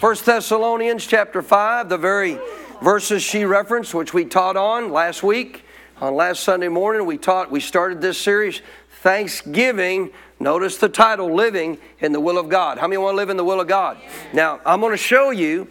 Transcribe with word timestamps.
First 0.00 0.24
Thessalonians 0.24 1.06
chapter 1.06 1.42
5, 1.42 1.90
the 1.90 1.98
very 1.98 2.38
verses 2.80 3.22
she 3.22 3.44
referenced, 3.44 3.92
which 3.92 4.14
we 4.14 4.24
taught 4.24 4.56
on 4.56 4.90
last 4.92 5.22
week. 5.22 5.62
On 6.00 6.14
last 6.14 6.42
Sunday 6.42 6.68
morning, 6.68 7.04
we 7.04 7.18
taught, 7.18 7.50
we 7.50 7.60
started 7.60 8.00
this 8.00 8.16
series, 8.16 8.62
Thanksgiving. 9.02 10.10
Notice 10.38 10.78
the 10.78 10.88
title, 10.88 11.34
Living 11.34 11.76
in 11.98 12.12
the 12.12 12.20
Will 12.20 12.38
of 12.38 12.48
God. 12.48 12.78
How 12.78 12.88
many 12.88 12.96
want 12.96 13.12
to 13.12 13.16
live 13.16 13.28
in 13.28 13.36
the 13.36 13.44
will 13.44 13.60
of 13.60 13.68
God? 13.68 13.98
Now, 14.32 14.58
I'm 14.64 14.80
going 14.80 14.94
to 14.94 14.96
show 14.96 15.32
you 15.32 15.68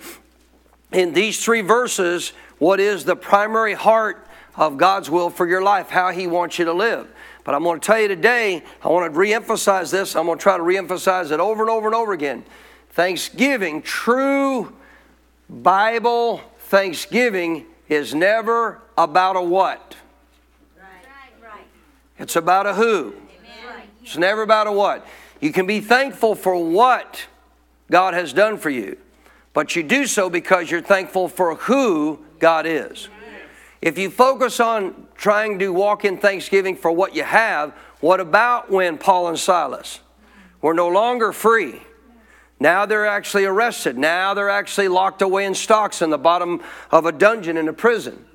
in 0.91 1.13
these 1.13 1.43
three 1.43 1.61
verses 1.61 2.33
what 2.59 2.79
is 2.79 3.05
the 3.05 3.15
primary 3.15 3.73
heart 3.73 4.27
of 4.55 4.77
God's 4.77 5.09
will 5.09 5.31
for 5.31 5.47
your 5.47 5.63
life, 5.63 5.89
how 5.89 6.11
He 6.11 6.27
wants 6.27 6.59
you 6.59 6.65
to 6.65 6.73
live. 6.73 7.07
But 7.43 7.55
I'm 7.55 7.63
going 7.63 7.79
to 7.79 7.83
tell 7.83 7.99
you 7.99 8.07
today, 8.07 8.61
I 8.83 8.89
want 8.89 9.11
to 9.11 9.19
re 9.19 9.33
emphasize 9.33 9.89
this. 9.89 10.15
I'm 10.15 10.27
going 10.27 10.37
to 10.37 10.43
try 10.43 10.55
to 10.55 10.61
re 10.61 10.77
emphasize 10.77 11.31
it 11.31 11.39
over 11.39 11.63
and 11.63 11.71
over 11.71 11.87
and 11.87 11.95
over 11.95 12.13
again. 12.13 12.45
Thanksgiving, 12.99 13.81
true 13.81 14.75
Bible 15.49 16.41
thanksgiving 16.63 17.65
is 17.87 18.13
never 18.13 18.81
about 18.97 19.37
a 19.37 19.41
what. 19.41 19.95
It's 22.17 22.35
about 22.35 22.65
a 22.65 22.73
who. 22.73 23.15
It's 24.03 24.17
never 24.17 24.41
about 24.41 24.67
a 24.67 24.73
what. 24.73 25.07
You 25.39 25.53
can 25.53 25.65
be 25.65 25.79
thankful 25.79 26.35
for 26.35 26.61
what 26.61 27.25
God 27.89 28.15
has 28.15 28.33
done 28.33 28.57
for 28.57 28.69
you, 28.69 28.97
but 29.53 29.77
you 29.77 29.83
do 29.83 30.05
so 30.05 30.29
because 30.29 30.69
you're 30.69 30.81
thankful 30.81 31.29
for 31.29 31.55
who 31.55 32.19
God 32.37 32.65
is. 32.65 33.07
If 33.81 33.97
you 33.97 34.09
focus 34.09 34.59
on 34.59 35.07
trying 35.15 35.57
to 35.59 35.69
walk 35.69 36.03
in 36.03 36.17
thanksgiving 36.17 36.75
for 36.75 36.91
what 36.91 37.15
you 37.15 37.23
have, 37.23 37.71
what 38.01 38.19
about 38.19 38.69
when 38.69 38.97
Paul 38.97 39.29
and 39.29 39.39
Silas 39.39 40.01
were 40.61 40.73
no 40.73 40.89
longer 40.89 41.31
free? 41.31 41.83
Now 42.59 42.85
they're 42.85 43.05
actually 43.07 43.45
arrested. 43.45 43.97
Now 43.97 44.33
they're 44.33 44.49
actually 44.49 44.89
locked 44.89 45.21
away 45.21 45.45
in 45.45 45.55
stocks 45.55 46.01
in 46.01 46.09
the 46.09 46.17
bottom 46.17 46.61
of 46.91 47.05
a 47.05 47.11
dungeon 47.11 47.57
in 47.57 47.67
a 47.67 47.73
prison. 47.73 48.25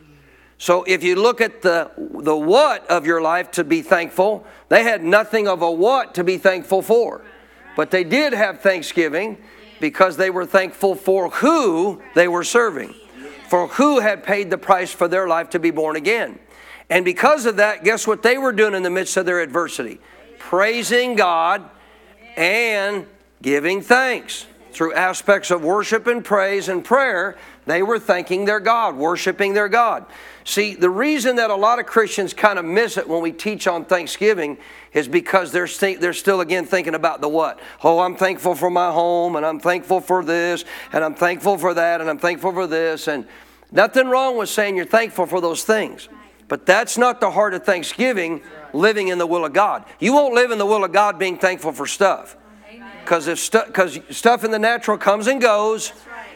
So 0.57 0.85
if 0.85 1.03
you 1.03 1.17
look 1.17 1.41
at 1.41 1.63
the, 1.63 1.91
the 1.99 2.37
what 2.37 2.87
of 2.87 3.07
your 3.07 3.21
life 3.21 3.51
to 3.53 3.65
be 3.65 3.83
thankful, 3.83 4.47
they 4.69 4.83
had 4.83 5.03
nothing 5.03 5.47
of 5.47 5.63
a 5.63 5.71
what 5.71 6.15
to 6.15 6.25
be 6.25 6.39
thankful 6.39 6.81
for. 6.81 7.23
But 7.77 7.91
they 7.91 8.05
did 8.05 8.33
have 8.33 8.61
thanksgiving 8.61 9.39
because 9.81 10.17
they 10.17 10.31
were 10.31 10.47
thankful 10.47 10.95
for 10.95 11.29
who 11.29 12.01
they 12.15 12.29
were 12.29 12.45
serving, 12.45 12.95
for 13.49 13.67
who 13.67 14.01
had 14.01 14.23
paid 14.23 14.49
the 14.49 14.57
price 14.57 14.93
for 14.93 15.09
their 15.09 15.29
life 15.29 15.51
to 15.51 15.59
be 15.59 15.71
born 15.71 15.97
again. 15.97 16.39
And 16.89 17.05
because 17.05 17.47
of 17.47 17.57
that, 17.57 17.83
guess 17.85 18.07
what 18.07 18.23
they 18.23 18.39
were 18.39 18.53
doing 18.53 18.75
in 18.75 18.83
the 18.83 18.91
midst 18.91 19.17
of 19.17 19.27
their 19.27 19.41
adversity? 19.41 20.01
Praising 20.39 21.17
God 21.17 21.69
and 22.37 23.07
giving 23.45 23.83
thanks. 23.83 24.47
Through 24.73 24.95
aspects 24.95 25.53
of 25.53 25.63
worship 25.63 26.09
and 26.09 26.25
praise 26.25 26.69
and 26.69 26.85
prayer, 26.85 27.37
they 27.65 27.81
were 27.81 28.01
thanking 28.01 28.47
their 28.47 28.59
God, 28.59 28.97
worshiping 28.97 29.55
their 29.55 29.69
God. 29.69 30.07
See, 30.43 30.75
the 30.75 30.91
reason 30.91 31.37
that 31.37 31.51
a 31.51 31.55
lot 31.55 31.79
of 31.79 31.87
Christians 31.87 32.35
kind 32.35 32.59
of 32.59 32.65
miss 32.65 32.97
it 32.97 33.09
when 33.09 33.23
we 33.23 33.31
teach 33.31 33.69
on 33.69 33.85
Thanksgiving 33.85 34.59
is 34.93 35.07
because 35.07 35.53
they're, 35.53 35.69
st- 35.69 36.01
they're 36.01 36.13
still 36.13 36.41
again 36.41 36.65
thinking 36.65 36.95
about 36.95 37.21
the 37.21 37.29
what. 37.29 37.61
Oh, 37.85 38.01
I'm 38.01 38.17
thankful 38.17 38.57
for 38.57 38.69
my 38.69 38.91
home, 38.91 39.37
and 39.37 39.47
I'm 39.47 39.61
thankful 39.61 40.01
for 40.01 40.25
this, 40.25 40.65
and 40.93 41.05
I'm 41.05 41.15
thankful 41.15 41.57
for 41.57 41.75
that, 41.75 42.01
and 42.01 42.11
I'm 42.11 42.19
thankful 42.19 42.53
for 42.53 42.67
this. 42.67 43.07
And 43.07 43.27
nothing 43.71 44.09
wrong 44.09 44.39
with 44.39 44.49
saying 44.49 44.75
you're 44.75 44.87
thankful 44.87 45.27
for 45.27 45.41
those 45.41 45.65
things. 45.65 46.09
But 46.49 46.67
that's 46.67 46.99
not 46.99 47.21
the 47.21 47.31
heart 47.31 47.55
of 47.55 47.65
Thanksgiving, 47.65 48.43
living 48.73 49.09
in 49.09 49.19
the 49.19 49.27
will 49.27 49.45
of 49.45 49.53
God. 49.53 49.85
You 50.01 50.15
won't 50.15 50.35
live 50.35 50.51
in 50.51 50.59
the 50.59 50.67
will 50.67 50.83
of 50.83 50.93
God 50.93 51.19
being 51.19 51.39
thankful 51.39 51.73
for 51.73 51.87
stuff. 51.87 52.37
Because 53.05 53.29
if 53.29 53.39
stu- 53.39 54.03
stuff 54.11 54.45
in 54.45 54.51
the 54.51 54.59
natural 54.59 54.97
comes 54.97 55.27
and 55.27 55.41
goes, 55.41 55.93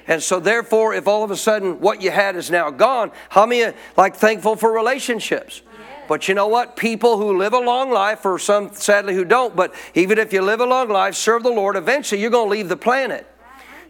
and 0.06 0.22
so 0.22 0.38
therefore, 0.38 0.94
if 0.94 1.08
all 1.08 1.24
of 1.24 1.30
a 1.30 1.36
sudden 1.36 1.80
what 1.80 2.02
you 2.02 2.10
had 2.10 2.36
is 2.36 2.50
now 2.50 2.70
gone, 2.70 3.10
how 3.30 3.46
many 3.46 3.74
like 3.96 4.16
thankful 4.16 4.54
for 4.56 4.70
relationships? 4.70 5.62
But 6.08 6.28
you 6.28 6.34
know 6.34 6.48
what? 6.48 6.76
People 6.76 7.18
who 7.18 7.36
live 7.36 7.52
a 7.52 7.58
long 7.58 7.90
life, 7.90 8.24
or 8.24 8.38
some 8.38 8.72
sadly 8.72 9.14
who 9.14 9.24
don't, 9.24 9.54
but 9.54 9.74
even 9.94 10.18
if 10.18 10.32
you 10.32 10.40
live 10.40 10.60
a 10.60 10.66
long 10.66 10.88
life, 10.88 11.14
serve 11.14 11.42
the 11.42 11.50
Lord, 11.50 11.76
eventually 11.76 12.20
you're 12.20 12.30
going 12.30 12.48
to 12.48 12.50
leave 12.50 12.68
the 12.68 12.76
planet. 12.76 13.26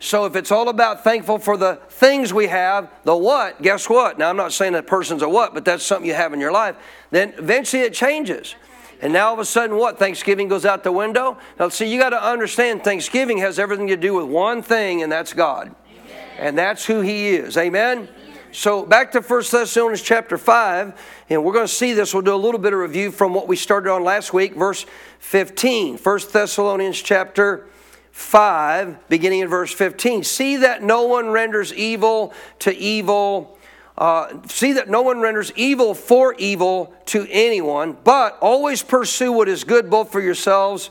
So 0.01 0.25
if 0.27 0.37
it's 0.37 0.53
all 0.53 0.69
about 0.69 1.03
thankful 1.03 1.39
for 1.39 1.57
the 1.57 1.81
things 1.89 2.33
we 2.33 2.47
have, 2.47 2.91
the 3.05 3.17
what, 3.17 3.61
guess 3.63 3.89
what? 3.89 4.19
Now 4.19 4.31
I'm 4.31 4.37
not 4.37 4.53
saying 4.53 4.75
that 4.75 4.87
person's 4.87 5.23
a 5.23 5.29
what, 5.29 5.55
but 5.55 5.65
that's 5.65 5.85
something 5.85 6.07
you 6.07 6.15
have 6.15 6.33
in 6.33 6.41
your 6.41 6.53
life, 6.53 6.77
then 7.11 7.35
eventually 7.37 7.83
it 7.83 7.95
changes. 7.95 8.55
And 9.01 9.13
now 9.13 9.29
all 9.29 9.35
of 9.35 9.39
a 9.39 9.45
sudden, 9.45 9.77
what? 9.77 9.99
Thanksgiving 9.99 10.49
goes 10.49 10.65
out 10.65 10.83
the 10.83 10.93
window? 10.93 11.39
Now, 11.59 11.69
see, 11.69 11.93
you 11.93 12.01
got 12.01 12.11
to 12.11 12.23
understand 12.23 12.83
Thanksgiving 12.83 13.39
has 13.39 13.59
everything 13.59 13.87
to 13.89 13.97
do 13.97 14.15
with 14.15 14.27
one 14.27 14.63
thing, 14.63 15.03
and 15.03 15.11
that's 15.11 15.33
God. 15.33 15.75
Amen. 15.91 16.29
And 16.39 16.59
that's 16.59 16.85
who 16.85 17.01
He 17.01 17.29
is. 17.31 17.57
Amen? 17.57 18.09
So, 18.51 18.85
back 18.85 19.13
to 19.13 19.21
1 19.21 19.43
Thessalonians 19.51 20.03
chapter 20.03 20.39
5, 20.39 21.01
and 21.29 21.45
we're 21.45 21.53
going 21.53 21.67
to 21.67 21.73
see 21.73 21.93
this. 21.93 22.13
We'll 22.15 22.23
do 22.23 22.35
a 22.35 22.37
little 22.37 22.59
bit 22.59 22.73
of 22.73 22.79
review 22.79 23.11
from 23.11 23.35
what 23.35 23.47
we 23.47 23.57
started 23.57 23.93
on 23.93 24.03
last 24.03 24.33
week, 24.33 24.55
verse 24.55 24.87
15. 25.21 25.99
1 25.99 26.21
Thessalonians 26.33 27.01
chapter 27.01 27.67
5, 28.11 29.09
beginning 29.09 29.41
in 29.41 29.49
verse 29.49 29.73
15. 29.73 30.25
See 30.25 30.57
that 30.57 30.83
no 30.83 31.03
one 31.03 31.29
renders 31.29 31.73
evil 31.75 32.33
to 32.61 32.75
evil 32.75 33.58
uh, 33.99 34.41
see 34.47 34.75
that 34.75 34.89
no 34.89 35.03
one 35.03 35.19
renders 35.19 35.53
evil 35.57 35.93
for 35.93 36.35
evil 36.39 36.95
to 37.07 37.27
anyone, 37.31 37.97
but 38.05 38.39
always 38.41 38.81
pursue 38.81 39.33
what 39.33 39.49
is 39.49 39.65
good 39.65 39.91
both 39.91 40.13
for 40.13 40.21
yourselves 40.21 40.91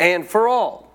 and 0.00 0.26
for 0.26 0.48
all. 0.48 0.92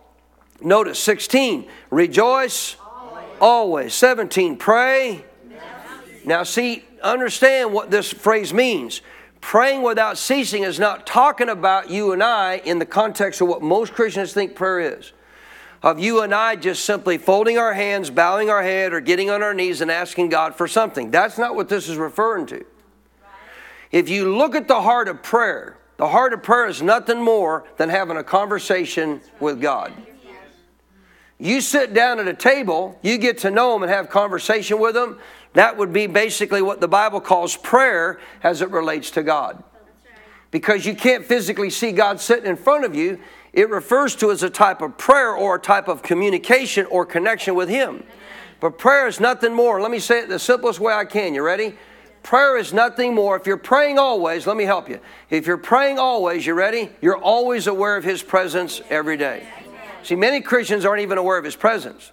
Notice 0.61 0.99
16, 0.99 1.67
rejoice 1.89 2.75
always. 2.75 3.25
always. 3.39 3.93
17, 3.93 4.57
pray. 4.57 5.23
Now, 6.25 6.43
see, 6.43 6.83
understand 7.01 7.71
what 7.71 7.89
this 7.89 8.11
phrase 8.11 8.53
means. 8.53 9.01
Praying 9.39 9.81
without 9.81 10.17
ceasing 10.17 10.63
is 10.63 10.79
not 10.79 11.05
talking 11.05 11.49
about 11.49 11.89
you 11.89 12.11
and 12.11 12.21
I 12.21 12.57
in 12.65 12.79
the 12.79 12.85
context 12.85 13.39
of 13.39 13.47
what 13.47 13.61
most 13.61 13.93
Christians 13.93 14.33
think 14.33 14.55
prayer 14.55 14.97
is 14.97 15.13
of 15.85 15.99
you 15.99 16.21
and 16.23 16.33
I 16.33 16.55
just 16.55 16.83
simply 16.83 17.19
folding 17.19 17.59
our 17.59 17.75
hands, 17.75 18.09
bowing 18.09 18.49
our 18.49 18.63
head, 18.63 18.91
or 18.91 18.99
getting 18.99 19.29
on 19.29 19.43
our 19.43 19.53
knees 19.53 19.81
and 19.81 19.91
asking 19.91 20.29
God 20.29 20.55
for 20.55 20.67
something. 20.67 21.11
That's 21.11 21.37
not 21.37 21.55
what 21.55 21.69
this 21.69 21.87
is 21.87 21.95
referring 21.95 22.47
to. 22.47 22.65
If 23.91 24.09
you 24.09 24.35
look 24.35 24.55
at 24.55 24.67
the 24.67 24.81
heart 24.81 25.07
of 25.07 25.21
prayer, 25.21 25.77
the 25.97 26.07
heart 26.07 26.33
of 26.33 26.41
prayer 26.41 26.65
is 26.65 26.81
nothing 26.81 27.21
more 27.21 27.65
than 27.77 27.89
having 27.89 28.17
a 28.17 28.23
conversation 28.23 29.21
with 29.39 29.61
God. 29.61 29.93
You 31.37 31.61
sit 31.61 31.93
down 31.93 32.19
at 32.19 32.27
a 32.27 32.33
table, 32.33 32.97
you 33.03 33.19
get 33.19 33.37
to 33.39 33.51
know 33.51 33.75
Him 33.75 33.83
and 33.83 33.91
have 33.91 34.09
conversation 34.09 34.79
with 34.79 34.97
Him. 34.97 35.19
That 35.53 35.77
would 35.77 35.93
be 35.93 36.07
basically 36.07 36.63
what 36.63 36.81
the 36.81 36.87
Bible 36.87 37.21
calls 37.21 37.55
prayer 37.57 38.19
as 38.41 38.63
it 38.63 38.71
relates 38.71 39.11
to 39.11 39.23
God. 39.23 39.63
Because 40.49 40.85
you 40.85 40.95
can't 40.95 41.25
physically 41.25 41.69
see 41.69 41.91
God 41.91 42.19
sitting 42.19 42.49
in 42.49 42.55
front 42.55 42.85
of 42.85 42.95
you, 42.95 43.19
it 43.55 43.69
refers 43.69 44.15
to 44.17 44.31
as 44.31 44.43
a 44.43 44.49
type 44.49 44.81
of 44.81 44.97
prayer 44.97 45.33
or 45.33 45.55
a 45.55 45.59
type 45.59 45.87
of 45.87 46.03
communication 46.03 46.85
or 46.87 47.05
connection 47.05 47.55
with 47.55 47.69
Him. 47.69 48.03
But 48.59 48.77
prayer 48.77 49.07
is 49.07 49.19
nothing 49.19 49.53
more. 49.53 49.81
Let 49.81 49.91
me 49.91 49.99
say 49.99 50.19
it 50.19 50.29
the 50.29 50.39
simplest 50.39 50.79
way 50.79 50.93
I 50.93 51.05
can. 51.05 51.33
You 51.33 51.41
ready? 51.41 51.75
Prayer 52.21 52.57
is 52.57 52.73
nothing 52.73 53.15
more. 53.15 53.37
If 53.37 53.47
you're 53.47 53.55
praying 53.55 53.97
always, 53.97 54.45
let 54.45 54.57
me 54.57 54.65
help 54.65 54.89
you. 54.89 54.99
If 55.29 55.47
you're 55.47 55.57
praying 55.57 55.99
always, 55.99 56.45
you 56.45 56.53
ready? 56.53 56.89
You're 57.01 57.17
always 57.17 57.67
aware 57.67 57.95
of 57.95 58.03
His 58.03 58.21
presence 58.21 58.81
every 58.89 59.15
day. 59.15 59.47
See, 60.03 60.15
many 60.15 60.41
Christians 60.41 60.83
aren't 60.83 61.01
even 61.01 61.17
aware 61.17 61.37
of 61.37 61.45
His 61.45 61.55
presence. 61.55 62.11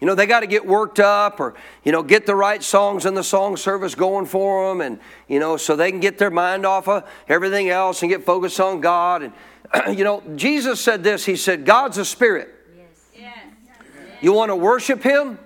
You 0.00 0.06
know, 0.06 0.14
they 0.14 0.24
got 0.24 0.40
to 0.40 0.46
get 0.46 0.66
worked 0.66 0.98
up 0.98 1.40
or, 1.40 1.54
you 1.84 1.92
know, 1.92 2.02
get 2.02 2.24
the 2.24 2.34
right 2.34 2.62
songs 2.62 3.04
in 3.04 3.14
the 3.14 3.22
song 3.22 3.58
service 3.58 3.94
going 3.94 4.24
for 4.24 4.70
them 4.70 4.80
and, 4.80 4.98
you 5.28 5.38
know, 5.38 5.58
so 5.58 5.76
they 5.76 5.90
can 5.90 6.00
get 6.00 6.16
their 6.16 6.30
mind 6.30 6.64
off 6.64 6.88
of 6.88 7.08
everything 7.28 7.68
else 7.68 8.02
and 8.02 8.10
get 8.10 8.24
focused 8.24 8.58
on 8.60 8.80
God. 8.80 9.22
And, 9.22 9.34
you 9.88 10.04
know, 10.04 10.22
Jesus 10.36 10.80
said 10.80 11.02
this 11.02 11.24
He 11.24 11.36
said, 11.36 11.64
God's 11.64 11.98
a 11.98 12.04
spirit. 12.04 12.54
Yes. 13.16 13.36
You 14.20 14.32
want 14.32 14.50
to 14.50 14.56
worship 14.56 15.02
Him? 15.02 15.38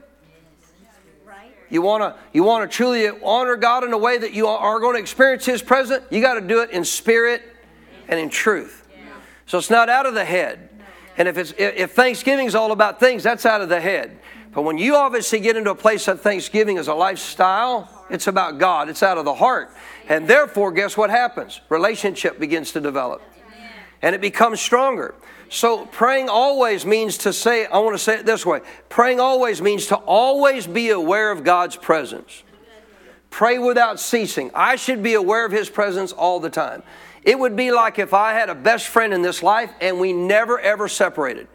You 1.70 1.82
want 1.82 2.02
to 2.02 2.14
you 2.32 2.44
want 2.44 2.70
to 2.70 2.76
truly 2.76 3.08
honor 3.24 3.56
God 3.56 3.82
in 3.82 3.92
a 3.92 3.98
way 3.98 4.16
that 4.16 4.32
you 4.32 4.46
are 4.46 4.78
going 4.78 4.94
to 4.94 5.00
experience 5.00 5.44
His 5.44 5.62
presence? 5.62 6.04
You 6.10 6.20
got 6.20 6.34
to 6.34 6.40
do 6.40 6.62
it 6.62 6.70
in 6.70 6.84
spirit 6.84 7.42
and 8.06 8.20
in 8.20 8.28
truth. 8.28 8.86
So 9.46 9.58
it's 9.58 9.70
not 9.70 9.88
out 9.88 10.06
of 10.06 10.14
the 10.14 10.24
head. 10.24 10.70
And 11.16 11.28
if, 11.28 11.36
it's, 11.36 11.52
if 11.58 11.92
Thanksgiving 11.92 12.46
is 12.46 12.54
all 12.54 12.72
about 12.72 12.98
things, 12.98 13.22
that's 13.22 13.46
out 13.46 13.60
of 13.60 13.68
the 13.68 13.80
head. 13.80 14.18
But 14.52 14.62
when 14.62 14.78
you 14.78 14.96
obviously 14.96 15.40
get 15.40 15.56
into 15.56 15.70
a 15.70 15.74
place 15.74 16.08
of 16.08 16.20
Thanksgiving 16.20 16.78
as 16.78 16.88
a 16.88 16.94
lifestyle, 16.94 17.88
it's 18.08 18.26
about 18.26 18.58
God, 18.58 18.88
it's 18.88 19.02
out 19.02 19.18
of 19.18 19.24
the 19.24 19.34
heart. 19.34 19.70
And 20.08 20.28
therefore, 20.28 20.72
guess 20.72 20.96
what 20.96 21.10
happens? 21.10 21.60
Relationship 21.68 22.38
begins 22.38 22.72
to 22.72 22.80
develop. 22.80 23.22
And 24.04 24.14
it 24.14 24.20
becomes 24.20 24.60
stronger. 24.60 25.14
So 25.48 25.86
praying 25.86 26.28
always 26.28 26.84
means 26.84 27.16
to 27.18 27.32
say, 27.32 27.64
I 27.64 27.78
want 27.78 27.94
to 27.94 27.98
say 27.98 28.18
it 28.18 28.26
this 28.26 28.44
way 28.44 28.60
praying 28.90 29.18
always 29.18 29.62
means 29.62 29.86
to 29.86 29.96
always 29.96 30.66
be 30.66 30.90
aware 30.90 31.30
of 31.30 31.42
God's 31.42 31.74
presence. 31.74 32.42
Pray 33.30 33.58
without 33.58 33.98
ceasing. 33.98 34.50
I 34.54 34.76
should 34.76 35.02
be 35.02 35.14
aware 35.14 35.46
of 35.46 35.52
His 35.52 35.70
presence 35.70 36.12
all 36.12 36.38
the 36.38 36.50
time. 36.50 36.82
It 37.22 37.38
would 37.38 37.56
be 37.56 37.72
like 37.72 37.98
if 37.98 38.12
I 38.12 38.34
had 38.34 38.50
a 38.50 38.54
best 38.54 38.88
friend 38.88 39.14
in 39.14 39.22
this 39.22 39.42
life 39.42 39.72
and 39.80 39.98
we 39.98 40.12
never 40.12 40.60
ever 40.60 40.86
separated. 40.86 41.48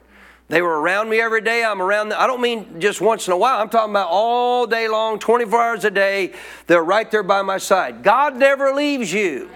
They 0.48 0.64
were 0.64 0.82
around 0.82 1.08
me 1.08 1.22
every 1.22 1.42
day. 1.42 1.64
I'm 1.64 1.84
around 1.84 2.10
them. 2.10 2.18
I 2.20 2.26
don't 2.26 2.42
mean 2.42 2.82
just 2.82 3.00
once 3.00 3.28
in 3.28 3.34
a 3.34 3.38
while. 3.38 3.62
I'm 3.62 3.70
talking 3.70 3.92
about 3.92 4.08
all 4.10 4.66
day 4.66 4.88
long, 4.88 5.20
24 5.20 5.62
hours 5.62 5.86
a 5.86 5.92
day. 5.92 6.34
They're 6.66 6.84
right 6.84 7.10
there 7.12 7.22
by 7.22 7.44
my 7.44 7.60
side. 7.60 8.02
God 8.02 8.36
never 8.38 8.74
leaves 8.74 9.14
you, 9.14 9.52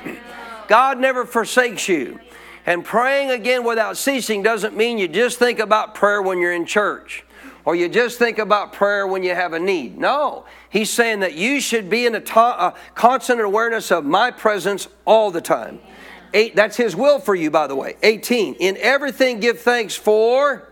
God 0.67 0.99
never 0.99 1.25
forsakes 1.25 1.87
you. 1.87 2.19
And 2.65 2.83
praying 2.83 3.31
again 3.31 3.63
without 3.63 3.97
ceasing 3.97 4.43
doesn't 4.43 4.75
mean 4.75 4.97
you 4.97 5.07
just 5.07 5.39
think 5.39 5.59
about 5.59 5.95
prayer 5.95 6.21
when 6.21 6.39
you're 6.39 6.53
in 6.53 6.65
church 6.65 7.25
or 7.65 7.75
you 7.75 7.87
just 7.87 8.19
think 8.19 8.39
about 8.39 8.73
prayer 8.73 9.07
when 9.07 9.23
you 9.23 9.33
have 9.33 9.53
a 9.53 9.59
need. 9.59 9.97
No, 9.97 10.45
he's 10.69 10.89
saying 10.89 11.21
that 11.21 11.33
you 11.33 11.61
should 11.61 11.89
be 11.89 12.05
in 12.05 12.15
a, 12.15 12.23
a 12.35 12.73
constant 12.93 13.39
awareness 13.41 13.91
of 13.91 14.05
my 14.05 14.31
presence 14.31 14.87
all 15.05 15.31
the 15.31 15.41
time. 15.41 15.79
Eight, 16.33 16.55
that's 16.55 16.75
his 16.75 16.95
will 16.95 17.19
for 17.19 17.35
you, 17.35 17.51
by 17.51 17.67
the 17.67 17.75
way. 17.75 17.95
18. 18.01 18.55
In 18.55 18.77
everything 18.77 19.39
give 19.39 19.59
thanks 19.59 19.95
for 19.95 20.67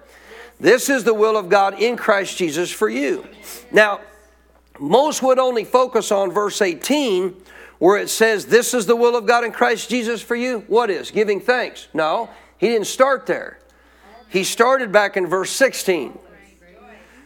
this 0.60 0.90
is 0.90 1.04
the 1.04 1.14
will 1.14 1.38
of 1.38 1.50
God 1.50 1.80
in 1.80 1.98
Christ 1.98 2.38
Jesus 2.38 2.72
for 2.72 2.90
you. 2.90 3.26
Now, 3.72 4.02
most 4.80 5.22
would 5.24 5.40
only 5.40 5.64
focus 5.64 6.12
on 6.12 6.32
verse 6.32 6.62
18 6.62 7.36
where 7.81 7.98
it 7.98 8.12
says, 8.12 8.45
This 8.45 8.75
is 8.75 8.86
the 8.86 8.95
will 8.95 9.16
of 9.16 9.25
God 9.25 9.44
in 9.44 9.51
Christ 9.51 9.89
Jesus 9.89 10.22
for 10.22 10.36
you. 10.36 10.63
What 10.68 10.92
is? 10.92 11.10
Giving 11.10 11.39
thanks. 11.39 11.88
No, 11.95 12.30
he 12.60 12.68
didn't 12.68 12.86
start 12.86 13.25
there. 13.25 13.57
He 14.30 14.44
started 14.44 14.92
back 14.92 15.18
in 15.18 15.25
verse 15.25 15.50
16. 15.50 16.16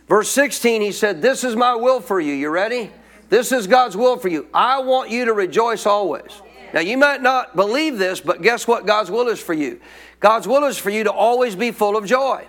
Verse 0.08 0.30
16, 0.30 0.82
he 0.82 0.94
said, 0.94 1.22
This 1.22 1.44
is 1.44 1.58
my 1.58 1.76
will 1.76 2.00
for 2.00 2.22
you. 2.22 2.34
You 2.34 2.50
ready? 2.50 2.90
This 3.28 3.52
is 3.52 3.68
God's 3.68 3.98
will 3.98 4.16
for 4.16 4.30
you. 4.30 4.48
I 4.54 4.80
want 4.80 5.10
you 5.10 5.26
to 5.26 5.34
rejoice 5.34 5.86
always. 5.86 6.42
Now, 6.74 6.80
you 6.80 6.98
might 6.98 7.22
not 7.22 7.58
believe 7.58 7.98
this, 7.98 8.22
but 8.22 8.42
guess 8.42 8.66
what 8.66 8.86
God's 8.86 9.12
will 9.12 9.28
is 9.28 9.42
for 9.42 9.54
you? 9.54 9.82
God's 10.22 10.48
will 10.48 10.64
is 10.64 10.78
for 10.78 10.90
you 10.90 11.04
to 11.04 11.12
always 11.12 11.58
be 11.58 11.72
full 11.72 11.98
of 11.98 12.06
joy. 12.06 12.48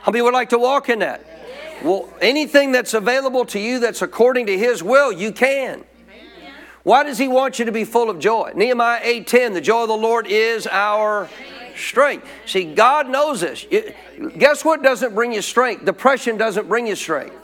How 0.00 0.12
many 0.12 0.22
would 0.22 0.34
like 0.34 0.50
to 0.50 0.58
walk 0.58 0.88
in 0.88 1.00
that? 1.00 1.37
Well, 1.82 2.12
anything 2.20 2.72
that's 2.72 2.94
available 2.94 3.44
to 3.46 3.58
you 3.58 3.78
that's 3.78 4.02
according 4.02 4.46
to 4.46 4.58
His 4.58 4.82
will, 4.82 5.12
you 5.12 5.32
can. 5.32 5.84
Why 6.82 7.04
does 7.04 7.18
He 7.18 7.28
want 7.28 7.58
you 7.58 7.64
to 7.66 7.72
be 7.72 7.84
full 7.84 8.10
of 8.10 8.18
joy? 8.18 8.52
Nehemiah 8.54 9.00
8:10, 9.02 9.54
the 9.54 9.60
joy 9.60 9.82
of 9.82 9.88
the 9.88 9.96
Lord 9.96 10.26
is 10.26 10.66
our 10.66 11.28
strength. 11.76 12.26
See, 12.46 12.74
God 12.74 13.08
knows 13.08 13.40
this. 13.40 13.66
Guess 14.38 14.64
what 14.64 14.82
doesn't 14.82 15.14
bring 15.14 15.32
you 15.32 15.42
strength? 15.42 15.84
Depression 15.84 16.36
doesn't 16.36 16.68
bring 16.68 16.86
you 16.86 16.96
strength. 16.96 17.34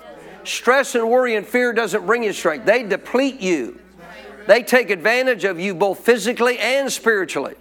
Stress 0.44 0.94
and 0.94 1.08
worry 1.08 1.36
and 1.36 1.46
fear 1.46 1.72
doesn't 1.72 2.04
bring 2.04 2.22
you 2.22 2.32
strength. 2.32 2.66
They 2.66 2.82
deplete 2.82 3.40
you. 3.40 3.78
They 4.46 4.62
take 4.62 4.90
advantage 4.90 5.44
of 5.44 5.58
you 5.58 5.74
both 5.74 6.00
physically 6.00 6.58
and 6.58 6.92
spiritually. 6.92 7.54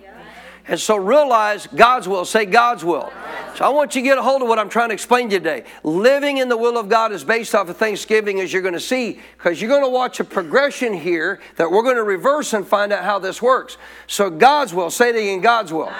And 0.67 0.79
so 0.79 0.95
realize 0.95 1.67
God's 1.67 2.07
will. 2.07 2.23
Say 2.23 2.45
God's 2.45 2.85
will. 2.85 3.11
So 3.55 3.65
I 3.65 3.69
want 3.69 3.95
you 3.95 4.01
to 4.01 4.07
get 4.07 4.17
a 4.17 4.21
hold 4.21 4.41
of 4.41 4.47
what 4.47 4.59
I'm 4.59 4.69
trying 4.69 4.89
to 4.89 4.93
explain 4.93 5.29
today. 5.29 5.65
Living 5.83 6.37
in 6.37 6.47
the 6.47 6.57
will 6.57 6.77
of 6.77 6.87
God 6.87 7.11
is 7.11 7.23
based 7.23 7.53
off 7.53 7.67
of 7.69 7.77
Thanksgiving, 7.77 8.39
as 8.39 8.53
you're 8.53 8.61
going 8.61 8.73
to 8.73 8.79
see, 8.79 9.19
because 9.37 9.61
you're 9.61 9.69
going 9.69 9.83
to 9.83 9.89
watch 9.89 10.19
a 10.19 10.23
progression 10.23 10.93
here 10.93 11.41
that 11.57 11.69
we're 11.69 11.83
going 11.83 11.97
to 11.97 12.03
reverse 12.03 12.53
and 12.53 12.65
find 12.65 12.93
out 12.93 13.03
how 13.03 13.19
this 13.19 13.41
works. 13.41 13.77
So 14.07 14.29
God's 14.29 14.73
will. 14.73 14.89
Say 14.89 15.09
it 15.09 15.15
again. 15.15 15.41
God's 15.41 15.73
will. 15.73 15.91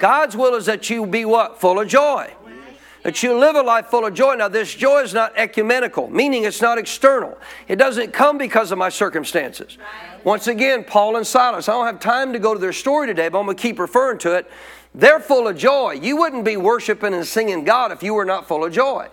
God's 0.00 0.36
will 0.36 0.54
is 0.54 0.66
that 0.66 0.88
you 0.88 1.06
be 1.06 1.24
what? 1.24 1.60
Full 1.60 1.78
of 1.78 1.88
joy 1.88 2.32
that 3.06 3.22
you 3.22 3.38
live 3.38 3.54
a 3.54 3.62
life 3.62 3.86
full 3.86 4.04
of 4.04 4.14
joy. 4.14 4.34
Now, 4.34 4.48
this 4.48 4.74
joy 4.74 5.02
is 5.02 5.14
not 5.14 5.32
ecumenical, 5.36 6.10
meaning 6.10 6.42
it's 6.42 6.60
not 6.60 6.76
external. 6.76 7.38
It 7.68 7.76
doesn't 7.76 8.12
come 8.12 8.36
because 8.36 8.72
of 8.72 8.78
my 8.78 8.88
circumstances. 8.88 9.78
Once 10.24 10.48
again, 10.48 10.82
Paul 10.82 11.14
and 11.14 11.24
Silas, 11.24 11.68
I 11.68 11.72
don't 11.74 11.86
have 11.86 12.00
time 12.00 12.32
to 12.32 12.40
go 12.40 12.52
to 12.52 12.58
their 12.58 12.72
story 12.72 13.06
today, 13.06 13.28
but 13.28 13.38
I'm 13.38 13.44
going 13.44 13.56
to 13.56 13.62
keep 13.62 13.78
referring 13.78 14.18
to 14.18 14.34
it. 14.34 14.50
They're 14.92 15.20
full 15.20 15.46
of 15.46 15.56
joy. 15.56 16.00
You 16.02 16.16
wouldn't 16.16 16.44
be 16.44 16.56
worshiping 16.56 17.14
and 17.14 17.24
singing 17.24 17.62
God 17.62 17.92
if 17.92 18.02
you 18.02 18.12
were 18.12 18.24
not 18.24 18.48
full 18.48 18.64
of 18.64 18.72
joy. 18.72 19.06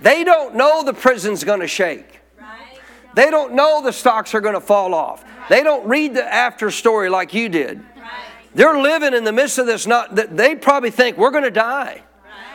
They 0.00 0.24
don't 0.24 0.56
know 0.56 0.82
the 0.82 0.92
prison's 0.92 1.44
going 1.44 1.60
to 1.60 1.68
shake. 1.68 2.18
They 3.14 3.30
don't 3.30 3.54
know 3.54 3.80
the 3.80 3.92
stocks 3.92 4.34
are 4.34 4.40
going 4.40 4.54
to 4.54 4.60
fall 4.60 4.92
off. 4.92 5.24
They 5.48 5.62
don't 5.62 5.86
read 5.86 6.14
the 6.14 6.24
after 6.24 6.68
story 6.72 7.08
like 7.08 7.32
you 7.32 7.48
did. 7.48 7.80
They're 8.56 8.80
living 8.80 9.14
in 9.14 9.22
the 9.22 9.30
midst 9.30 9.58
of 9.58 9.66
this. 9.66 9.86
Not 9.86 10.16
that 10.16 10.36
they 10.36 10.56
probably 10.56 10.90
think 10.90 11.16
we're 11.16 11.30
going 11.30 11.44
to 11.44 11.52
die. 11.52 12.02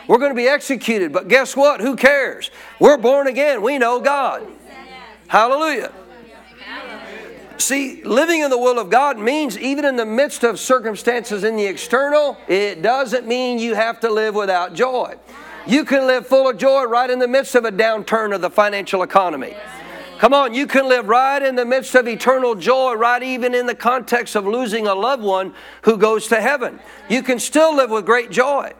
We're 0.06 0.18
going 0.18 0.32
to 0.32 0.36
be 0.36 0.48
executed, 0.48 1.12
but 1.12 1.28
guess 1.28 1.56
what? 1.56 1.80
Who 1.80 1.96
cares? 1.96 2.50
We're 2.78 2.98
born 2.98 3.26
again. 3.26 3.62
We 3.62 3.78
know 3.78 4.00
God. 4.00 4.46
Hallelujah. 5.28 5.92
See, 7.58 8.02
living 8.02 8.40
in 8.40 8.50
the 8.50 8.58
will 8.58 8.78
of 8.78 8.88
God 8.88 9.18
means 9.18 9.58
even 9.58 9.84
in 9.84 9.96
the 9.96 10.06
midst 10.06 10.44
of 10.44 10.58
circumstances 10.58 11.44
in 11.44 11.56
the 11.56 11.66
external, 11.66 12.38
it 12.48 12.80
doesn't 12.80 13.26
mean 13.26 13.58
you 13.58 13.74
have 13.74 14.00
to 14.00 14.10
live 14.10 14.34
without 14.34 14.74
joy. 14.74 15.14
You 15.66 15.84
can 15.84 16.06
live 16.06 16.26
full 16.26 16.48
of 16.48 16.56
joy 16.56 16.84
right 16.84 17.08
in 17.08 17.18
the 17.18 17.28
midst 17.28 17.54
of 17.54 17.66
a 17.66 17.70
downturn 17.70 18.34
of 18.34 18.40
the 18.40 18.50
financial 18.50 19.02
economy. 19.02 19.54
Come 20.18 20.34
on, 20.34 20.54
you 20.54 20.66
can 20.66 20.88
live 20.88 21.06
right 21.08 21.42
in 21.42 21.54
the 21.54 21.64
midst 21.64 21.94
of 21.94 22.08
eternal 22.08 22.54
joy, 22.54 22.94
right 22.94 23.22
even 23.22 23.54
in 23.54 23.66
the 23.66 23.74
context 23.74 24.36
of 24.36 24.46
losing 24.46 24.86
a 24.86 24.94
loved 24.94 25.22
one 25.22 25.54
who 25.82 25.96
goes 25.96 26.28
to 26.28 26.40
heaven. 26.40 26.80
You 27.08 27.22
can 27.22 27.38
still 27.38 27.76
live 27.76 27.90
with 27.90 28.06
great 28.06 28.30
joy 28.30 28.72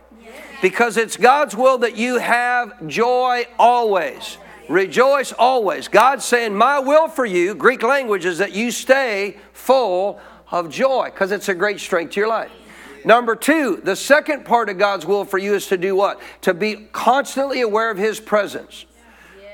because 0.62 0.96
it's 0.96 1.16
God's 1.16 1.56
will 1.56 1.78
that 1.78 1.96
you 1.96 2.18
have 2.18 2.86
joy 2.86 3.46
always. 3.58 4.38
Rejoice 4.68 5.32
always. 5.32 5.88
God's 5.88 6.24
saying, 6.24 6.54
My 6.54 6.78
will 6.78 7.08
for 7.08 7.24
you, 7.24 7.54
Greek 7.54 7.82
language, 7.82 8.24
is 8.24 8.38
that 8.38 8.52
you 8.52 8.70
stay 8.70 9.38
full 9.52 10.20
of 10.50 10.70
joy 10.70 11.06
because 11.06 11.32
it's 11.32 11.48
a 11.48 11.54
great 11.54 11.80
strength 11.80 12.12
to 12.12 12.20
your 12.20 12.28
life. 12.28 12.52
Number 13.04 13.34
two, 13.34 13.80
the 13.82 13.96
second 13.96 14.44
part 14.44 14.68
of 14.68 14.78
God's 14.78 15.06
will 15.06 15.24
for 15.24 15.38
you 15.38 15.54
is 15.54 15.66
to 15.68 15.78
do 15.78 15.96
what? 15.96 16.20
To 16.42 16.54
be 16.54 16.88
constantly 16.92 17.62
aware 17.62 17.90
of 17.90 17.96
His 17.96 18.20
presence. 18.20 18.84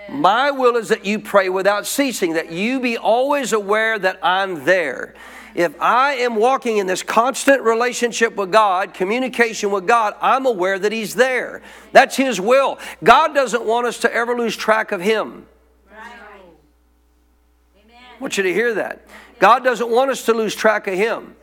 My 0.08 0.50
will 0.50 0.76
is 0.76 0.88
that 0.88 1.04
you 1.04 1.18
pray 1.18 1.48
without 1.48 1.86
ceasing, 1.86 2.34
that 2.34 2.52
you 2.52 2.80
be 2.80 2.96
always 2.96 3.52
aware 3.52 3.98
that 3.98 4.18
I'm 4.22 4.64
there 4.64 5.14
if 5.56 5.74
I 5.80 6.16
am 6.16 6.36
walking 6.36 6.76
in 6.76 6.86
this 6.86 7.02
constant 7.02 7.62
relationship 7.62 8.36
with 8.36 8.52
God, 8.52 8.92
communication 8.92 9.70
with 9.70 9.86
God, 9.86 10.14
I'm 10.20 10.44
aware 10.44 10.78
that 10.78 10.92
He's 10.92 11.14
there. 11.14 11.62
That's 11.92 12.14
His 12.14 12.38
will. 12.38 12.78
God 13.02 13.34
doesn't 13.34 13.64
want 13.64 13.86
us 13.86 13.98
to 14.00 14.12
ever 14.12 14.36
lose 14.36 14.54
track 14.54 14.92
of 14.92 15.00
Him. 15.00 15.46
Right. 15.90 16.12
I 17.74 18.20
want 18.20 18.36
you 18.36 18.42
to 18.42 18.52
hear 18.52 18.74
that. 18.74 19.00
God 19.38 19.64
doesn't 19.64 19.88
want 19.88 20.10
us 20.10 20.26
to 20.26 20.34
lose 20.34 20.54
track 20.54 20.86
of 20.88 20.94
Him. 20.94 21.34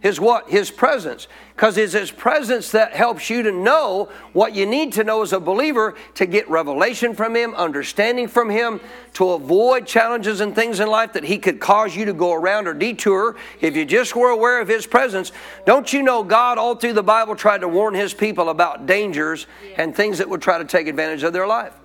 His 0.00 0.18
what? 0.18 0.48
His 0.48 0.70
presence. 0.70 1.28
Because 1.54 1.76
it's 1.76 1.92
His 1.92 2.10
presence 2.10 2.70
that 2.70 2.92
helps 2.92 3.28
you 3.28 3.42
to 3.42 3.52
know 3.52 4.08
what 4.32 4.54
you 4.54 4.64
need 4.64 4.94
to 4.94 5.04
know 5.04 5.20
as 5.20 5.34
a 5.34 5.40
believer 5.40 5.94
to 6.14 6.24
get 6.24 6.48
revelation 6.48 7.14
from 7.14 7.36
Him, 7.36 7.54
understanding 7.54 8.26
from 8.26 8.48
Him, 8.48 8.80
to 9.14 9.30
avoid 9.30 9.86
challenges 9.86 10.40
and 10.40 10.54
things 10.54 10.80
in 10.80 10.88
life 10.88 11.12
that 11.12 11.24
He 11.24 11.36
could 11.36 11.60
cause 11.60 11.94
you 11.94 12.06
to 12.06 12.14
go 12.14 12.32
around 12.32 12.66
or 12.66 12.72
detour. 12.72 13.36
If 13.60 13.76
you 13.76 13.84
just 13.84 14.16
were 14.16 14.30
aware 14.30 14.60
of 14.60 14.68
His 14.68 14.86
presence, 14.86 15.32
don't 15.66 15.92
you 15.92 16.02
know 16.02 16.22
God 16.22 16.56
all 16.56 16.76
through 16.76 16.94
the 16.94 17.02
Bible 17.02 17.36
tried 17.36 17.60
to 17.60 17.68
warn 17.68 17.92
His 17.92 18.14
people 18.14 18.48
about 18.48 18.86
dangers 18.86 19.46
and 19.76 19.94
things 19.94 20.16
that 20.18 20.28
would 20.30 20.40
try 20.40 20.56
to 20.56 20.64
take 20.64 20.88
advantage 20.88 21.22
of 21.24 21.34
their 21.34 21.46
life? 21.46 21.79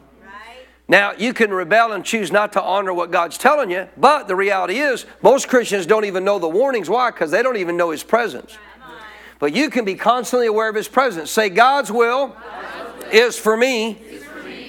Now, 0.87 1.13
you 1.17 1.33
can 1.33 1.51
rebel 1.51 1.93
and 1.93 2.05
choose 2.05 2.31
not 2.31 2.53
to 2.53 2.61
honor 2.61 2.93
what 2.93 3.09
God's 3.09 3.37
telling 3.37 3.71
you, 3.71 3.87
but 3.97 4.27
the 4.27 4.35
reality 4.35 4.77
is, 4.77 5.05
most 5.23 5.47
Christians 5.47 5.87
don't 5.87 6.05
even 6.05 6.23
know 6.23 6.37
the 6.37 6.47
warnings. 6.47 6.89
Why? 6.89 7.09
Because 7.09 7.31
they 7.31 7.41
don't 7.41 7.57
even 7.57 7.75
know 7.75 7.89
His 7.89 8.03
presence. 8.03 8.55
But 9.39 9.53
you 9.55 9.69
can 9.69 9.83
be 9.83 9.95
constantly 9.95 10.47
aware 10.47 10.69
of 10.69 10.75
His 10.75 10.87
presence. 10.87 11.31
Say, 11.31 11.49
God's 11.49 11.91
will 11.91 12.35
is 13.11 13.37
for 13.37 13.57
me 13.57 13.97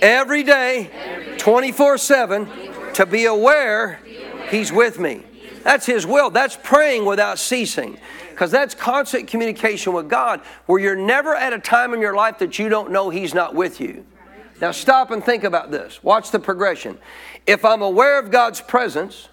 every 0.01 0.43
day, 0.43 1.37
24 1.39 1.99
7, 1.99 2.49
to 2.95 3.05
be 3.05 3.27
aware 3.27 4.01
He's 4.49 4.73
with 4.73 4.99
me. 4.99 5.23
That's 5.65 5.85
His 5.85 6.07
will. 6.07 6.31
That's 6.31 6.57
praying 6.63 7.05
without 7.05 7.39
ceasing. 7.39 7.99
Because 8.31 8.51
that's 8.51 8.75
constant 8.75 9.29
communication 9.29 9.93
with 9.93 10.09
God 10.09 10.41
where 10.67 10.79
you're 10.79 10.97
never 10.97 11.35
at 11.35 11.53
a 11.53 11.59
time 11.59 11.93
in 11.93 12.01
your 12.01 12.15
life 12.15 12.39
that 12.39 12.59
you 12.59 12.69
don't 12.69 12.91
know 12.91 13.11
He's 13.11 13.35
not 13.35 13.55
with 13.55 13.81
you. 13.81 14.05
Now 14.61 14.71
stop 14.71 15.11
and 15.11 15.23
think 15.25 15.45
about 15.45 15.71
this. 15.71 16.03
Watch 16.03 16.31
the 16.31 16.39
progression. 16.39 16.99
If 17.47 17.65
I'm 17.65 17.83
aware 17.83 18.19
of 18.19 18.31
God's 18.31 18.61
presence, 18.61 19.29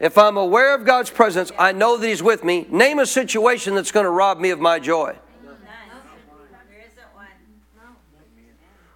If 0.00 0.18
I'm 0.18 0.36
aware 0.36 0.74
of 0.74 0.84
God's 0.84 1.08
presence, 1.08 1.52
I 1.58 1.72
know 1.72 1.96
that 1.96 2.06
He's 2.06 2.22
with 2.22 2.44
me. 2.44 2.66
Name 2.68 2.98
a 2.98 3.06
situation 3.06 3.74
that's 3.74 3.92
going 3.92 4.04
to 4.04 4.10
rob 4.10 4.38
me 4.38 4.50
of 4.50 4.60
my 4.60 4.78
joy. 4.78 5.16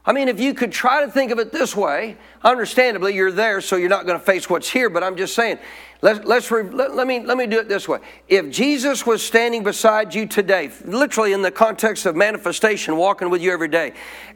I 0.09 0.13
mean, 0.13 0.29
if 0.29 0.41
you 0.41 0.55
could 0.55 0.73
try 0.73 1.05
to 1.05 1.13
think 1.13 1.31
of 1.33 1.39
it 1.39 1.53
this 1.53 1.77
way, 1.77 2.17
understandably, 2.43 3.15
you're 3.15 3.31
there, 3.31 3.61
so 3.61 3.77
you're 3.77 3.91
not 3.91 4.07
going 4.07 4.19
to 4.19 4.25
face 4.25 4.49
what's 4.49 4.71
here, 4.71 4.89
but 4.89 5.05
I'm 5.05 5.19
just 5.19 5.35
saying, 5.35 5.59
let's, 6.01 6.25
let's 6.25 6.51
re, 6.51 6.63
let, 6.63 6.95
let, 6.97 7.07
me, 7.07 7.21
let 7.21 7.37
me 7.37 7.47
do 7.47 7.59
it 7.59 7.69
this 7.69 7.87
way. 7.87 7.99
If 8.27 8.51
Jesus 8.51 9.05
was 9.05 9.23
standing 9.23 9.65
beside 9.65 10.15
you 10.15 10.25
today, 10.25 10.71
literally 10.87 11.35
in 11.35 11.43
the 11.43 11.51
context 11.51 12.07
of 12.07 12.17
manifestation, 12.17 12.97
walking 12.97 13.29
with 13.29 13.43
you 13.43 13.53
every 13.53 13.69
day, 13.69 13.93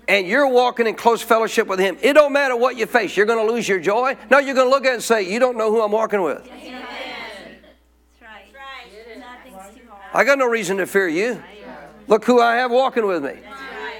and 0.08 0.26
you're 0.26 0.46
walking 0.46 0.86
in 0.86 0.94
close 0.94 1.22
fellowship 1.22 1.68
with 1.68 1.78
Him, 1.78 1.96
it 2.02 2.12
don't 2.12 2.34
matter 2.34 2.54
what 2.54 2.76
you 2.76 2.84
face. 2.84 3.16
You're 3.16 3.24
going 3.24 3.46
to 3.46 3.50
lose 3.50 3.66
your 3.66 3.80
joy. 3.80 4.18
No, 4.30 4.40
you're 4.40 4.54
going 4.54 4.66
to 4.66 4.70
look 4.70 4.84
at 4.84 4.90
it 4.90 4.94
and 4.96 5.02
say, 5.02 5.22
You 5.22 5.38
don't 5.38 5.56
know 5.56 5.70
who 5.70 5.80
I'm 5.80 5.92
walking 5.92 6.20
with. 6.20 6.46
I 10.12 10.24
got 10.24 10.36
no 10.36 10.46
reason 10.46 10.76
to 10.76 10.86
fear 10.86 11.08
you. 11.08 11.42
Look 12.08 12.26
who 12.26 12.42
I 12.42 12.56
have 12.56 12.70
walking 12.70 13.06
with 13.06 13.24
me. 13.24 13.38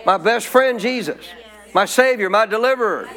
My 0.04 0.18
best 0.18 0.48
friend, 0.48 0.78
Jesus 0.78 1.24
my 1.74 1.84
Savior, 1.84 2.28
my 2.28 2.46
deliverer. 2.46 3.08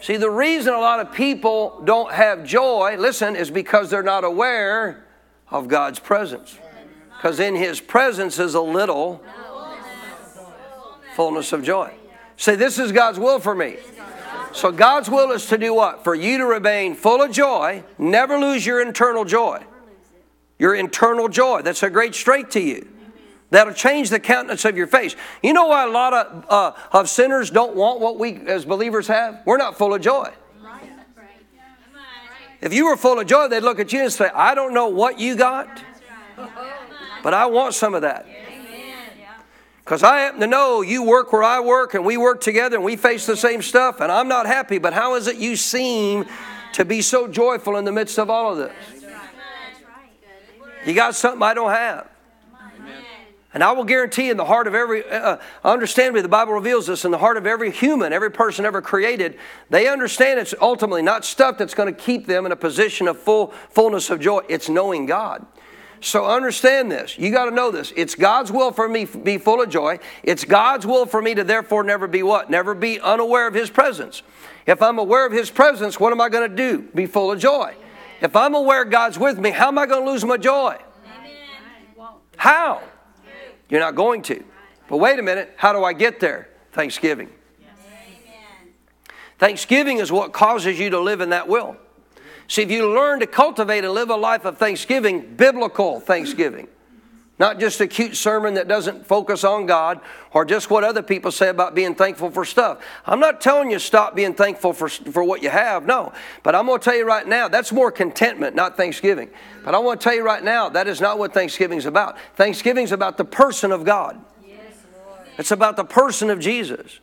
See, 0.00 0.16
the 0.16 0.30
reason 0.30 0.74
a 0.74 0.78
lot 0.78 1.00
of 1.00 1.12
people 1.12 1.80
don't 1.84 2.12
have 2.12 2.44
joy, 2.44 2.96
listen, 2.98 3.36
is 3.36 3.50
because 3.50 3.90
they're 3.90 4.02
not 4.02 4.24
aware 4.24 5.06
of 5.50 5.68
God's 5.68 5.98
presence. 5.98 6.58
Because 7.16 7.40
in 7.40 7.54
His 7.54 7.80
presence 7.80 8.38
is 8.38 8.54
a 8.54 8.60
little 8.60 9.22
fullness 11.14 11.52
of 11.52 11.62
joy. 11.62 11.92
Say, 12.36 12.56
this 12.56 12.78
is 12.78 12.92
God's 12.92 13.18
will 13.18 13.38
for 13.38 13.54
me. 13.54 13.76
So 14.52 14.70
God's 14.70 15.08
will 15.08 15.32
is 15.32 15.46
to 15.46 15.58
do 15.58 15.74
what? 15.74 16.04
For 16.04 16.14
you 16.14 16.38
to 16.38 16.46
remain 16.46 16.94
full 16.94 17.22
of 17.22 17.32
joy, 17.32 17.82
never 17.98 18.38
lose 18.38 18.64
your 18.64 18.80
internal 18.80 19.24
joy. 19.24 19.62
Your 20.58 20.74
internal 20.74 21.28
joy. 21.28 21.62
That's 21.62 21.82
a 21.82 21.90
great 21.90 22.14
strength 22.14 22.50
to 22.50 22.60
you. 22.60 22.88
That'll 23.50 23.74
change 23.74 24.10
the 24.10 24.18
countenance 24.18 24.64
of 24.64 24.76
your 24.76 24.86
face. 24.86 25.14
You 25.42 25.52
know 25.52 25.66
why 25.66 25.84
a 25.84 25.90
lot 25.90 26.12
of, 26.12 26.46
uh, 26.48 26.72
of 26.92 27.08
sinners 27.08 27.50
don't 27.50 27.76
want 27.76 28.00
what 28.00 28.18
we 28.18 28.36
as 28.46 28.64
believers 28.64 29.06
have? 29.06 29.42
We're 29.44 29.58
not 29.58 29.78
full 29.78 29.94
of 29.94 30.00
joy. 30.00 30.32
If 32.60 32.72
you 32.72 32.86
were 32.86 32.96
full 32.96 33.20
of 33.20 33.26
joy, 33.26 33.48
they'd 33.48 33.62
look 33.62 33.78
at 33.78 33.92
you 33.92 34.02
and 34.02 34.12
say, 34.12 34.30
I 34.34 34.54
don't 34.54 34.72
know 34.72 34.88
what 34.88 35.20
you 35.20 35.36
got, 35.36 35.68
but 37.22 37.34
I 37.34 37.44
want 37.46 37.74
some 37.74 37.94
of 37.94 38.02
that. 38.02 38.26
Because 39.84 40.02
I 40.02 40.20
happen 40.20 40.40
to 40.40 40.46
know 40.46 40.80
you 40.80 41.02
work 41.02 41.30
where 41.30 41.42
I 41.42 41.60
work 41.60 41.92
and 41.92 42.06
we 42.06 42.16
work 42.16 42.40
together 42.40 42.76
and 42.76 42.84
we 42.84 42.96
face 42.96 43.26
the 43.26 43.36
same 43.36 43.60
stuff 43.60 44.00
and 44.00 44.10
I'm 44.10 44.28
not 44.28 44.46
happy, 44.46 44.78
but 44.78 44.94
how 44.94 45.14
is 45.14 45.26
it 45.26 45.36
you 45.36 45.56
seem 45.56 46.24
to 46.72 46.86
be 46.86 47.02
so 47.02 47.28
joyful 47.28 47.76
in 47.76 47.84
the 47.84 47.92
midst 47.92 48.18
of 48.18 48.30
all 48.30 48.52
of 48.52 48.56
this? 48.56 48.72
You 50.86 50.94
got 50.94 51.14
something 51.14 51.42
I 51.42 51.52
don't 51.52 51.70
have. 51.70 52.08
And 53.54 53.62
I 53.62 53.70
will 53.70 53.84
guarantee 53.84 54.30
in 54.30 54.36
the 54.36 54.44
heart 54.44 54.66
of 54.66 54.74
every, 54.74 55.08
uh, 55.08 55.36
uh 55.36 55.38
understandably, 55.64 56.20
the 56.22 56.28
Bible 56.28 56.52
reveals 56.52 56.88
this, 56.88 57.04
in 57.04 57.12
the 57.12 57.18
heart 57.18 57.36
of 57.36 57.46
every 57.46 57.70
human, 57.70 58.12
every 58.12 58.30
person 58.30 58.66
ever 58.66 58.82
created, 58.82 59.38
they 59.70 59.88
understand 59.88 60.40
it's 60.40 60.54
ultimately 60.60 61.02
not 61.02 61.24
stuff 61.24 61.56
that's 61.56 61.72
going 61.72 61.94
to 61.94 61.98
keep 61.98 62.26
them 62.26 62.44
in 62.44 62.52
a 62.52 62.56
position 62.56 63.06
of 63.06 63.18
full 63.18 63.54
fullness 63.70 64.10
of 64.10 64.20
joy. 64.20 64.40
It's 64.48 64.68
knowing 64.68 65.06
God. 65.06 65.46
So 66.00 66.26
understand 66.26 66.92
this. 66.92 67.16
You 67.16 67.30
got 67.30 67.46
to 67.46 67.50
know 67.50 67.70
this. 67.70 67.92
It's 67.96 68.14
God's 68.14 68.52
will 68.52 68.72
for 68.72 68.88
me 68.88 69.06
to 69.06 69.16
be 69.16 69.38
full 69.38 69.62
of 69.62 69.70
joy. 69.70 70.00
It's 70.22 70.44
God's 70.44 70.84
will 70.84 71.06
for 71.06 71.22
me 71.22 71.34
to 71.34 71.44
therefore 71.44 71.82
never 71.82 72.06
be 72.06 72.22
what? 72.22 72.50
Never 72.50 72.74
be 72.74 73.00
unaware 73.00 73.46
of 73.46 73.54
His 73.54 73.70
presence. 73.70 74.22
If 74.66 74.82
I'm 74.82 74.98
aware 74.98 75.24
of 75.24 75.32
His 75.32 75.50
presence, 75.50 75.98
what 75.98 76.12
am 76.12 76.20
I 76.20 76.28
going 76.28 76.50
to 76.50 76.54
do? 76.54 76.82
Be 76.94 77.06
full 77.06 77.32
of 77.32 77.38
joy. 77.38 77.74
If 78.20 78.36
I'm 78.36 78.54
aware 78.54 78.84
God's 78.84 79.18
with 79.18 79.38
me, 79.38 79.50
how 79.50 79.68
am 79.68 79.78
I 79.78 79.86
going 79.86 80.04
to 80.04 80.10
lose 80.10 80.24
my 80.24 80.36
joy? 80.36 80.76
How? 82.36 82.82
You're 83.68 83.80
not 83.80 83.94
going 83.94 84.22
to. 84.22 84.44
But 84.88 84.98
wait 84.98 85.18
a 85.18 85.22
minute, 85.22 85.54
how 85.56 85.72
do 85.72 85.84
I 85.84 85.92
get 85.92 86.20
there? 86.20 86.48
Thanksgiving. 86.72 87.30
Thanksgiving 89.38 89.98
is 89.98 90.12
what 90.12 90.32
causes 90.32 90.78
you 90.78 90.90
to 90.90 91.00
live 91.00 91.20
in 91.20 91.30
that 91.30 91.48
will. 91.48 91.76
See, 92.46 92.62
if 92.62 92.70
you 92.70 92.88
learn 92.88 93.20
to 93.20 93.26
cultivate 93.26 93.84
and 93.84 93.92
live 93.92 94.10
a 94.10 94.16
life 94.16 94.44
of 94.44 94.58
thanksgiving, 94.58 95.34
biblical 95.34 96.00
thanksgiving, 96.00 96.68
not 97.38 97.58
just 97.58 97.80
a 97.80 97.86
cute 97.86 98.16
sermon 98.16 98.54
that 98.54 98.68
doesn't 98.68 99.06
focus 99.06 99.42
on 99.42 99.66
God 99.66 100.00
or 100.32 100.44
just 100.44 100.70
what 100.70 100.84
other 100.84 101.02
people 101.02 101.32
say 101.32 101.48
about 101.48 101.74
being 101.74 101.94
thankful 101.94 102.30
for 102.30 102.44
stuff. 102.44 102.80
I'm 103.06 103.18
not 103.18 103.40
telling 103.40 103.70
you 103.70 103.80
stop 103.80 104.14
being 104.14 104.34
thankful 104.34 104.72
for, 104.72 104.88
for 104.88 105.24
what 105.24 105.42
you 105.42 105.50
have, 105.50 105.84
no. 105.84 106.12
But 106.44 106.54
I'm 106.54 106.66
going 106.66 106.78
to 106.78 106.84
tell 106.84 106.96
you 106.96 107.04
right 107.04 107.26
now, 107.26 107.48
that's 107.48 107.72
more 107.72 107.90
contentment, 107.90 108.54
not 108.54 108.76
thanksgiving. 108.76 109.30
But 109.64 109.74
I 109.74 109.78
want 109.78 110.00
to 110.00 110.04
tell 110.04 110.14
you 110.14 110.24
right 110.24 110.44
now, 110.44 110.68
that 110.68 110.86
is 110.86 111.00
not 111.00 111.18
what 111.18 111.34
Thanksgiving 111.34 111.78
is 111.78 111.86
about. 111.86 112.18
Thanksgiving 112.36 112.84
is 112.84 112.92
about 112.92 113.16
the 113.16 113.24
person 113.24 113.72
of 113.72 113.84
God, 113.84 114.20
it's 115.36 115.50
about 115.50 115.76
the 115.76 115.84
person 115.84 116.30
of 116.30 116.38
Jesus. 116.38 117.00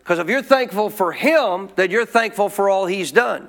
Because 0.00 0.18
if 0.18 0.28
you're 0.28 0.42
thankful 0.42 0.90
for 0.90 1.12
Him, 1.12 1.70
then 1.76 1.90
you're 1.92 2.04
thankful 2.04 2.48
for 2.48 2.68
all 2.68 2.86
He's 2.86 3.12
done. 3.12 3.48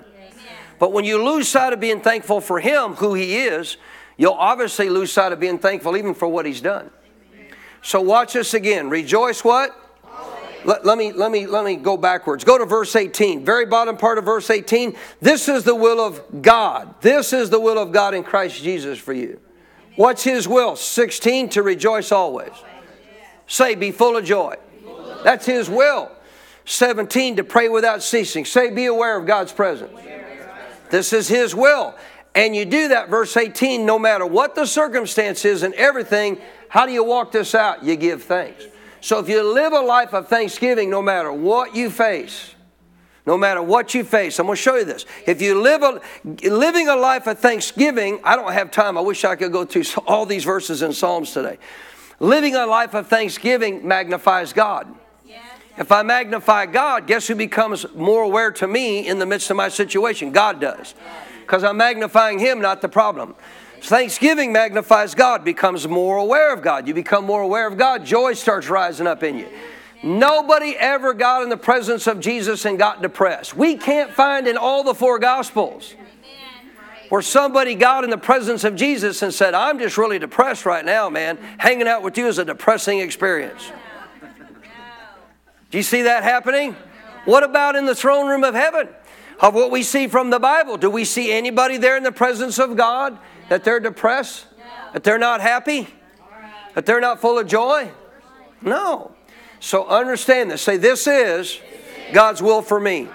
But 0.79 0.91
when 0.91 1.03
you 1.03 1.23
lose 1.23 1.47
sight 1.47 1.73
of 1.73 1.79
being 1.79 1.99
thankful 1.99 2.41
for 2.41 2.59
Him, 2.59 2.93
who 2.95 3.15
He 3.15 3.37
is, 3.37 3.77
you'll 4.17 4.33
obviously 4.33 4.89
lose 4.89 5.11
sight 5.11 5.31
of 5.31 5.39
being 5.39 5.59
thankful 5.59 5.97
even 5.97 6.13
for 6.13 6.27
what 6.27 6.45
he's 6.45 6.61
done. 6.61 6.89
So 7.81 8.01
watch 8.01 8.33
this 8.33 8.53
again. 8.53 8.89
Rejoice 8.89 9.43
what? 9.43 9.75
Let, 10.65 10.85
let, 10.85 10.97
me 10.97 11.11
let 11.11 11.29
me 11.29 11.45
let 11.45 11.65
me 11.65 11.75
go 11.75 11.97
backwards. 11.97 12.43
Go 12.45 12.57
to 12.57 12.65
verse 12.65 12.95
18. 12.95 13.43
Very 13.43 13.65
bottom 13.65 13.97
part 13.97 14.17
of 14.17 14.23
verse 14.23 14.49
18. 14.49 14.95
This 15.21 15.49
is 15.49 15.63
the 15.63 15.75
will 15.75 15.99
of 15.99 16.41
God. 16.41 16.95
This 17.01 17.33
is 17.33 17.49
the 17.49 17.59
will 17.59 17.77
of 17.77 17.91
God 17.91 18.13
in 18.13 18.23
Christ 18.23 18.63
Jesus 18.63 18.97
for 18.97 19.13
you. 19.13 19.39
What's 19.95 20.23
his 20.23 20.47
will? 20.47 20.75
16 20.75 21.49
to 21.49 21.63
rejoice 21.63 22.11
always. 22.11 22.53
Say 23.45 23.75
be 23.75 23.91
full 23.91 24.17
of 24.17 24.23
joy. 24.23 24.55
That's 25.23 25.45
his 25.45 25.69
will. 25.69 26.11
17 26.65 27.37
to 27.37 27.43
pray 27.43 27.67
without 27.69 28.01
ceasing. 28.01 28.45
Say 28.45 28.69
be 28.69 28.85
aware 28.85 29.17
of 29.17 29.25
God's 29.25 29.51
presence. 29.51 29.91
This 30.89 31.11
is 31.11 31.27
his 31.27 31.53
will. 31.53 31.95
And 32.35 32.55
you 32.55 32.65
do 32.65 32.87
that, 32.89 33.09
verse 33.09 33.37
18, 33.37 33.85
no 33.85 33.99
matter 33.99 34.25
what 34.25 34.55
the 34.55 34.65
circumstance 34.65 35.45
is 35.45 35.63
and 35.63 35.73
everything, 35.75 36.39
how 36.67 36.85
do 36.85 36.91
you 36.91 37.03
walk 37.03 37.31
this 37.31 37.53
out? 37.53 37.83
You 37.83 37.95
give 37.95 38.23
thanks. 38.23 38.65
So 39.01 39.19
if 39.19 39.29
you 39.29 39.43
live 39.43 39.73
a 39.73 39.81
life 39.81 40.13
of 40.13 40.27
thanksgiving, 40.27 40.89
no 40.89 41.01
matter 41.01 41.31
what 41.31 41.75
you 41.75 41.89
face, 41.89 42.55
no 43.25 43.37
matter 43.37 43.61
what 43.61 43.93
you 43.93 44.03
face, 44.03 44.39
I'm 44.39 44.47
going 44.47 44.55
to 44.55 44.61
show 44.61 44.75
you 44.75 44.85
this. 44.85 45.05
If 45.27 45.41
you 45.41 45.61
live 45.61 45.83
a, 45.83 46.01
living 46.49 46.87
a 46.87 46.95
life 46.95 47.27
of 47.27 47.37
thanksgiving, 47.37 48.19
I 48.23 48.35
don't 48.35 48.51
have 48.51 48.71
time. 48.71 48.97
I 48.97 49.01
wish 49.01 49.23
I 49.23 49.35
could 49.35 49.51
go 49.51 49.65
through 49.65 49.83
all 50.07 50.25
these 50.25 50.43
verses 50.43 50.81
in 50.81 50.91
Psalms 50.93 51.31
today. 51.31 51.59
Living 52.19 52.55
a 52.55 52.65
life 52.65 52.93
of 52.93 53.07
thanksgiving 53.07 53.87
magnifies 53.87 54.53
God. 54.53 54.93
If 55.75 55.91
I 55.91 56.03
magnify 56.03 56.67
God, 56.67 57.07
guess 57.07 57.27
who 57.27 57.35
becomes 57.35 57.85
more 57.95 58.21
aware 58.21 58.51
to 58.51 58.67
me 58.67 59.07
in 59.07 59.17
the 59.17 59.25
midst 59.25 59.49
of 59.49 59.57
my 59.57 59.69
situation? 59.69 60.31
God 60.31 60.61
does 60.61 60.93
because 61.53 61.63
I'm 61.63 61.77
magnifying 61.77 62.39
Him, 62.39 62.61
not 62.61 62.81
the 62.81 62.89
problem. 62.89 63.35
Thanksgiving 63.79 64.51
magnifies 64.51 65.13
God, 65.13 65.45
becomes 65.45 65.87
more 65.87 66.17
aware 66.17 66.51
of 66.51 66.63
God. 66.63 66.87
You 66.87 66.95
become 66.95 67.25
more 67.25 67.43
aware 67.43 67.67
of 67.67 67.77
God, 67.77 68.03
joy 68.03 68.33
starts 68.33 68.69
rising 68.69 69.05
up 69.05 69.21
in 69.21 69.37
you. 69.37 69.47
Nobody 70.01 70.75
ever 70.75 71.13
got 71.13 71.43
in 71.43 71.49
the 71.49 71.57
presence 71.57 72.07
of 72.07 72.19
Jesus 72.19 72.65
and 72.65 72.79
got 72.79 73.03
depressed. 73.03 73.55
We 73.55 73.77
can't 73.77 74.09
find 74.09 74.47
in 74.47 74.57
all 74.57 74.83
the 74.83 74.95
four 74.95 75.19
Gospels 75.19 75.93
where 77.09 77.21
somebody 77.21 77.75
got 77.75 78.03
in 78.03 78.09
the 78.09 78.17
presence 78.17 78.63
of 78.63 78.75
Jesus 78.75 79.21
and 79.21 79.31
said, 79.31 79.53
I'm 79.53 79.77
just 79.77 79.95
really 79.95 80.17
depressed 80.17 80.65
right 80.65 80.83
now, 80.83 81.07
man. 81.07 81.37
Hanging 81.59 81.87
out 81.87 82.01
with 82.01 82.17
you 82.17 82.25
is 82.25 82.39
a 82.39 82.45
depressing 82.45 82.97
experience. 82.97 83.71
Do 85.69 85.77
you 85.77 85.83
see 85.83 86.01
that 86.01 86.23
happening? 86.23 86.75
What 87.25 87.43
about 87.43 87.75
in 87.75 87.85
the 87.85 87.93
throne 87.93 88.27
room 88.27 88.43
of 88.43 88.55
heaven? 88.55 88.89
Of 89.43 89.53
what 89.53 89.71
we 89.71 89.83
see 89.83 90.07
from 90.07 90.29
the 90.29 90.39
Bible. 90.39 90.77
Do 90.77 90.89
we 90.89 91.03
see 91.03 91.33
anybody 91.33 91.75
there 91.75 91.97
in 91.97 92.03
the 92.03 92.13
presence 92.13 92.57
of 92.57 92.77
God 92.77 93.19
that 93.49 93.65
they're 93.65 93.81
depressed? 93.81 94.47
That 94.93 95.03
they're 95.03 95.19
not 95.19 95.41
happy? 95.41 95.87
That 96.75 96.85
they're 96.85 97.01
not 97.01 97.19
full 97.19 97.37
of 97.37 97.45
joy? 97.45 97.91
No. 98.61 99.13
So 99.59 99.85
understand 99.85 100.49
this. 100.49 100.61
Say, 100.61 100.77
This 100.77 101.07
is 101.07 101.59
God's 102.13 102.41
will 102.41 102.61
for 102.61 102.79
me. 102.79 103.09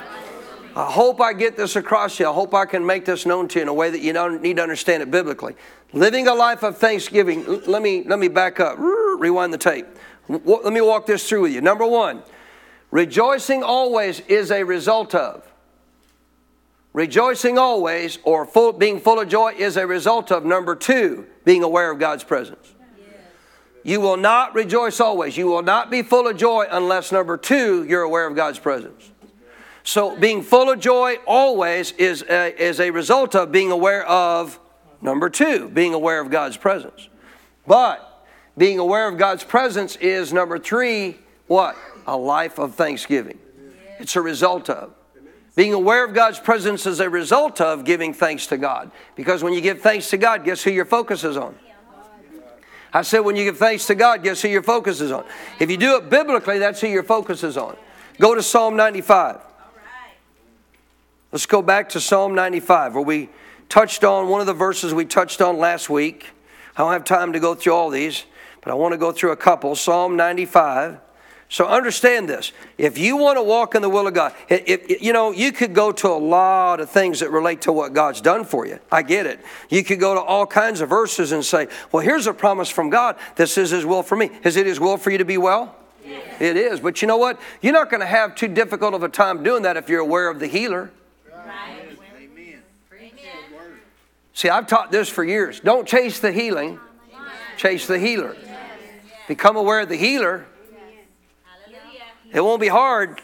I 0.77 0.85
hope 0.85 1.19
I 1.21 1.33
get 1.33 1.57
this 1.57 1.77
across 1.77 2.19
to 2.19 2.25
you. 2.25 2.31
I 2.31 2.33
hope 2.35 2.53
I 2.53 2.67
can 2.67 2.85
make 2.85 3.07
this 3.07 3.25
known 3.25 3.49
to 3.49 3.59
you 3.59 3.63
in 3.63 3.69
a 3.69 3.75
way 3.75 3.89
that 3.91 4.01
you 4.01 4.13
don't 4.13 4.43
need 4.43 4.57
to 4.59 4.63
understand 4.63 5.03
it 5.03 5.11
biblically. 5.11 5.57
Living 5.95 6.29
a 6.29 6.35
life 6.35 6.63
of 6.63 6.77
thanksgiving. 6.77 7.63
Let 7.67 7.81
me 7.81 8.05
let 8.05 8.19
me 8.19 8.29
back 8.29 8.61
up. 8.61 8.77
Rewind 8.79 9.53
the 9.53 9.59
tape. 9.59 9.87
Let 10.29 10.73
me 10.73 10.83
walk 10.83 11.07
this 11.07 11.27
through 11.27 11.43
with 11.43 11.53
you. 11.53 11.63
Number 11.63 11.87
one, 11.87 12.23
rejoicing 12.91 13.63
always 13.63 14.21
is 14.21 14.51
a 14.51 14.63
result 14.63 15.15
of. 15.15 15.43
Rejoicing 16.93 17.59
always 17.59 18.19
or 18.25 18.47
full, 18.47 18.73
being 18.73 19.01
full 19.01 19.21
of 19.21 19.29
joy 19.29 19.55
is 19.57 19.77
a 19.77 19.87
result 19.87 20.33
of 20.33 20.45
number 20.45 20.75
two, 20.75 21.27
being 21.45 21.63
aware 21.63 21.91
of 21.91 21.99
God's 21.99 22.25
presence. 22.25 22.75
You 23.85 24.01
will 24.01 24.17
not 24.17 24.55
rejoice 24.55 25.01
always. 25.01 25.37
You 25.37 25.47
will 25.47 25.63
not 25.63 25.91
be 25.91 26.03
full 26.03 26.27
of 26.27 26.37
joy 26.37 26.67
unless 26.71 27.13
number 27.13 27.37
two, 27.37 27.85
you're 27.85 28.03
aware 28.03 28.27
of 28.27 28.35
God's 28.35 28.59
presence. 28.59 29.11
So 29.83 30.15
being 30.17 30.43
full 30.43 30.71
of 30.71 30.81
joy 30.81 31.17
always 31.27 31.93
is 31.93 32.23
a, 32.29 32.55
is 32.63 32.81
a 32.81 32.91
result 32.91 33.35
of 33.35 33.51
being 33.51 33.71
aware 33.71 34.07
of 34.07 34.59
number 35.01 35.31
two, 35.31 35.71
being 35.71 35.95
aware 35.95 36.21
of 36.21 36.31
God's 36.31 36.57
presence. 36.57 37.09
But 37.67 38.27
being 38.59 38.79
aware 38.79 39.09
of 39.09 39.17
God's 39.17 39.45
presence 39.45 39.97
is 39.97 40.33
number 40.33 40.59
three, 40.59 41.17
what? 41.47 41.77
A 42.07 42.17
life 42.17 42.59
of 42.59 42.75
thanksgiving. 42.75 43.39
It's 43.99 44.17
a 44.17 44.21
result 44.21 44.69
of. 44.69 44.93
Being 45.55 45.75
aware 45.75 46.05
of 46.05 46.15
God's 46.15 46.39
presence 46.39 46.87
is 46.87 47.01
a 47.01 47.11
result 47.11 47.61
of 47.61 47.85
giving 47.85 48.15
thanks 48.15 48.47
to 48.49 48.57
God. 48.57 48.91
Because 49.17 49.43
when 49.43 49.53
you 49.53 49.61
give 49.61 49.81
thanks 49.81 50.11
to 50.11 50.17
God, 50.17 50.45
guess 50.45 50.63
who 50.63 50.71
your 50.71 50.85
focus 50.85 51.25
is 51.25 51.37
on? 51.37 51.57
I 52.93 53.03
said, 53.03 53.21
when 53.21 53.37
you 53.37 53.45
give 53.45 53.59
thanks 53.59 53.87
to 53.87 53.95
God, 53.95 54.23
guess 54.23 54.41
who 54.41 54.49
your 54.49 54.63
focus 54.63 55.01
is 55.01 55.13
on? 55.13 55.25
If 55.59 55.71
you 55.71 55.77
do 55.77 55.97
it 55.97 56.09
biblically, 56.09 56.59
that's 56.59 56.81
who 56.81 56.87
your 56.87 57.03
focus 57.03 57.43
is 57.45 57.57
on. 57.57 57.77
Go 58.19 58.35
to 58.35 58.43
Psalm 58.43 58.77
95. 58.77 59.41
Let's 61.31 61.45
go 61.45 61.61
back 61.61 61.91
to 61.91 62.01
Psalm 62.01 62.35
95, 62.35 62.95
where 62.95 63.05
we 63.05 63.29
touched 63.69 64.05
on 64.05 64.29
one 64.29 64.41
of 64.41 64.47
the 64.47 64.55
verses 64.55 64.95
we 64.95 65.05
touched 65.05 65.43
on 65.43 65.59
last 65.59 65.91
week. 65.91 66.29
I 66.75 66.81
don't 66.81 66.93
have 66.93 67.05
time 67.05 67.35
to 67.35 67.41
go 67.41 67.55
through 67.55 67.75
all 67.75 67.91
these, 67.91 68.25
but 68.63 68.71
I 68.71 68.75
want 68.75 68.93
to 68.93 68.99
go 68.99 69.13
through 69.13 69.33
a 69.33 69.37
couple. 69.37 69.77
Psalm 69.77 70.17
95. 70.17 70.99
So 71.51 71.67
understand 71.67 72.29
this. 72.29 72.53
If 72.77 72.99
you 72.99 73.17
want 73.17 73.39
to 73.39 73.43
walk 73.43 73.75
in 73.75 73.81
the 73.81 73.89
will 73.89 74.07
of 74.07 74.13
God, 74.13 74.35
if, 74.51 75.01
you 75.03 75.15
know, 75.15 75.31
you 75.31 75.51
could 75.51 75.75
go 75.75 75.93
to 75.93 76.09
a 76.09 76.19
lot 76.19 76.79
of 76.79 76.91
things 76.91 77.21
that 77.21 77.31
relate 77.31 77.63
to 77.63 77.73
what 77.73 77.95
God's 77.95 78.21
done 78.21 78.45
for 78.45 78.67
you. 78.67 78.79
I 78.93 79.01
get 79.01 79.25
it. 79.25 79.41
You 79.71 79.83
could 79.83 79.99
go 79.99 80.15
to 80.15 80.21
all 80.21 80.47
kinds 80.47 80.83
of 80.83 80.91
verses 80.91 81.33
and 81.33 81.43
say, 81.43 81.69
well, 81.91 82.03
here's 82.03 82.27
a 82.27 82.35
promise 82.35 82.69
from 82.69 82.91
God. 82.91 83.17
This 83.37 83.57
is 83.57 83.71
His 83.71 83.87
will 83.87 84.03
for 84.03 84.15
me. 84.15 84.31
Is 84.45 84.57
it 84.57 84.67
His 84.67 84.79
will 84.79 84.99
for 84.99 85.11
you 85.11 85.19
to 85.19 85.25
be 85.25 85.39
well? 85.39 85.75
Yes. 86.05 86.41
It 86.41 86.57
is. 86.57 86.81
But 86.81 87.01
you 87.01 87.09
know 87.09 87.17
what? 87.17 87.41
You're 87.63 87.73
not 87.73 87.89
going 87.89 88.01
to 88.01 88.07
have 88.07 88.35
too 88.35 88.49
difficult 88.49 88.93
of 88.93 89.03
a 89.03 89.09
time 89.09 89.43
doing 89.43 89.63
that 89.63 89.79
if 89.79 89.89
you're 89.89 90.01
aware 90.01 90.29
of 90.29 90.41
the 90.41 90.47
healer. 90.47 90.91
Amen. 91.33 92.59
See, 94.35 94.51
I've 94.51 94.67
taught 94.67 94.93
this 94.93 95.09
for 95.09 95.25
years. 95.25 95.59
Don't 95.61 95.89
chase 95.89 96.21
the 96.21 96.31
healing, 96.31 96.79
chase 97.57 97.87
the 97.87 97.99
healer. 97.99 98.37
Become 99.27 99.57
aware 99.57 99.81
of 99.81 99.89
the 99.89 99.97
healer. 99.97 100.47
It 102.33 102.41
won't 102.41 102.61
be 102.61 102.69
hard 102.69 103.21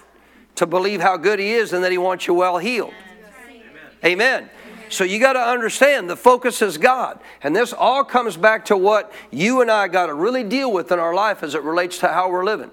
to 0.57 0.67
believe 0.67 1.01
how 1.01 1.17
good 1.17 1.39
He 1.39 1.53
is 1.53 1.73
and 1.73 1.85
that 1.85 1.93
He 1.93 1.99
wants 1.99 2.27
you 2.27 2.35
well 2.35 2.59
healed. 2.59 2.95
Amen. 4.05 4.51
So 4.89 5.03
you 5.03 5.19
got 5.19 5.33
to 5.33 5.41
understand 5.41 6.09
the 6.09 6.17
focus 6.17 6.63
is 6.63 6.79
God. 6.79 7.19
And 7.43 7.57
this 7.57 7.73
all 7.73 8.05
comes 8.05 8.37
back 8.37 8.67
to 8.67 8.77
what 8.77 9.13
you 9.31 9.61
and 9.61 9.71
I 9.71 9.89
got 9.89 10.07
to 10.07 10.15
really 10.15 10.45
deal 10.45 10.71
with 10.73 10.93
in 10.93 10.99
our 10.99 11.15
life 11.15 11.43
as 11.43 11.55
it 11.55 11.63
relates 11.63 11.99
to 11.99 12.09
how 12.09 12.31
we're 12.31 12.45
living. 12.45 12.71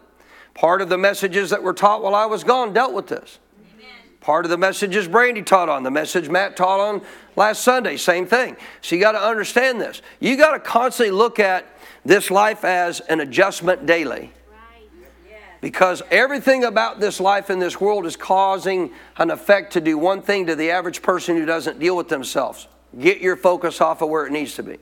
Part 0.53 0.81
of 0.81 0.89
the 0.89 0.97
messages 0.97 1.50
that 1.50 1.63
were 1.63 1.73
taught 1.73 2.03
while 2.03 2.13
I 2.13 2.25
was 2.25 2.43
gone 2.43 2.73
dealt 2.73 2.93
with 2.93 3.07
this. 3.07 3.39
Part 4.19 4.45
of 4.45 4.51
the 4.51 4.57
messages 4.57 5.07
Brandy 5.07 5.41
taught 5.41 5.67
on, 5.67 5.81
the 5.81 5.89
message 5.89 6.29
Matt 6.29 6.55
taught 6.55 6.79
on 6.79 7.01
last 7.35 7.63
Sunday, 7.63 7.97
same 7.97 8.27
thing. 8.27 8.55
So 8.81 8.95
you 8.95 9.01
got 9.01 9.13
to 9.13 9.21
understand 9.21 9.81
this. 9.81 10.03
You 10.19 10.38
got 10.38 10.51
to 10.51 10.59
constantly 10.59 11.09
look 11.09 11.39
at 11.39 11.65
this 12.05 12.29
life 12.29 12.63
as 12.63 13.00
an 13.00 13.19
adjustment 13.19 13.88
daily. 13.88 14.31
Because 15.62 16.01
everything 16.10 16.63
about 16.63 17.00
this 17.00 17.20
life 17.20 17.51
in 17.51 17.60
this 17.60 17.80
world 17.80 18.06
is 18.08 18.15
causing 18.15 18.91
an 19.18 19.30
effect 19.30 19.74
to 19.74 19.82
do 19.82 19.98
one 19.98 20.22
thing 20.22 20.48
to 20.48 20.56
the 20.56 20.72
average 20.72 21.01
person 21.03 21.38
who 21.38 21.46
doesn't 21.46 21.80
deal 21.80 21.95
with 21.95 22.10
themselves 22.10 22.67
get 23.00 23.21
your 23.21 23.38
focus 23.38 23.82
off 23.82 24.02
of 24.02 24.10
where 24.10 24.26
it 24.26 24.32
needs 24.32 24.56
to 24.56 24.63
be. 24.63 24.78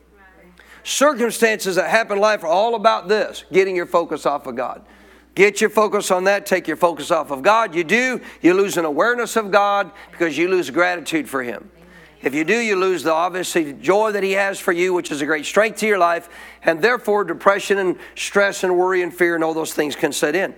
Circumstances 0.83 1.75
that 1.75 1.89
happen 1.89 2.17
in 2.17 2.21
life 2.21 2.43
are 2.43 2.47
all 2.47 2.75
about 2.75 3.07
this 3.07 3.43
getting 3.51 3.75
your 3.75 3.85
focus 3.85 4.25
off 4.25 4.47
of 4.47 4.55
God. 4.55 4.81
Get 5.35 5.61
your 5.61 5.69
focus 5.69 6.11
on 6.11 6.23
that. 6.23 6.45
Take 6.45 6.67
your 6.67 6.77
focus 6.77 7.11
off 7.11 7.31
of 7.31 7.43
God. 7.43 7.75
You 7.75 7.83
do, 7.83 8.19
you 8.41 8.53
lose 8.53 8.77
an 8.77 8.85
awareness 8.85 9.35
of 9.35 9.51
God 9.51 9.91
because 10.11 10.37
you 10.37 10.49
lose 10.49 10.69
gratitude 10.69 11.29
for 11.29 11.43
Him. 11.43 11.69
If 12.21 12.35
you 12.35 12.43
do, 12.43 12.57
you 12.57 12.75
lose 12.75 13.03
the 13.03 13.13
obviously 13.13 13.71
joy 13.73 14.11
that 14.11 14.23
He 14.23 14.33
has 14.33 14.59
for 14.59 14.73
you, 14.73 14.93
which 14.93 15.09
is 15.11 15.21
a 15.21 15.25
great 15.25 15.45
strength 15.45 15.79
to 15.79 15.87
your 15.87 15.97
life, 15.97 16.29
and 16.63 16.81
therefore 16.81 17.23
depression 17.23 17.77
and 17.77 17.97
stress 18.15 18.63
and 18.63 18.77
worry 18.77 19.01
and 19.01 19.13
fear 19.13 19.35
and 19.35 19.43
all 19.43 19.53
those 19.53 19.73
things 19.73 19.95
can 19.95 20.11
set 20.11 20.35
in. 20.35 20.53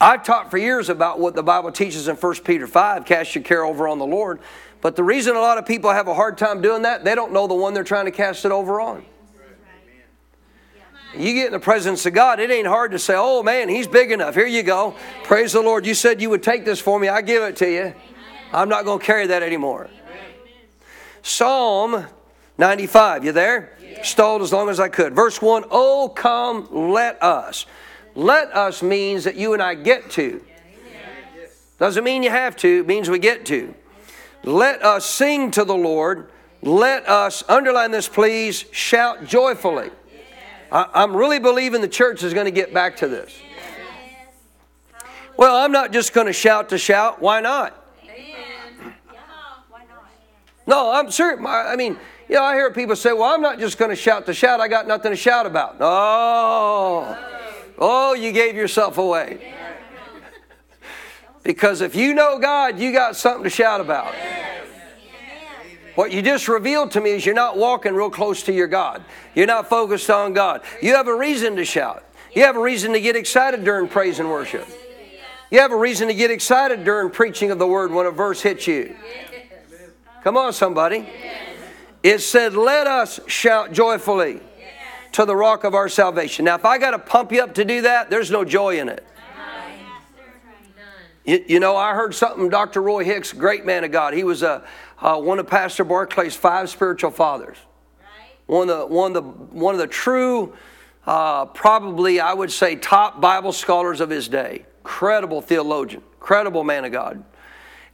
I've 0.00 0.24
taught 0.24 0.50
for 0.50 0.58
years 0.58 0.88
about 0.88 1.20
what 1.20 1.34
the 1.34 1.42
Bible 1.42 1.70
teaches 1.70 2.08
in 2.08 2.16
1 2.16 2.34
Peter 2.44 2.66
5 2.66 3.04
cast 3.04 3.34
your 3.34 3.44
care 3.44 3.64
over 3.64 3.86
on 3.86 3.98
the 3.98 4.06
Lord. 4.06 4.40
But 4.80 4.96
the 4.96 5.04
reason 5.04 5.36
a 5.36 5.40
lot 5.40 5.56
of 5.56 5.66
people 5.66 5.90
have 5.90 6.08
a 6.08 6.14
hard 6.14 6.36
time 6.36 6.60
doing 6.60 6.82
that, 6.82 7.04
they 7.04 7.14
don't 7.14 7.32
know 7.32 7.46
the 7.46 7.54
one 7.54 7.74
they're 7.74 7.84
trying 7.84 8.04
to 8.06 8.10
cast 8.10 8.44
it 8.44 8.50
over 8.52 8.80
on. 8.80 9.04
You 11.16 11.32
get 11.32 11.46
in 11.46 11.52
the 11.52 11.60
presence 11.60 12.04
of 12.06 12.12
God, 12.12 12.40
it 12.40 12.50
ain't 12.50 12.66
hard 12.66 12.90
to 12.90 12.98
say, 12.98 13.14
oh 13.16 13.44
man, 13.44 13.68
he's 13.68 13.86
big 13.86 14.10
enough. 14.10 14.34
Here 14.34 14.48
you 14.48 14.64
go. 14.64 14.96
Praise 15.22 15.52
the 15.52 15.60
Lord. 15.60 15.86
You 15.86 15.94
said 15.94 16.20
you 16.20 16.28
would 16.30 16.42
take 16.42 16.64
this 16.64 16.80
for 16.80 16.98
me. 16.98 17.08
I 17.08 17.22
give 17.22 17.44
it 17.44 17.56
to 17.58 17.70
you. 17.70 17.94
I'm 18.52 18.68
not 18.68 18.84
going 18.84 18.98
to 18.98 19.04
carry 19.04 19.28
that 19.28 19.42
anymore. 19.42 19.88
Psalm 21.24 22.06
95. 22.58 23.24
You 23.24 23.32
there? 23.32 23.76
Stalled 24.02 24.42
as 24.42 24.52
long 24.52 24.68
as 24.68 24.78
I 24.78 24.88
could. 24.88 25.14
Verse 25.14 25.40
1 25.40 25.64
Oh, 25.70 26.12
come, 26.14 26.68
let 26.70 27.20
us. 27.22 27.64
Let 28.14 28.52
us 28.52 28.82
means 28.82 29.24
that 29.24 29.34
you 29.34 29.54
and 29.54 29.62
I 29.62 29.74
get 29.74 30.10
to. 30.10 30.44
Doesn't 31.78 32.04
mean 32.04 32.22
you 32.22 32.30
have 32.30 32.56
to, 32.58 32.80
it 32.80 32.86
means 32.86 33.08
we 33.10 33.18
get 33.18 33.46
to. 33.46 33.74
Let 34.44 34.84
us 34.84 35.06
sing 35.06 35.50
to 35.52 35.64
the 35.64 35.74
Lord. 35.74 36.30
Let 36.62 37.08
us, 37.08 37.42
underline 37.48 37.90
this 37.90 38.06
please, 38.06 38.66
shout 38.70 39.24
joyfully. 39.24 39.90
I, 40.70 41.02
am 41.02 41.16
really 41.16 41.38
believing 41.38 41.80
the 41.80 41.88
church 41.88 42.22
is 42.22 42.34
going 42.34 42.46
to 42.46 42.52
get 42.52 42.74
back 42.74 42.96
to 42.98 43.08
this. 43.08 43.34
Well, 45.36 45.56
I'm 45.56 45.72
not 45.72 45.90
just 45.90 46.12
going 46.12 46.26
to 46.26 46.32
shout 46.32 46.68
to 46.68 46.78
shout. 46.78 47.20
Why 47.20 47.40
not? 47.40 47.83
No, 50.66 50.90
I'm 50.92 51.10
serious. 51.10 51.40
I 51.44 51.76
mean, 51.76 51.98
you 52.28 52.36
know, 52.36 52.42
I 52.42 52.54
hear 52.54 52.70
people 52.70 52.96
say, 52.96 53.12
well, 53.12 53.24
I'm 53.24 53.42
not 53.42 53.58
just 53.58 53.78
going 53.78 53.90
to 53.90 53.96
shout 53.96 54.26
to 54.26 54.34
shout. 54.34 54.60
I 54.60 54.68
got 54.68 54.86
nothing 54.86 55.12
to 55.12 55.16
shout 55.16 55.46
about. 55.46 55.76
Oh, 55.80 57.18
oh, 57.78 58.14
you 58.14 58.32
gave 58.32 58.54
yourself 58.56 58.98
away. 58.98 59.52
Because 61.42 61.82
if 61.82 61.94
you 61.94 62.14
know 62.14 62.38
God, 62.38 62.78
you 62.78 62.90
got 62.90 63.16
something 63.16 63.44
to 63.44 63.50
shout 63.50 63.78
about. 63.78 64.14
What 65.94 66.10
you 66.10 66.22
just 66.22 66.48
revealed 66.48 66.90
to 66.92 67.00
me 67.00 67.10
is 67.10 67.26
you're 67.26 67.34
not 67.34 67.58
walking 67.58 67.94
real 67.94 68.08
close 68.08 68.42
to 68.44 68.52
your 68.52 68.66
God. 68.66 69.04
You're 69.34 69.46
not 69.46 69.68
focused 69.68 70.08
on 70.08 70.32
God. 70.32 70.62
You 70.80 70.94
have 70.94 71.06
a 71.06 71.14
reason 71.14 71.54
to 71.56 71.64
shout. 71.66 72.02
You 72.34 72.42
have 72.44 72.56
a 72.56 72.60
reason 72.60 72.92
to 72.94 73.00
get 73.00 73.14
excited 73.14 73.62
during 73.62 73.88
praise 73.88 74.18
and 74.18 74.28
worship. 74.28 74.66
You 75.50 75.60
have 75.60 75.70
a 75.70 75.76
reason 75.76 76.08
to 76.08 76.14
get 76.14 76.32
excited 76.32 76.82
during 76.82 77.10
preaching 77.10 77.52
of 77.52 77.58
the 77.58 77.66
word 77.66 77.92
when 77.92 78.06
a 78.06 78.10
verse 78.10 78.40
hits 78.40 78.66
you. 78.66 78.96
Come 80.24 80.38
on, 80.38 80.54
somebody. 80.54 81.06
It 82.02 82.20
said, 82.20 82.54
Let 82.54 82.86
us 82.86 83.20
shout 83.26 83.72
joyfully 83.72 84.40
to 85.12 85.26
the 85.26 85.36
rock 85.36 85.64
of 85.64 85.74
our 85.74 85.90
salvation. 85.90 86.46
Now, 86.46 86.54
if 86.54 86.64
I 86.64 86.78
got 86.78 86.92
to 86.92 86.98
pump 86.98 87.30
you 87.30 87.42
up 87.42 87.52
to 87.54 87.64
do 87.64 87.82
that, 87.82 88.08
there's 88.08 88.30
no 88.30 88.42
joy 88.42 88.78
in 88.80 88.88
it. 88.88 89.06
You, 91.26 91.44
you, 91.46 91.60
know, 91.60 91.76
I 91.76 91.92
heard 91.92 92.14
something, 92.14 92.48
Dr. 92.48 92.80
Roy 92.80 93.04
Hicks, 93.04 93.34
great 93.34 93.66
man 93.66 93.84
of 93.84 93.92
God. 93.92 94.14
He 94.14 94.24
was 94.24 94.42
a, 94.42 94.64
uh, 94.98 95.20
one 95.20 95.38
of 95.38 95.46
Pastor 95.46 95.84
Barclay's 95.84 96.34
five 96.34 96.70
spiritual 96.70 97.10
fathers. 97.10 97.58
One 98.46 98.70
of 98.70 98.78
the, 98.78 98.86
one 98.86 99.14
of 99.14 99.24
the, 99.24 99.30
one 99.54 99.74
of 99.74 99.80
the 99.80 99.86
true, 99.86 100.54
uh, 101.06 101.46
probably 101.46 102.18
I 102.18 102.32
would 102.32 102.50
say, 102.50 102.76
top 102.76 103.20
Bible 103.20 103.52
scholars 103.52 104.00
of 104.00 104.08
his 104.08 104.28
day. 104.28 104.64
Credible 104.84 105.42
theologian, 105.42 106.02
credible 106.18 106.64
man 106.64 106.86
of 106.86 106.92
God. 106.92 107.22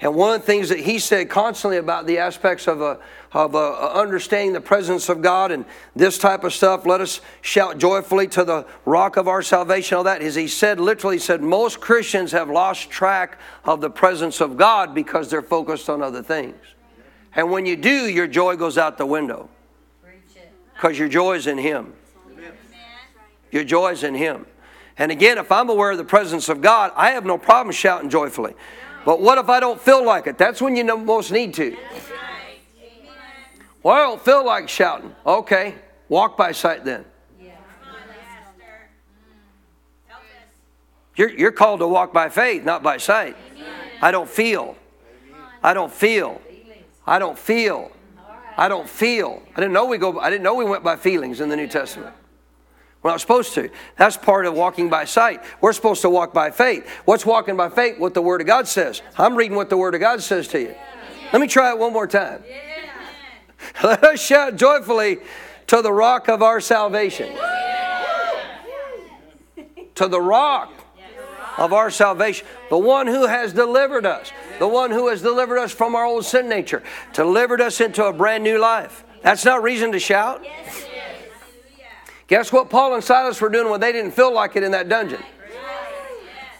And 0.02 0.14
one 0.14 0.34
of 0.34 0.40
the 0.40 0.46
things 0.46 0.70
that 0.70 0.80
he 0.80 0.98
said 0.98 1.28
constantly 1.28 1.76
about 1.76 2.06
the 2.06 2.18
aspects 2.18 2.66
of, 2.66 2.80
a, 2.80 2.98
of 3.32 3.54
a, 3.54 3.92
understanding 3.94 4.54
the 4.54 4.60
presence 4.60 5.10
of 5.10 5.20
God 5.20 5.52
and 5.52 5.66
this 5.94 6.16
type 6.16 6.42
of 6.42 6.54
stuff, 6.54 6.86
let 6.86 7.02
us 7.02 7.20
shout 7.42 7.76
joyfully 7.76 8.26
to 8.28 8.44
the 8.44 8.66
rock 8.86 9.18
of 9.18 9.28
our 9.28 9.42
salvation, 9.42 9.98
all 9.98 10.04
that, 10.04 10.22
is 10.22 10.34
he 10.34 10.48
said, 10.48 10.80
literally 10.80 11.18
said, 11.18 11.42
most 11.42 11.80
Christians 11.80 12.32
have 12.32 12.48
lost 12.48 12.88
track 12.88 13.38
of 13.64 13.82
the 13.82 13.90
presence 13.90 14.40
of 14.40 14.56
God 14.56 14.94
because 14.94 15.28
they're 15.28 15.42
focused 15.42 15.90
on 15.90 16.00
other 16.00 16.22
things. 16.22 16.56
And 17.36 17.50
when 17.50 17.66
you 17.66 17.76
do, 17.76 18.08
your 18.08 18.26
joy 18.26 18.56
goes 18.56 18.78
out 18.78 18.96
the 18.96 19.06
window. 19.06 19.50
Because 20.74 20.98
your 20.98 21.08
joy 21.08 21.34
is 21.34 21.46
in 21.46 21.58
Him. 21.58 21.92
Your 23.50 23.64
joy 23.64 23.92
is 23.92 24.02
in 24.02 24.14
Him. 24.14 24.46
And 24.96 25.12
again, 25.12 25.36
if 25.36 25.52
I'm 25.52 25.68
aware 25.68 25.90
of 25.90 25.98
the 25.98 26.04
presence 26.04 26.48
of 26.48 26.62
God, 26.62 26.92
I 26.96 27.10
have 27.10 27.26
no 27.26 27.36
problem 27.36 27.72
shouting 27.72 28.08
joyfully. 28.08 28.54
But 29.04 29.20
what 29.20 29.38
if 29.38 29.48
I 29.48 29.60
don't 29.60 29.80
feel 29.80 30.04
like 30.04 30.26
it? 30.26 30.38
That's 30.38 30.60
when 30.60 30.76
you 30.76 30.84
most 30.96 31.32
need 31.32 31.54
to. 31.54 31.76
Well, 33.82 33.94
I 33.94 34.00
don't 34.00 34.22
feel 34.22 34.44
like 34.44 34.68
shouting. 34.68 35.14
Okay, 35.24 35.74
walk 36.08 36.36
by 36.36 36.52
sight 36.52 36.84
then. 36.84 37.04
You're, 41.16 41.30
you're 41.30 41.52
called 41.52 41.80
to 41.80 41.88
walk 41.88 42.12
by 42.12 42.28
faith, 42.28 42.64
not 42.64 42.82
by 42.82 42.96
sight. 42.96 43.36
I 44.00 44.10
don't 44.10 44.28
feel. 44.28 44.76
I 45.62 45.74
don't 45.74 45.92
feel. 45.92 46.40
I 47.06 47.18
don't 47.18 47.38
feel. 47.38 47.92
I 48.56 48.68
don't 48.68 48.88
feel. 48.88 49.42
I 49.54 49.60
didn't 49.60 49.72
know 49.72 49.86
we 49.86 49.98
go. 49.98 50.18
I 50.18 50.30
didn't 50.30 50.42
know 50.42 50.54
we 50.54 50.64
went 50.64 50.82
by 50.82 50.96
feelings 50.96 51.40
in 51.40 51.48
the 51.48 51.56
New 51.56 51.66
Testament. 51.66 52.14
We're 53.02 53.10
not 53.12 53.20
supposed 53.20 53.54
to. 53.54 53.70
That's 53.96 54.16
part 54.16 54.44
of 54.44 54.54
walking 54.54 54.90
by 54.90 55.06
sight. 55.06 55.42
We're 55.60 55.72
supposed 55.72 56.02
to 56.02 56.10
walk 56.10 56.34
by 56.34 56.50
faith. 56.50 56.86
What's 57.06 57.24
walking 57.24 57.56
by 57.56 57.70
faith? 57.70 57.98
What 57.98 58.12
the 58.12 58.20
Word 58.20 58.42
of 58.42 58.46
God 58.46 58.68
says. 58.68 59.00
I'm 59.16 59.36
reading 59.36 59.56
what 59.56 59.70
the 59.70 59.78
Word 59.78 59.94
of 59.94 60.00
God 60.00 60.22
says 60.22 60.48
to 60.48 60.60
you. 60.60 60.74
Let 61.32 61.40
me 61.40 61.46
try 61.46 61.70
it 61.70 61.78
one 61.78 61.92
more 61.92 62.06
time. 62.06 62.42
Let 63.82 64.04
us 64.04 64.20
shout 64.20 64.56
joyfully 64.56 65.18
to 65.68 65.80
the 65.80 65.92
rock 65.92 66.28
of 66.28 66.42
our 66.42 66.60
salvation. 66.60 67.34
To 69.94 70.08
the 70.08 70.20
rock 70.20 70.72
of 71.56 71.72
our 71.72 71.90
salvation. 71.90 72.46
The 72.68 72.78
one 72.78 73.06
who 73.06 73.26
has 73.26 73.52
delivered 73.52 74.04
us. 74.04 74.30
The 74.58 74.68
one 74.68 74.90
who 74.90 75.08
has 75.08 75.22
delivered 75.22 75.58
us 75.58 75.72
from 75.72 75.94
our 75.94 76.04
old 76.04 76.26
sin 76.26 76.48
nature. 76.48 76.82
Delivered 77.14 77.60
us 77.62 77.80
into 77.80 78.04
a 78.04 78.12
brand 78.12 78.44
new 78.44 78.58
life. 78.58 79.04
That's 79.22 79.44
not 79.44 79.62
reason 79.62 79.92
to 79.92 79.98
shout. 79.98 80.44
Guess 82.30 82.52
what 82.52 82.70
Paul 82.70 82.94
and 82.94 83.02
Silas 83.02 83.40
were 83.40 83.48
doing 83.48 83.68
when 83.68 83.80
they 83.80 83.90
didn't 83.90 84.12
feel 84.12 84.32
like 84.32 84.54
it 84.54 84.62
in 84.62 84.70
that 84.70 84.88
dungeon? 84.88 85.20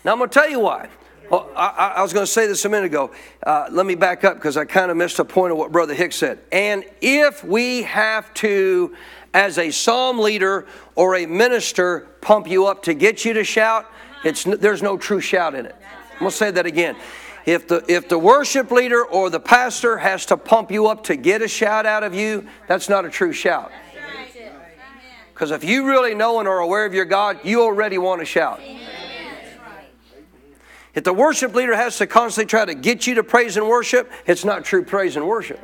Now 0.04 0.12
I'm 0.12 0.18
going 0.18 0.28
to 0.28 0.34
tell 0.34 0.50
you 0.50 0.58
why. 0.58 0.88
Well, 1.30 1.48
I, 1.54 1.94
I 1.98 2.02
was 2.02 2.12
going 2.12 2.26
to 2.26 2.30
say 2.30 2.48
this 2.48 2.64
a 2.64 2.68
minute 2.68 2.86
ago. 2.86 3.12
Uh, 3.46 3.68
let 3.70 3.86
me 3.86 3.94
back 3.94 4.24
up 4.24 4.34
because 4.34 4.56
I 4.56 4.64
kind 4.64 4.90
of 4.90 4.96
missed 4.96 5.20
a 5.20 5.24
point 5.24 5.52
of 5.52 5.58
what 5.58 5.70
Brother 5.70 5.94
Hicks 5.94 6.16
said. 6.16 6.40
And 6.50 6.84
if 7.00 7.44
we 7.44 7.82
have 7.82 8.34
to, 8.34 8.96
as 9.32 9.58
a 9.58 9.70
psalm 9.70 10.18
leader 10.18 10.66
or 10.96 11.14
a 11.14 11.26
minister, 11.26 12.08
pump 12.20 12.48
you 12.48 12.66
up 12.66 12.82
to 12.82 12.94
get 12.94 13.24
you 13.24 13.32
to 13.34 13.44
shout, 13.44 13.88
it's, 14.24 14.42
there's 14.42 14.82
no 14.82 14.98
true 14.98 15.20
shout 15.20 15.54
in 15.54 15.66
it. 15.66 15.76
I'm 16.14 16.18
going 16.18 16.30
to 16.32 16.36
say 16.36 16.50
that 16.50 16.66
again. 16.66 16.96
If 17.46 17.68
the, 17.68 17.84
if 17.86 18.08
the 18.08 18.18
worship 18.18 18.72
leader 18.72 19.04
or 19.04 19.30
the 19.30 19.40
pastor 19.40 19.98
has 19.98 20.26
to 20.26 20.36
pump 20.36 20.72
you 20.72 20.88
up 20.88 21.04
to 21.04 21.14
get 21.14 21.42
a 21.42 21.48
shout 21.48 21.86
out 21.86 22.02
of 22.02 22.12
you, 22.12 22.48
that's 22.66 22.88
not 22.88 23.04
a 23.04 23.08
true 23.08 23.32
shout. 23.32 23.70
Because 25.40 25.52
if 25.52 25.64
you 25.64 25.86
really 25.86 26.14
know 26.14 26.38
and 26.38 26.46
are 26.46 26.58
aware 26.58 26.84
of 26.84 26.92
your 26.92 27.06
God, 27.06 27.40
you 27.44 27.62
already 27.62 27.96
want 27.96 28.20
to 28.20 28.26
shout. 28.26 28.60
If 30.94 31.02
the 31.02 31.14
worship 31.14 31.54
leader 31.54 31.74
has 31.74 31.96
to 31.96 32.06
constantly 32.06 32.46
try 32.46 32.66
to 32.66 32.74
get 32.74 33.06
you 33.06 33.14
to 33.14 33.24
praise 33.24 33.56
and 33.56 33.66
worship, 33.66 34.12
it's 34.26 34.44
not 34.44 34.66
true 34.66 34.84
praise 34.84 35.16
and 35.16 35.26
worship. 35.26 35.58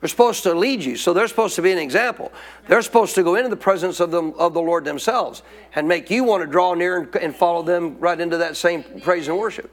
They're 0.00 0.08
supposed 0.08 0.42
to 0.42 0.54
lead 0.54 0.82
you, 0.82 0.96
so 0.96 1.12
they're 1.12 1.28
supposed 1.28 1.54
to 1.54 1.62
be 1.62 1.70
an 1.70 1.78
example. 1.78 2.32
They're 2.66 2.82
supposed 2.82 3.14
to 3.14 3.22
go 3.22 3.36
into 3.36 3.48
the 3.48 3.56
presence 3.56 4.00
of, 4.00 4.10
them, 4.10 4.34
of 4.36 4.54
the 4.54 4.60
Lord 4.60 4.84
themselves 4.84 5.44
and 5.76 5.86
make 5.86 6.10
you 6.10 6.24
want 6.24 6.42
to 6.42 6.48
draw 6.48 6.74
near 6.74 7.02
and, 7.02 7.14
and 7.14 7.36
follow 7.36 7.62
them 7.62 7.96
right 8.00 8.18
into 8.18 8.38
that 8.38 8.56
same 8.56 8.82
praise 9.02 9.28
and 9.28 9.38
worship. 9.38 9.72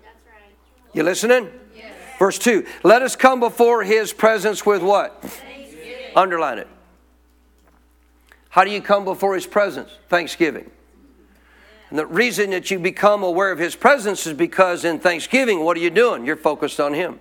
You 0.93 1.01
listening? 1.01 1.49
Verse 2.19 2.37
2 2.37 2.67
Let 2.83 3.01
us 3.01 3.15
come 3.15 3.39
before 3.39 3.83
his 3.83 4.13
presence 4.13 4.63
with 4.63 4.83
what? 4.83 5.25
Underline 6.15 6.59
it. 6.59 6.67
How 8.49 8.63
do 8.63 8.71
you 8.71 8.81
come 8.81 9.05
before 9.05 9.35
His 9.35 9.47
presence? 9.47 9.89
Thanksgiving. 10.09 10.69
And 11.89 11.99
the 11.99 12.05
reason 12.05 12.51
that 12.51 12.71
you 12.71 12.79
become 12.79 13.23
aware 13.23 13.51
of 13.51 13.59
His 13.59 13.75
presence 13.75 14.25
is 14.27 14.33
because 14.33 14.85
in 14.85 14.99
Thanksgiving, 14.99 15.63
what 15.63 15.77
are 15.77 15.81
you 15.81 15.89
doing? 15.89 16.25
You're 16.25 16.37
focused 16.37 16.79
on 16.79 16.93
Him. 16.93 17.19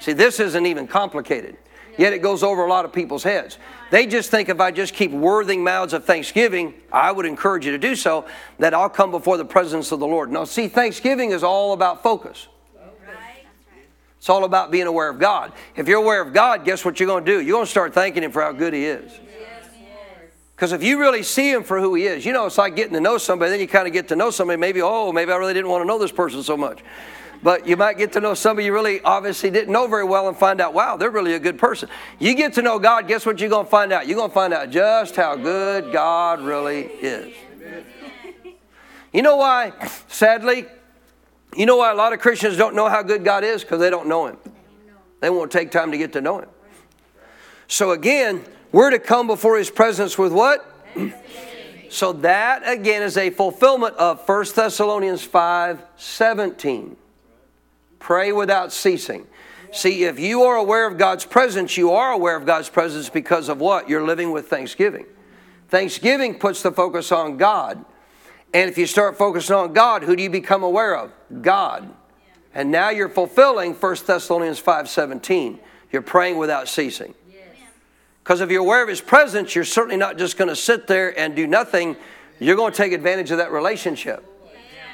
See, 0.00 0.12
this 0.12 0.40
isn't 0.40 0.66
even 0.66 0.86
complicated, 0.86 1.56
yet 1.96 2.12
it 2.12 2.20
goes 2.20 2.42
over 2.42 2.64
a 2.64 2.68
lot 2.68 2.84
of 2.84 2.92
people's 2.92 3.22
heads. 3.22 3.58
They 3.90 4.06
just 4.06 4.30
think 4.30 4.48
if 4.48 4.60
I 4.60 4.70
just 4.70 4.92
keep 4.92 5.10
worthing 5.10 5.64
mouths 5.64 5.92
of 5.92 6.04
Thanksgiving, 6.04 6.74
I 6.92 7.12
would 7.12 7.24
encourage 7.24 7.64
you 7.64 7.72
to 7.72 7.78
do 7.78 7.94
so, 7.94 8.26
that 8.58 8.74
I'll 8.74 8.90
come 8.90 9.10
before 9.10 9.36
the 9.36 9.44
presence 9.44 9.92
of 9.92 10.00
the 10.00 10.06
Lord. 10.06 10.30
Now, 10.30 10.44
see, 10.44 10.68
Thanksgiving 10.68 11.30
is 11.30 11.42
all 11.42 11.72
about 11.72 12.02
focus. 12.02 12.48
It's 14.26 14.30
all 14.30 14.42
about 14.42 14.72
being 14.72 14.88
aware 14.88 15.08
of 15.08 15.20
God. 15.20 15.52
If 15.76 15.86
you're 15.86 16.02
aware 16.02 16.20
of 16.20 16.32
God, 16.32 16.64
guess 16.64 16.84
what 16.84 16.98
you're 16.98 17.06
going 17.06 17.24
to 17.24 17.30
do? 17.30 17.40
You're 17.40 17.52
going 17.52 17.64
to 17.64 17.70
start 17.70 17.94
thanking 17.94 18.24
Him 18.24 18.32
for 18.32 18.42
how 18.42 18.50
good 18.50 18.72
He 18.72 18.84
is. 18.84 19.12
Because 20.56 20.72
if 20.72 20.82
you 20.82 20.98
really 20.98 21.22
see 21.22 21.48
Him 21.48 21.62
for 21.62 21.78
who 21.78 21.94
He 21.94 22.06
is, 22.06 22.26
you 22.26 22.32
know, 22.32 22.44
it's 22.46 22.58
like 22.58 22.74
getting 22.74 22.94
to 22.94 23.00
know 23.00 23.18
somebody, 23.18 23.52
then 23.52 23.60
you 23.60 23.68
kind 23.68 23.86
of 23.86 23.92
get 23.92 24.08
to 24.08 24.16
know 24.16 24.30
somebody. 24.30 24.58
Maybe, 24.58 24.82
oh, 24.82 25.12
maybe 25.12 25.30
I 25.30 25.36
really 25.36 25.54
didn't 25.54 25.70
want 25.70 25.82
to 25.82 25.86
know 25.86 25.96
this 25.96 26.10
person 26.10 26.42
so 26.42 26.56
much. 26.56 26.80
But 27.40 27.68
you 27.68 27.76
might 27.76 27.98
get 27.98 28.14
to 28.14 28.20
know 28.20 28.34
somebody 28.34 28.66
you 28.66 28.72
really 28.72 29.00
obviously 29.02 29.48
didn't 29.48 29.72
know 29.72 29.86
very 29.86 30.02
well 30.02 30.26
and 30.26 30.36
find 30.36 30.60
out, 30.60 30.74
wow, 30.74 30.96
they're 30.96 31.08
really 31.08 31.34
a 31.34 31.38
good 31.38 31.56
person. 31.56 31.88
You 32.18 32.34
get 32.34 32.54
to 32.54 32.62
know 32.62 32.80
God, 32.80 33.06
guess 33.06 33.24
what 33.26 33.38
you're 33.38 33.48
going 33.48 33.66
to 33.66 33.70
find 33.70 33.92
out? 33.92 34.08
You're 34.08 34.16
going 34.16 34.30
to 34.30 34.34
find 34.34 34.52
out 34.52 34.70
just 34.70 35.14
how 35.14 35.36
good 35.36 35.92
God 35.92 36.40
really 36.40 36.86
is. 36.86 37.32
You 39.12 39.22
know 39.22 39.36
why, 39.36 39.72
sadly, 40.08 40.66
you 41.56 41.66
know 41.66 41.76
why 41.76 41.90
a 41.90 41.94
lot 41.94 42.12
of 42.12 42.20
Christians 42.20 42.56
don't 42.56 42.74
know 42.74 42.88
how 42.88 43.02
good 43.02 43.24
God 43.24 43.44
is? 43.44 43.62
Because 43.62 43.80
they 43.80 43.90
don't 43.90 44.08
know 44.08 44.26
Him. 44.26 44.38
They 45.20 45.30
won't 45.30 45.50
take 45.50 45.70
time 45.70 45.90
to 45.92 45.98
get 45.98 46.12
to 46.12 46.20
know 46.20 46.40
Him. 46.40 46.48
So 47.68 47.92
again, 47.92 48.44
we're 48.72 48.90
to 48.90 48.98
come 48.98 49.26
before 49.26 49.56
His 49.56 49.70
presence 49.70 50.18
with 50.18 50.32
what? 50.32 50.72
so 51.88 52.12
that 52.12 52.62
again 52.68 53.02
is 53.02 53.16
a 53.16 53.30
fulfillment 53.30 53.96
of 53.96 54.26
1 54.28 54.46
Thessalonians 54.54 55.22
5 55.22 55.82
17. 55.96 56.96
Pray 57.98 58.32
without 58.32 58.72
ceasing. 58.72 59.26
See, 59.72 60.04
if 60.04 60.18
you 60.18 60.42
are 60.44 60.56
aware 60.56 60.86
of 60.86 60.96
God's 60.96 61.24
presence, 61.24 61.76
you 61.76 61.90
are 61.90 62.12
aware 62.12 62.36
of 62.36 62.46
God's 62.46 62.68
presence 62.68 63.10
because 63.10 63.48
of 63.48 63.60
what? 63.60 63.88
You're 63.88 64.04
living 64.04 64.30
with 64.30 64.48
thanksgiving. 64.48 65.06
Thanksgiving 65.68 66.38
puts 66.38 66.62
the 66.62 66.70
focus 66.70 67.10
on 67.10 67.36
God. 67.36 67.84
And 68.54 68.70
if 68.70 68.78
you 68.78 68.86
start 68.86 69.18
focusing 69.18 69.54
on 69.54 69.72
God, 69.72 70.02
who 70.02 70.16
do 70.16 70.22
you 70.22 70.30
become 70.30 70.62
aware 70.62 70.96
of? 70.96 71.12
God. 71.42 71.92
And 72.54 72.70
now 72.70 72.88
you're 72.88 73.08
fulfilling 73.08 73.74
1 73.74 74.06
Thessalonians 74.06 74.60
5:17. 74.60 75.58
You're 75.92 76.02
praying 76.02 76.38
without 76.38 76.68
ceasing. 76.68 77.14
Because 78.22 78.40
if 78.40 78.50
you're 78.50 78.62
aware 78.62 78.82
of 78.82 78.88
his 78.88 79.00
presence, 79.00 79.54
you're 79.54 79.64
certainly 79.64 79.96
not 79.96 80.18
just 80.18 80.36
going 80.36 80.48
to 80.48 80.56
sit 80.56 80.88
there 80.88 81.16
and 81.18 81.36
do 81.36 81.46
nothing. 81.46 81.96
You're 82.40 82.56
going 82.56 82.72
to 82.72 82.76
take 82.76 82.92
advantage 82.92 83.30
of 83.30 83.38
that 83.38 83.52
relationship. 83.52 84.24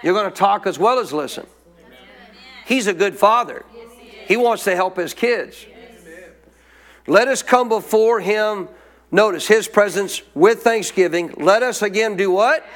You're 0.02 0.12
going 0.12 0.30
to 0.30 0.36
talk 0.36 0.66
as 0.66 0.78
well 0.78 0.98
as 0.98 1.12
listen. 1.12 1.46
He's 2.66 2.88
a 2.88 2.92
good 2.92 3.16
father. 3.16 3.64
He 4.26 4.36
wants 4.36 4.64
to 4.64 4.74
help 4.74 4.96
his 4.96 5.14
kids. 5.14 5.64
Let 7.06 7.28
us 7.28 7.42
come 7.42 7.68
before 7.68 8.20
him, 8.20 8.68
notice 9.10 9.46
his 9.46 9.66
presence 9.66 10.22
with 10.34 10.62
thanksgiving. 10.62 11.34
Let 11.36 11.62
us 11.62 11.82
again 11.82 12.16
do 12.16 12.30
what? 12.30 12.66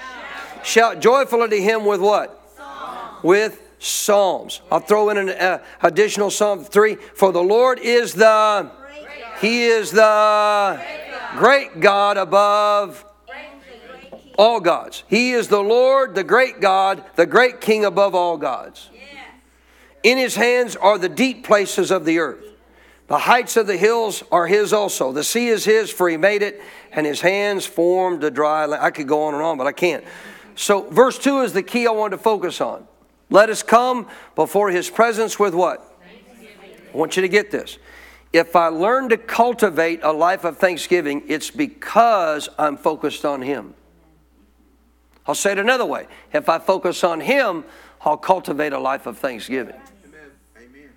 Shout 0.67 0.99
joyfully 0.99 1.49
to 1.49 1.63
him 1.63 1.85
with 1.85 2.01
what? 2.01 2.43
Psalms. 2.57 3.23
With 3.23 3.63
psalms. 3.79 4.61
I'll 4.69 4.81
throw 4.81 5.11
in 5.11 5.17
an 5.17 5.29
uh, 5.29 5.63
additional 5.81 6.29
psalm 6.29 6.65
three. 6.65 6.97
For 6.97 7.31
the 7.31 7.43
Lord 7.43 7.79
is 7.79 8.15
the, 8.15 8.69
He 9.41 9.67
is 9.67 9.93
the 9.93 10.83
great 11.37 11.79
God 11.79 12.17
above 12.17 13.05
all 14.37 14.59
gods. 14.59 15.05
He 15.07 15.33
is 15.33 15.47
the 15.47 15.63
Lord, 15.63 16.17
the 16.17 16.25
great 16.25 16.61
God, 16.61 17.05
the 17.15 17.27
great 17.27 17.61
King 17.61 17.85
above 17.85 18.17
all 18.17 18.37
gods. 18.37 18.91
In 20.03 20.19
His 20.19 20.35
hands 20.35 20.75
are 20.75 20.99
the 20.99 21.09
deep 21.09 21.45
places 21.45 21.93
of 21.93 22.05
the 22.05 22.19
earth. 22.19 22.45
The 23.07 23.19
heights 23.19 23.57
of 23.57 23.69
the 23.69 23.77
hills 23.77 24.25
are 24.33 24.49
His 24.49 24.73
also. 24.73 25.13
The 25.13 25.23
sea 25.23 25.47
is 25.47 25.65
His, 25.65 25.93
for 25.93 26.09
He 26.09 26.17
made 26.17 26.43
it, 26.43 26.61
and 26.91 27.07
His 27.07 27.21
hands 27.21 27.67
formed 27.67 28.21
the 28.21 28.33
dry 28.33 28.67
land. 28.67 28.83
I 28.83 28.91
could 28.91 29.07
go 29.07 29.23
on 29.23 29.35
and 29.35 29.43
on, 29.45 29.59
but 29.59 29.69
I 29.69 29.73
can't. 29.73 30.05
So, 30.57 30.89
verse 30.91 31.19
2 31.19 31.43
is 31.43 31.53
the 31.53 31.63
key 31.63 31.87
I 31.87 31.91
want 31.91 32.13
to 32.13 32.19
focus 32.19 32.61
on. 32.61 32.89
Let 33.31 33.51
us 33.51 33.63
come 33.63 34.09
before 34.35 34.71
his 34.71 34.91
presence 34.91 35.39
with 35.39 35.55
what? 35.55 35.99
I 36.93 36.97
want 36.97 37.17
you 37.17 37.23
to 37.23 37.29
get 37.29 37.51
this. 37.51 37.79
If 38.33 38.57
I 38.57 38.69
learn 38.69 39.11
to 39.11 39.19
cultivate 39.19 40.01
a 40.03 40.13
life 40.13 40.45
of 40.45 40.57
thanksgiving, 40.57 41.23
it's 41.29 41.51
because 41.51 42.49
I'm 42.59 42.77
focused 42.77 43.25
on 43.25 43.43
him. 43.43 43.75
I'll 45.27 45.35
say 45.35 45.53
it 45.53 45.59
another 45.59 45.85
way. 45.85 46.07
If 46.33 46.49
I 46.49 46.59
focus 46.59 47.05
on 47.05 47.21
him, 47.21 47.65
I'll 48.01 48.17
cultivate 48.17 48.73
a 48.73 48.79
life 48.79 49.07
of 49.07 49.19
thanksgiving. 49.19 49.75
Amen. 50.07 50.31
Amen. 50.57 50.91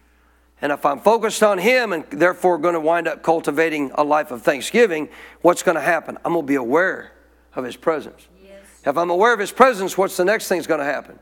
And 0.62 0.72
if 0.72 0.86
I'm 0.86 1.00
focused 1.00 1.42
on 1.42 1.58
Him 1.58 1.92
and 1.92 2.06
therefore 2.12 2.60
going 2.60 2.76
to 2.76 2.80
wind 2.80 3.08
up 3.08 3.24
cultivating 3.24 3.92
a 3.96 4.04
life 4.04 4.30
of 4.30 4.44
thanksgiving, 4.44 5.10
what's 5.42 5.64
going 5.64 5.76
to 5.76 5.82
happen? 5.82 6.18
I'm 6.24 6.34
going 6.34 6.46
to 6.46 6.48
be 6.48 6.56
aware 6.56 7.14
of 7.56 7.66
His 7.66 7.76
presence. 7.76 8.29
If 8.86 8.98
I'm 8.98 9.10
aware 9.10 9.34
of 9.34 9.40
His 9.40 9.52
presence, 9.52 9.98
what's 9.98 10.18
the 10.18 10.26
next 10.26 10.48
thing 10.48 10.58
that's 10.58 10.68
going 10.68 10.80
to 10.80 10.86
happen? 10.86 11.20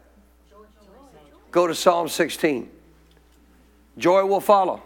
Go 1.51 1.67
to 1.67 1.73
Psalm 1.73 2.07
16. 2.07 2.69
Joy 3.97 4.25
will 4.25 4.41
follow. 4.41 4.83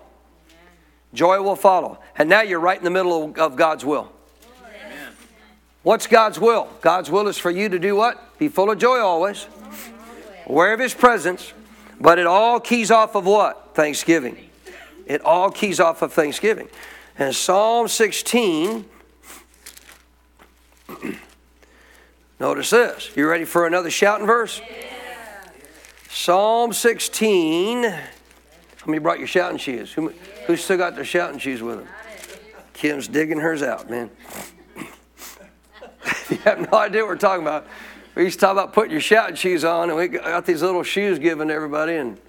Joy 1.14 1.42
will 1.42 1.56
follow. 1.58 2.00
And 2.18 2.30
now 2.30 2.42
you're 2.42 2.60
right 2.60 2.78
in 2.78 2.84
the 2.84 2.90
middle 2.90 3.34
of 3.38 3.56
God's 3.56 3.84
will. 3.84 4.12
What's 5.84 6.08
God's 6.08 6.40
will? 6.40 6.70
God's 6.82 7.10
will 7.10 7.28
is 7.28 7.38
for 7.38 7.52
you 7.52 7.68
to 7.68 7.80
do 7.80 7.96
what? 7.96 8.38
Be 8.38 8.48
full 8.48 8.70
of 8.70 8.78
joy 8.78 9.00
always. 9.00 9.48
Aware 10.46 10.74
of 10.74 10.80
His 10.80 10.94
presence. 10.94 11.54
But 12.00 12.20
it 12.20 12.28
all 12.28 12.60
keys 12.60 12.90
off 12.90 13.16
of 13.16 13.26
what? 13.26 13.72
Thanksgiving. 13.74 14.50
It 15.06 15.22
all 15.26 15.52
keys 15.52 15.80
off 15.80 16.02
of 16.02 16.14
Thanksgiving. 16.14 16.70
And 17.18 17.36
Psalm 17.36 17.88
16. 17.88 18.86
Notice 22.42 22.72
this. 22.72 23.12
You 23.16 23.30
ready 23.30 23.46
for 23.46 23.68
another 23.68 23.92
shouting 23.92 24.26
verse? 24.26 24.62
Yeah. 24.68 25.52
Psalm 26.10 26.74
16. 26.74 27.84
How 27.84 28.02
many 28.88 28.98
brought 28.98 29.20
your 29.20 29.28
shouting 29.28 29.60
shoes? 29.60 29.94
Who, 29.94 30.12
who 30.48 30.58
still 30.58 30.78
got 30.78 30.96
their 30.96 31.06
shouting 31.06 31.38
shoes 31.38 31.62
with 31.62 31.78
them? 31.78 31.88
Kim's 32.74 33.08
digging 33.08 33.38
hers 33.38 33.62
out, 33.62 33.92
man. 33.92 34.10
you 36.32 36.38
have 36.38 36.68
no 36.72 36.80
idea 36.80 37.02
what 37.04 37.10
we're 37.10 37.18
talking 37.18 37.44
about. 37.44 37.68
We 38.16 38.24
used 38.24 38.40
to 38.40 38.46
talk 38.48 38.54
about 38.54 38.74
putting 38.74 38.92
your 38.92 39.02
shouting 39.02 39.36
shoes 39.36 39.64
on, 39.64 39.90
and 39.90 39.98
we 40.00 40.08
got 40.08 40.44
these 40.44 40.64
little 40.64 40.82
shoes 40.82 41.20
given 41.20 41.50
to 41.50 41.54
everybody, 41.54 41.98
and 41.98 42.20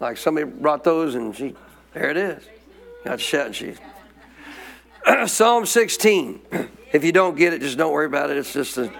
like 0.00 0.16
somebody 0.16 0.44
brought 0.44 0.82
those, 0.82 1.14
and 1.14 1.36
she, 1.36 1.54
there 1.94 2.10
it 2.10 2.16
is. 2.16 2.42
Got 3.04 3.20
shouting 3.20 3.52
shoes. 3.52 3.78
Psalm 5.26 5.66
16. 5.66 6.40
If 6.92 7.04
you 7.04 7.12
don't 7.12 7.38
get 7.38 7.54
it, 7.54 7.62
just 7.62 7.78
don't 7.78 7.90
worry 7.90 8.04
about 8.04 8.28
it. 8.28 8.36
It's 8.36 8.52
just 8.52 8.76
a. 8.76 8.92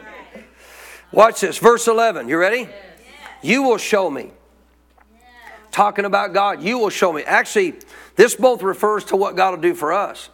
Watch 1.13 1.41
this. 1.41 1.59
Verse 1.59 1.87
11. 1.87 2.29
You 2.29 2.39
ready? 2.39 2.69
You 3.43 3.63
will 3.63 3.79
show 3.79 4.09
me. 4.09 4.31
Talking 5.71 6.05
about 6.05 6.33
God, 6.33 6.63
you 6.63 6.79
will 6.79 6.91
show 6.91 7.13
me. 7.13 7.23
Actually, 7.23 7.75
this 8.17 8.35
both 8.35 8.63
refers 8.63 9.05
to 9.07 9.17
what 9.17 9.37
God 9.37 9.55
will 9.55 9.63
do 9.63 9.75
for 9.75 9.93
us, 9.93 10.29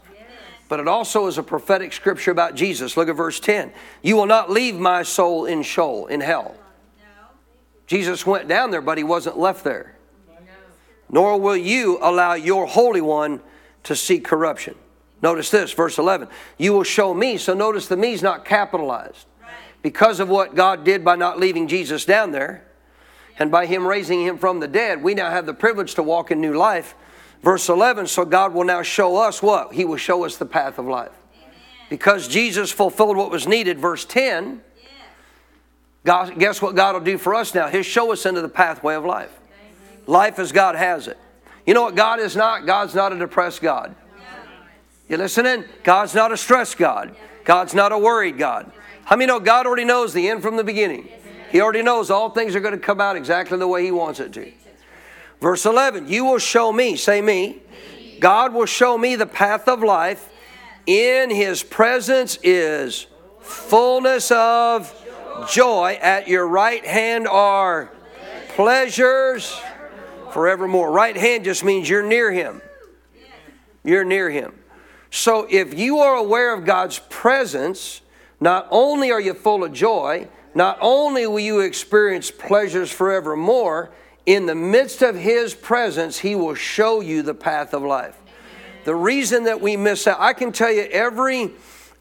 but 0.68 0.80
it 0.80 0.88
also 0.88 1.28
is 1.28 1.38
a 1.38 1.44
prophetic 1.44 1.92
scripture 1.92 2.32
about 2.32 2.56
Jesus. 2.56 2.96
Look 2.96 3.08
at 3.08 3.16
verse 3.16 3.38
10. 3.38 3.72
You 4.02 4.16
will 4.16 4.26
not 4.26 4.50
leave 4.50 4.74
my 4.74 5.04
soul 5.04 5.46
in 5.46 5.62
Sheol, 5.62 6.08
in 6.08 6.20
hell. 6.20 6.56
Jesus 7.86 8.26
went 8.26 8.48
down 8.48 8.70
there, 8.70 8.82
but 8.82 8.98
he 8.98 9.04
wasn't 9.04 9.38
left 9.38 9.64
there. 9.64 9.94
Nor 11.08 11.40
will 11.40 11.56
you 11.56 11.98
allow 12.02 12.34
your 12.34 12.66
Holy 12.66 13.00
One 13.00 13.40
to 13.84 13.96
see 13.96 14.18
corruption. 14.20 14.74
Notice 15.22 15.50
this, 15.50 15.72
verse 15.72 15.98
11. 15.98 16.28
You 16.58 16.72
will 16.72 16.82
show 16.82 17.14
me. 17.14 17.38
So 17.38 17.54
notice 17.54 17.88
the 17.88 17.96
me 17.96 18.12
is 18.12 18.22
not 18.22 18.44
capitalized. 18.44 19.26
Because 19.82 20.20
of 20.20 20.28
what 20.28 20.54
God 20.54 20.84
did 20.84 21.04
by 21.04 21.16
not 21.16 21.38
leaving 21.38 21.68
Jesus 21.68 22.04
down 22.04 22.32
there 22.32 22.64
and 23.38 23.50
by 23.50 23.66
Him 23.66 23.86
raising 23.86 24.22
Him 24.22 24.38
from 24.38 24.60
the 24.60 24.68
dead, 24.68 25.02
we 25.02 25.14
now 25.14 25.30
have 25.30 25.46
the 25.46 25.54
privilege 25.54 25.94
to 25.94 26.02
walk 26.02 26.30
in 26.30 26.40
new 26.40 26.54
life. 26.54 26.94
Verse 27.42 27.68
11, 27.68 28.08
so 28.08 28.24
God 28.24 28.52
will 28.52 28.64
now 28.64 28.82
show 28.82 29.16
us 29.16 29.40
what? 29.40 29.72
He 29.72 29.84
will 29.84 29.96
show 29.96 30.24
us 30.24 30.36
the 30.36 30.46
path 30.46 30.78
of 30.78 30.86
life. 30.86 31.12
Because 31.88 32.28
Jesus 32.28 32.70
fulfilled 32.70 33.16
what 33.16 33.30
was 33.30 33.46
needed, 33.46 33.78
verse 33.78 34.04
10, 34.04 34.62
God, 36.04 36.38
guess 36.38 36.60
what 36.60 36.74
God 36.74 36.94
will 36.94 37.00
do 37.00 37.18
for 37.18 37.34
us 37.34 37.54
now? 37.54 37.68
He'll 37.68 37.82
show 37.82 38.12
us 38.12 38.26
into 38.26 38.40
the 38.40 38.48
pathway 38.48 38.94
of 38.94 39.04
life. 39.04 39.30
Life 40.06 40.38
as 40.38 40.52
God 40.52 40.74
has 40.74 41.06
it. 41.06 41.18
You 41.66 41.74
know 41.74 41.82
what 41.82 41.94
God 41.94 42.18
is 42.18 42.34
not? 42.34 42.66
God's 42.66 42.94
not 42.94 43.12
a 43.12 43.18
depressed 43.18 43.60
God. 43.60 43.94
You 45.08 45.16
listening? 45.16 45.64
God's 45.84 46.14
not 46.14 46.32
a 46.32 46.36
stressed 46.36 46.78
God. 46.78 47.14
God's 47.44 47.74
not 47.74 47.92
a 47.92 47.98
worried 47.98 48.38
God. 48.38 48.72
How 49.08 49.16
many 49.16 49.26
know 49.26 49.40
God 49.40 49.64
already 49.64 49.86
knows 49.86 50.12
the 50.12 50.28
end 50.28 50.42
from 50.42 50.56
the 50.56 50.64
beginning? 50.64 51.08
He 51.50 51.62
already 51.62 51.80
knows 51.80 52.10
all 52.10 52.28
things 52.28 52.54
are 52.54 52.60
going 52.60 52.74
to 52.74 52.78
come 52.78 53.00
out 53.00 53.16
exactly 53.16 53.56
the 53.56 53.66
way 53.66 53.82
He 53.82 53.90
wants 53.90 54.20
it 54.20 54.34
to. 54.34 54.52
Verse 55.40 55.64
11, 55.64 56.08
you 56.08 56.26
will 56.26 56.38
show 56.38 56.70
me, 56.70 56.94
say 56.94 57.22
me, 57.22 57.62
God 58.20 58.52
will 58.52 58.66
show 58.66 58.98
me 58.98 59.16
the 59.16 59.24
path 59.24 59.66
of 59.66 59.82
life. 59.82 60.28
In 60.84 61.30
His 61.30 61.62
presence 61.62 62.38
is 62.42 63.06
fullness 63.40 64.30
of 64.30 64.94
joy. 65.50 65.98
At 66.02 66.28
your 66.28 66.46
right 66.46 66.84
hand 66.84 67.26
are 67.26 67.90
pleasures 68.56 69.58
forevermore. 70.32 70.92
Right 70.92 71.16
hand 71.16 71.44
just 71.44 71.64
means 71.64 71.88
you're 71.88 72.02
near 72.02 72.30
Him. 72.30 72.60
You're 73.82 74.04
near 74.04 74.28
Him. 74.28 74.52
So 75.10 75.46
if 75.48 75.72
you 75.78 76.00
are 76.00 76.16
aware 76.16 76.52
of 76.52 76.66
God's 76.66 76.98
presence, 77.08 78.02
not 78.40 78.68
only 78.70 79.10
are 79.10 79.20
you 79.20 79.34
full 79.34 79.64
of 79.64 79.72
joy, 79.72 80.28
not 80.54 80.78
only 80.80 81.26
will 81.26 81.40
you 81.40 81.60
experience 81.60 82.30
pleasures 82.30 82.90
forevermore, 82.90 83.90
in 84.26 84.46
the 84.46 84.54
midst 84.54 85.02
of 85.02 85.16
His 85.16 85.54
presence, 85.54 86.18
He 86.18 86.34
will 86.34 86.54
show 86.54 87.00
you 87.00 87.22
the 87.22 87.34
path 87.34 87.72
of 87.72 87.82
life. 87.82 88.16
The 88.84 88.94
reason 88.94 89.44
that 89.44 89.60
we 89.60 89.76
miss 89.76 90.06
out, 90.06 90.20
I 90.20 90.32
can 90.32 90.52
tell 90.52 90.72
you 90.72 90.82
every 90.82 91.52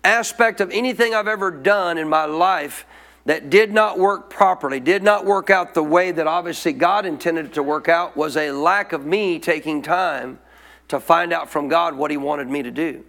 aspect 0.04 0.62
of 0.62 0.72
anything 0.72 1.14
I've 1.14 1.28
ever 1.28 1.52
done 1.52 1.98
in 1.98 2.08
my 2.08 2.26
life 2.26 2.86
that 3.26 3.50
did 3.50 3.74
not 3.74 4.00
work 4.00 4.30
properly, 4.30 4.80
did 4.80 5.04
not 5.04 5.26
work 5.26 5.50
out 5.50 5.74
the 5.74 5.84
way 5.84 6.12
that 6.12 6.28
obviously 6.28 6.72
God 6.72 7.06
intended 7.06 7.48
it 7.48 7.54
to 7.56 7.64
work 7.64 7.90
out, 7.90 8.16
was 8.16 8.38
a 8.38 8.52
lack 8.52 8.94
of 8.94 9.06
me 9.06 9.38
taking 9.38 9.82
time 9.82 10.40
to 10.88 11.00
find 11.00 11.34
out 11.34 11.50
from 11.50 11.68
God 11.68 11.96
what 11.96 12.10
He 12.10 12.18
wanted 12.18 12.48
me 12.48 12.64
to 12.64 12.72
do. 12.72 13.04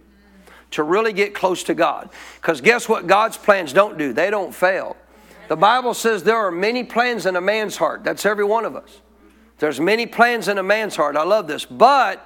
To 0.71 0.83
really 0.83 1.13
get 1.13 1.33
close 1.33 1.63
to 1.63 1.73
God. 1.73 2.09
Because 2.35 2.61
guess 2.61 2.87
what 2.87 3.07
God's 3.07 3.37
plans 3.37 3.73
don't 3.73 3.97
do? 3.97 4.13
They 4.13 4.29
don't 4.29 4.53
fail. 4.53 4.95
The 5.47 5.55
Bible 5.55 5.95
says 5.95 6.23
there 6.23 6.37
are 6.37 6.51
many 6.51 6.83
plans 6.83 7.25
in 7.25 7.35
a 7.35 7.41
man's 7.41 7.77
heart. 7.77 8.03
That's 8.03 8.25
every 8.25 8.43
one 8.43 8.65
of 8.65 8.75
us. 8.75 9.01
There's 9.57 9.79
many 9.79 10.05
plans 10.05 10.47
in 10.47 10.57
a 10.57 10.63
man's 10.63 10.95
heart. 10.95 11.15
I 11.15 11.23
love 11.23 11.47
this. 11.47 11.65
But 11.65 12.25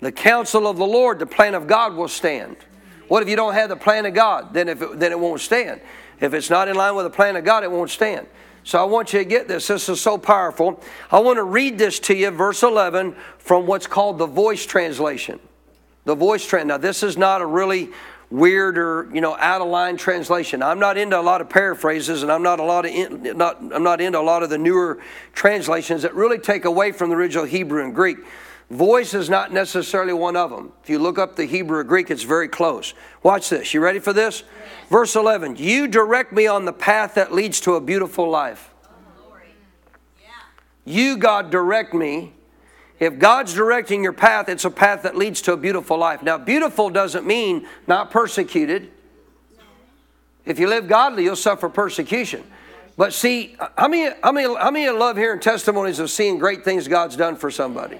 the 0.00 0.10
counsel 0.10 0.66
of 0.66 0.78
the 0.78 0.86
Lord, 0.86 1.18
the 1.18 1.26
plan 1.26 1.54
of 1.54 1.66
God 1.66 1.94
will 1.94 2.08
stand. 2.08 2.56
What 3.08 3.22
if 3.22 3.28
you 3.28 3.36
don't 3.36 3.54
have 3.54 3.68
the 3.68 3.76
plan 3.76 4.06
of 4.06 4.14
God? 4.14 4.54
Then, 4.54 4.68
if 4.68 4.80
it, 4.80 4.98
then 4.98 5.12
it 5.12 5.18
won't 5.18 5.40
stand. 5.40 5.80
If 6.20 6.32
it's 6.32 6.48
not 6.48 6.68
in 6.68 6.76
line 6.76 6.94
with 6.94 7.04
the 7.04 7.10
plan 7.10 7.36
of 7.36 7.44
God, 7.44 7.62
it 7.62 7.70
won't 7.70 7.90
stand. 7.90 8.26
So 8.64 8.78
I 8.80 8.84
want 8.84 9.12
you 9.12 9.18
to 9.18 9.24
get 9.24 9.48
this. 9.48 9.66
This 9.66 9.88
is 9.88 10.00
so 10.00 10.16
powerful. 10.16 10.82
I 11.10 11.18
want 11.18 11.36
to 11.36 11.44
read 11.44 11.78
this 11.78 11.98
to 12.00 12.14
you, 12.14 12.30
verse 12.30 12.62
11, 12.62 13.16
from 13.38 13.66
what's 13.66 13.86
called 13.86 14.18
the 14.18 14.26
voice 14.26 14.64
translation. 14.64 15.40
The 16.04 16.14
voice 16.14 16.46
trend. 16.46 16.68
Now, 16.68 16.78
this 16.78 17.02
is 17.02 17.16
not 17.16 17.40
a 17.40 17.46
really 17.46 17.90
weird 18.30 18.78
or 18.78 19.08
you 19.12 19.20
know 19.20 19.36
out 19.36 19.60
of 19.60 19.68
line 19.68 19.96
translation. 19.96 20.62
I'm 20.62 20.78
not 20.78 20.96
into 20.96 21.18
a 21.18 21.22
lot 21.22 21.40
of 21.40 21.48
paraphrases, 21.48 22.22
and 22.22 22.30
I'm 22.30 22.42
not 22.42 22.60
a 22.60 22.62
lot 22.62 22.84
of 22.84 22.92
in, 22.92 23.36
not 23.36 23.58
I'm 23.72 23.82
not 23.82 24.00
into 24.00 24.18
a 24.18 24.22
lot 24.22 24.42
of 24.42 24.50
the 24.50 24.58
newer 24.58 25.00
translations 25.32 26.02
that 26.02 26.14
really 26.14 26.38
take 26.38 26.64
away 26.64 26.92
from 26.92 27.10
the 27.10 27.16
original 27.16 27.44
Hebrew 27.44 27.84
and 27.84 27.94
Greek. 27.94 28.18
Voice 28.70 29.14
is 29.14 29.28
not 29.28 29.52
necessarily 29.52 30.12
one 30.12 30.36
of 30.36 30.50
them. 30.50 30.72
If 30.84 30.88
you 30.88 31.00
look 31.00 31.18
up 31.18 31.34
the 31.34 31.44
Hebrew 31.44 31.78
or 31.78 31.84
Greek, 31.84 32.08
it's 32.08 32.22
very 32.22 32.46
close. 32.46 32.94
Watch 33.24 33.48
this. 33.48 33.74
You 33.74 33.80
ready 33.80 33.98
for 33.98 34.12
this? 34.12 34.44
Verse 34.88 35.16
11 35.16 35.56
You 35.56 35.88
direct 35.88 36.32
me 36.32 36.46
on 36.46 36.64
the 36.64 36.72
path 36.72 37.14
that 37.14 37.32
leads 37.32 37.60
to 37.62 37.74
a 37.74 37.80
beautiful 37.80 38.30
life. 38.30 38.72
Oh, 38.84 39.36
you, 40.84 41.16
God, 41.16 41.50
direct 41.50 41.94
me. 41.94 42.32
If 43.00 43.18
God's 43.18 43.54
directing 43.54 44.04
your 44.04 44.12
path, 44.12 44.50
it's 44.50 44.66
a 44.66 44.70
path 44.70 45.02
that 45.02 45.16
leads 45.16 45.40
to 45.42 45.54
a 45.54 45.56
beautiful 45.56 45.96
life. 45.96 46.22
Now, 46.22 46.36
beautiful 46.36 46.90
doesn't 46.90 47.26
mean 47.26 47.66
not 47.86 48.10
persecuted. 48.10 48.90
If 50.44 50.58
you 50.58 50.68
live 50.68 50.86
godly, 50.86 51.24
you'll 51.24 51.36
suffer 51.36 51.70
persecution. 51.70 52.44
But 52.98 53.14
see, 53.14 53.56
how 53.78 53.88
many, 53.88 54.14
how 54.22 54.32
many, 54.32 54.54
how 54.54 54.70
many 54.70 54.90
love 54.90 55.16
hearing 55.16 55.40
testimonies 55.40 55.98
of 55.98 56.10
seeing 56.10 56.38
great 56.38 56.62
things 56.62 56.86
God's 56.86 57.16
done 57.16 57.36
for 57.36 57.50
somebody? 57.50 57.98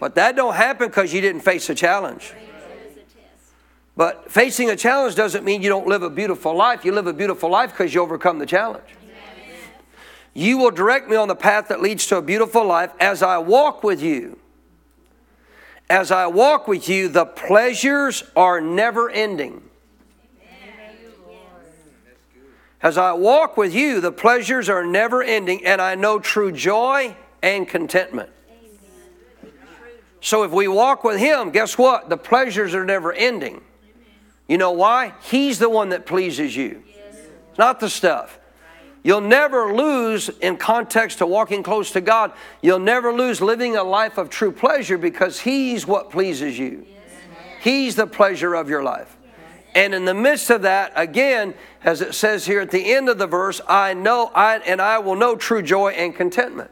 But 0.00 0.14
that 0.14 0.36
don't 0.36 0.54
happen 0.54 0.88
because 0.88 1.12
you 1.12 1.20
didn't 1.20 1.42
face 1.42 1.68
a 1.68 1.74
challenge. 1.74 2.32
But 3.94 4.32
facing 4.32 4.70
a 4.70 4.76
challenge 4.76 5.16
doesn't 5.16 5.44
mean 5.44 5.60
you 5.60 5.68
don't 5.68 5.86
live 5.86 6.02
a 6.02 6.08
beautiful 6.08 6.54
life. 6.54 6.86
You 6.86 6.92
live 6.92 7.06
a 7.06 7.12
beautiful 7.12 7.50
life 7.50 7.72
because 7.72 7.92
you 7.92 8.00
overcome 8.00 8.38
the 8.38 8.46
challenge. 8.46 8.86
You 10.34 10.58
will 10.58 10.70
direct 10.70 11.08
me 11.08 11.16
on 11.16 11.28
the 11.28 11.34
path 11.34 11.68
that 11.68 11.80
leads 11.80 12.06
to 12.06 12.16
a 12.16 12.22
beautiful 12.22 12.64
life 12.64 12.92
as 13.00 13.22
I 13.22 13.38
walk 13.38 13.82
with 13.82 14.02
you. 14.02 14.38
As 15.88 16.12
I 16.12 16.28
walk 16.28 16.68
with 16.68 16.88
you, 16.88 17.08
the 17.08 17.26
pleasures 17.26 18.22
are 18.36 18.60
never 18.60 19.10
ending. 19.10 19.62
As 22.82 22.96
I 22.96 23.12
walk 23.12 23.56
with 23.56 23.74
you, 23.74 24.00
the 24.00 24.12
pleasures 24.12 24.68
are 24.68 24.84
never 24.86 25.22
ending, 25.22 25.66
and 25.66 25.82
I 25.82 25.96
know 25.96 26.18
true 26.18 26.50
joy 26.50 27.14
and 27.42 27.68
contentment. 27.68 28.30
So 30.22 30.44
if 30.44 30.50
we 30.50 30.68
walk 30.68 31.04
with 31.04 31.18
Him, 31.18 31.50
guess 31.50 31.76
what? 31.76 32.08
The 32.08 32.16
pleasures 32.16 32.74
are 32.74 32.84
never 32.84 33.12
ending. 33.12 33.60
You 34.48 34.58
know 34.58 34.72
why? 34.72 35.12
He's 35.22 35.58
the 35.58 35.68
one 35.68 35.90
that 35.90 36.06
pleases 36.06 36.56
you, 36.56 36.82
it's 37.50 37.58
not 37.58 37.80
the 37.80 37.90
stuff. 37.90 38.39
You'll 39.02 39.22
never 39.22 39.72
lose 39.72 40.28
in 40.28 40.56
context 40.56 41.18
to 41.18 41.26
walking 41.26 41.62
close 41.62 41.90
to 41.92 42.00
God. 42.00 42.32
You'll 42.60 42.78
never 42.78 43.12
lose 43.12 43.40
living 43.40 43.76
a 43.76 43.82
life 43.82 44.18
of 44.18 44.28
true 44.28 44.52
pleasure 44.52 44.98
because 44.98 45.40
He's 45.40 45.86
what 45.86 46.10
pleases 46.10 46.58
you. 46.58 46.86
He's 47.60 47.96
the 47.96 48.06
pleasure 48.06 48.54
of 48.54 48.68
your 48.68 48.82
life. 48.82 49.16
And 49.74 49.94
in 49.94 50.04
the 50.04 50.14
midst 50.14 50.50
of 50.50 50.62
that, 50.62 50.92
again, 50.96 51.54
as 51.84 52.00
it 52.02 52.14
says 52.14 52.44
here 52.44 52.60
at 52.60 52.70
the 52.70 52.92
end 52.92 53.08
of 53.08 53.18
the 53.18 53.26
verse, 53.26 53.60
I 53.68 53.94
know 53.94 54.30
I 54.34 54.58
and 54.58 54.82
I 54.82 54.98
will 54.98 55.14
know 55.14 55.36
true 55.36 55.62
joy 55.62 55.92
and 55.92 56.14
contentment. 56.14 56.70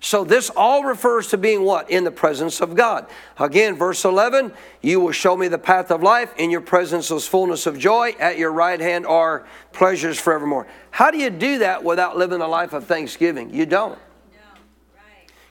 So 0.00 0.24
this 0.24 0.50
all 0.50 0.84
refers 0.84 1.28
to 1.28 1.38
being 1.38 1.62
what? 1.62 1.90
In 1.90 2.04
the 2.04 2.10
presence 2.10 2.60
of 2.60 2.74
God. 2.74 3.06
Again, 3.38 3.76
verse 3.76 4.04
11, 4.04 4.52
you 4.82 5.00
will 5.00 5.12
show 5.12 5.36
me 5.36 5.48
the 5.48 5.58
path 5.58 5.90
of 5.90 6.02
life. 6.02 6.34
In 6.36 6.50
your 6.50 6.60
presence 6.60 7.10
is 7.10 7.26
fullness 7.26 7.66
of 7.66 7.78
joy. 7.78 8.14
At 8.20 8.38
your 8.38 8.52
right 8.52 8.78
hand 8.78 9.06
are 9.06 9.46
pleasures 9.72 10.18
forevermore. 10.18 10.66
How 10.90 11.10
do 11.10 11.18
you 11.18 11.30
do 11.30 11.58
that 11.58 11.82
without 11.82 12.16
living 12.16 12.40
a 12.40 12.46
life 12.46 12.72
of 12.72 12.84
thanksgiving? 12.84 13.52
You 13.52 13.66
don't. 13.66 13.98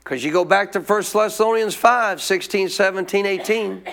Because 0.03 0.23
you 0.23 0.31
go 0.31 0.45
back 0.45 0.71
to 0.73 0.79
1 0.79 1.03
Thessalonians 1.11 1.73
5, 1.73 2.21
16, 2.21 2.69
17, 2.69 3.25
18. 3.25 3.83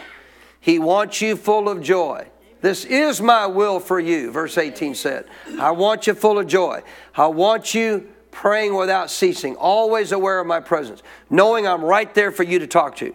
He 0.61 0.79
wants 0.79 1.23
you 1.23 1.37
full 1.37 1.71
of 1.71 1.83
joy. 1.83 2.29
This 2.61 2.85
is 2.85 3.21
my 3.21 3.47
will 3.47 3.81
for 3.81 3.99
you, 3.99 4.31
verse 4.31 4.59
18 4.59 4.95
said. 4.95 5.25
I 5.59 5.71
want 5.73 6.07
you 6.07 6.15
full 6.15 6.38
of 6.38 6.47
joy. 6.47 6.83
I 7.17 7.27
want 7.27 7.75
you 7.75 8.12
praying 8.33 8.75
without 8.75 9.11
ceasing, 9.11 9.55
always 9.55 10.11
aware 10.11 10.40
of 10.40 10.47
my 10.49 10.59
presence, 10.59 11.03
knowing 11.31 11.66
I'm 11.66 11.85
right 11.85 12.12
there 12.12 12.33
for 12.33 12.42
you 12.42 12.59
to 12.59 12.66
talk 12.66 12.97
to. 12.97 13.14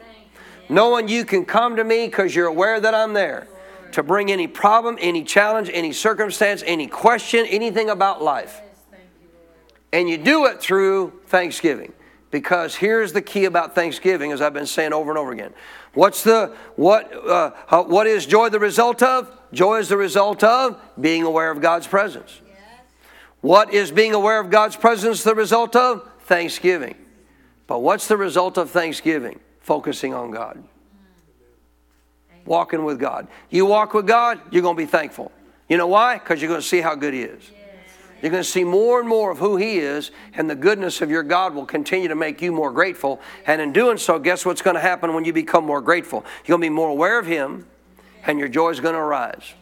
Knowing 0.70 1.10
you 1.10 1.26
can 1.26 1.44
come 1.44 1.76
to 1.76 1.84
me 1.84 2.06
because 2.06 2.34
you're 2.34 2.48
aware 2.48 2.80
that 2.80 2.96
I'm 2.96 3.14
there 3.14 3.48
to 3.92 4.04
bring 4.04 4.32
any 4.32 4.48
problem, 4.48 4.98
any 5.02 5.24
challenge, 5.24 5.70
any 5.74 5.92
circumstance, 5.92 6.64
any 6.66 6.88
question, 6.88 7.46
anything 7.48 7.90
about 7.90 8.22
life. 8.22 8.62
And 9.92 10.10
you 10.10 10.18
do 10.18 10.46
it 10.46 10.62
through 10.62 11.20
thanksgiving. 11.28 11.94
Because 12.30 12.76
here's 12.76 13.14
the 13.14 13.22
key 13.22 13.46
about 13.46 13.74
Thanksgiving, 13.74 14.34
as 14.34 14.42
I've 14.42 14.54
been 14.54 14.66
saying 14.66 14.92
over 14.92 15.10
and 15.10 15.18
over 15.18 15.32
again. 15.32 15.54
What's 15.94 16.24
the 16.24 16.54
what? 16.76 17.12
Uh, 17.26 17.52
what 17.84 18.06
is 18.06 18.26
joy 18.26 18.50
the 18.50 18.60
result 18.60 19.02
of? 19.02 19.32
Joy 19.54 19.78
is 19.78 19.88
the 19.88 19.96
result 19.96 20.44
of 20.44 20.78
being 21.00 21.24
aware 21.24 21.50
of 21.50 21.62
God's 21.62 21.88
presence. 21.88 22.42
What 23.42 23.74
is 23.74 23.92
being 23.92 24.14
aware 24.14 24.40
of 24.40 24.50
God's 24.50 24.76
presence 24.76 25.24
the 25.24 25.36
result 25.36 25.76
of? 25.76 26.10
Thanksgiving. 26.22 26.96
But 27.68 27.80
what's 27.80 28.08
the 28.08 28.18
result 28.18 28.58
of 28.58 28.72
Thanksgiving? 28.72 29.40
Focusing 29.60 30.14
on 30.14 30.32
God. 30.32 30.64
Walking 32.46 32.86
with 32.86 33.00
God. 33.00 33.28
You 33.50 33.66
walk 33.66 33.94
with 33.94 34.08
God, 34.08 34.40
you're 34.52 34.62
going 34.62 34.76
to 34.76 34.82
be 34.82 34.86
thankful. 34.86 35.32
You 35.68 35.78
know 35.78 35.88
why? 35.88 36.18
Because 36.18 36.42
you're 36.42 36.50
going 36.50 36.62
to 36.62 36.68
see 36.68 36.80
how 36.82 36.96
good 36.96 37.14
He 37.14 37.22
is. 37.22 37.52
You're 38.22 38.32
going 38.32 38.44
to 38.44 38.50
see 38.50 38.64
more 38.64 39.00
and 39.00 39.08
more 39.08 39.32
of 39.32 39.38
who 39.38 39.58
He 39.58 39.78
is, 39.78 40.12
and 40.34 40.50
the 40.50 40.56
goodness 40.56 41.02
of 41.02 41.12
your 41.12 41.24
God 41.24 41.54
will 41.54 41.66
continue 41.66 42.08
to 42.08 42.16
make 42.16 42.42
you 42.42 42.52
more 42.52 42.72
grateful. 42.72 43.22
And 43.46 43.62
in 43.62 43.74
doing 43.74 43.98
so, 43.98 44.18
guess 44.18 44.46
what's 44.46 44.62
going 44.62 44.76
to 44.76 44.82
happen 44.82 45.14
when 45.14 45.24
you 45.24 45.34
become 45.34 45.66
more 45.66 45.82
grateful? 45.82 46.26
You're 46.46 46.58
going 46.58 46.62
to 46.62 46.72
be 46.72 46.76
more 46.76 46.90
aware 46.90 47.20
of 47.20 47.28
Him, 47.28 47.68
and 48.26 48.40
your 48.40 48.48
joy 48.48 48.70
is 48.70 48.80
going 48.80 48.96
to 48.96 49.00
arise. 49.00 49.54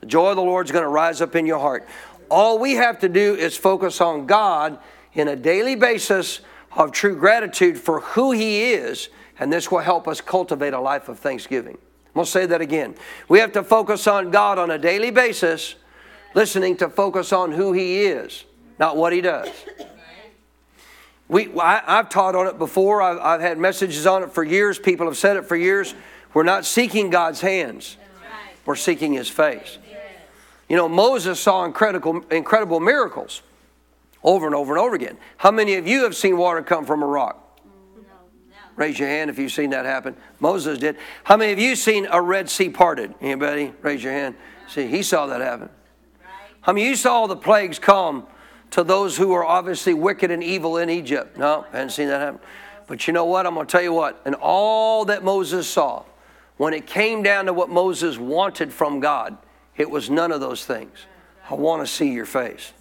The 0.00 0.06
joy 0.06 0.30
of 0.30 0.36
the 0.36 0.42
Lord 0.42 0.66
is 0.66 0.72
going 0.72 0.82
to 0.82 0.88
rise 0.88 1.20
up 1.20 1.36
in 1.36 1.46
your 1.46 1.58
heart. 1.58 1.86
All 2.34 2.58
we 2.58 2.72
have 2.72 2.98
to 2.98 3.08
do 3.08 3.36
is 3.36 3.56
focus 3.56 4.00
on 4.00 4.26
God 4.26 4.80
in 5.12 5.28
a 5.28 5.36
daily 5.36 5.76
basis 5.76 6.40
of 6.76 6.90
true 6.90 7.14
gratitude 7.14 7.78
for 7.78 8.00
who 8.00 8.32
He 8.32 8.72
is, 8.72 9.08
and 9.38 9.52
this 9.52 9.70
will 9.70 9.78
help 9.78 10.08
us 10.08 10.20
cultivate 10.20 10.74
a 10.74 10.80
life 10.80 11.08
of 11.08 11.20
thanksgiving. 11.20 11.74
I'm 11.74 12.12
going 12.12 12.24
to 12.24 12.30
say 12.32 12.44
that 12.46 12.60
again. 12.60 12.96
We 13.28 13.38
have 13.38 13.52
to 13.52 13.62
focus 13.62 14.08
on 14.08 14.32
God 14.32 14.58
on 14.58 14.72
a 14.72 14.78
daily 14.78 15.12
basis 15.12 15.76
listening 16.34 16.76
to 16.78 16.88
focus 16.88 17.32
on 17.32 17.52
who 17.52 17.72
He 17.72 18.02
is, 18.02 18.42
not 18.80 18.96
what 18.96 19.12
He 19.12 19.20
does. 19.20 19.48
We, 21.28 21.56
I, 21.56 21.82
have 21.86 22.08
taught 22.08 22.34
on 22.34 22.48
it 22.48 22.58
before. 22.58 23.00
I've, 23.00 23.18
I've, 23.18 23.40
had 23.42 23.58
messages 23.58 24.08
on 24.08 24.24
it 24.24 24.32
for 24.32 24.42
years. 24.42 24.76
People 24.76 25.06
have 25.06 25.16
said 25.16 25.36
it 25.36 25.44
for 25.44 25.54
years. 25.54 25.94
We're 26.34 26.42
not 26.42 26.64
seeking 26.64 27.10
God's 27.10 27.42
hands, 27.42 27.96
we're 28.66 28.74
seeking 28.74 29.12
His 29.12 29.28
face. 29.28 29.78
You 30.68 30.76
know, 30.76 30.88
Moses 30.88 31.38
saw 31.40 31.64
incredible, 31.64 32.24
incredible 32.30 32.80
miracles 32.80 33.42
over 34.22 34.46
and 34.46 34.54
over 34.54 34.72
and 34.72 34.80
over 34.80 34.94
again. 34.94 35.18
How 35.36 35.50
many 35.50 35.74
of 35.74 35.86
you 35.86 36.04
have 36.04 36.16
seen 36.16 36.38
water 36.38 36.62
come 36.62 36.86
from 36.86 37.02
a 37.02 37.06
rock? 37.06 37.40
Raise 38.76 38.98
your 38.98 39.08
hand 39.08 39.30
if 39.30 39.38
you've 39.38 39.52
seen 39.52 39.70
that 39.70 39.84
happen. 39.84 40.16
Moses 40.40 40.78
did. 40.78 40.96
How 41.22 41.36
many 41.36 41.52
of 41.52 41.58
you 41.58 41.76
seen 41.76 42.08
a 42.10 42.20
Red 42.20 42.50
Sea 42.50 42.68
parted? 42.68 43.14
Anybody? 43.20 43.72
Raise 43.82 44.02
your 44.02 44.12
hand. 44.12 44.34
See, 44.66 44.88
he 44.88 45.02
saw 45.02 45.26
that 45.26 45.40
happen. 45.40 45.68
I 46.66 46.72
mean, 46.72 46.86
you 46.86 46.96
saw 46.96 47.26
the 47.26 47.36
plagues 47.36 47.78
come 47.78 48.26
to 48.70 48.82
those 48.82 49.16
who 49.16 49.28
were 49.28 49.44
obviously 49.44 49.94
wicked 49.94 50.30
and 50.30 50.42
evil 50.42 50.78
in 50.78 50.90
Egypt. 50.90 51.36
No, 51.36 51.66
I 51.72 51.76
hadn't 51.76 51.90
seen 51.90 52.08
that 52.08 52.20
happen. 52.20 52.40
But 52.88 53.06
you 53.06 53.12
know 53.12 53.26
what? 53.26 53.46
I'm 53.46 53.54
going 53.54 53.66
to 53.66 53.70
tell 53.70 53.82
you 53.82 53.92
what. 53.92 54.20
And 54.24 54.34
all 54.34 55.04
that 55.04 55.22
Moses 55.22 55.68
saw, 55.68 56.02
when 56.56 56.74
it 56.74 56.86
came 56.86 57.22
down 57.22 57.46
to 57.46 57.52
what 57.52 57.68
Moses 57.68 58.18
wanted 58.18 58.72
from 58.72 58.98
God, 58.98 59.36
it 59.76 59.90
was 59.90 60.10
none 60.10 60.32
of 60.32 60.40
those 60.40 60.64
things. 60.64 61.06
I 61.48 61.54
want 61.54 61.82
to 61.82 61.86
see 61.86 62.12
your 62.12 62.26
face. 62.26 62.72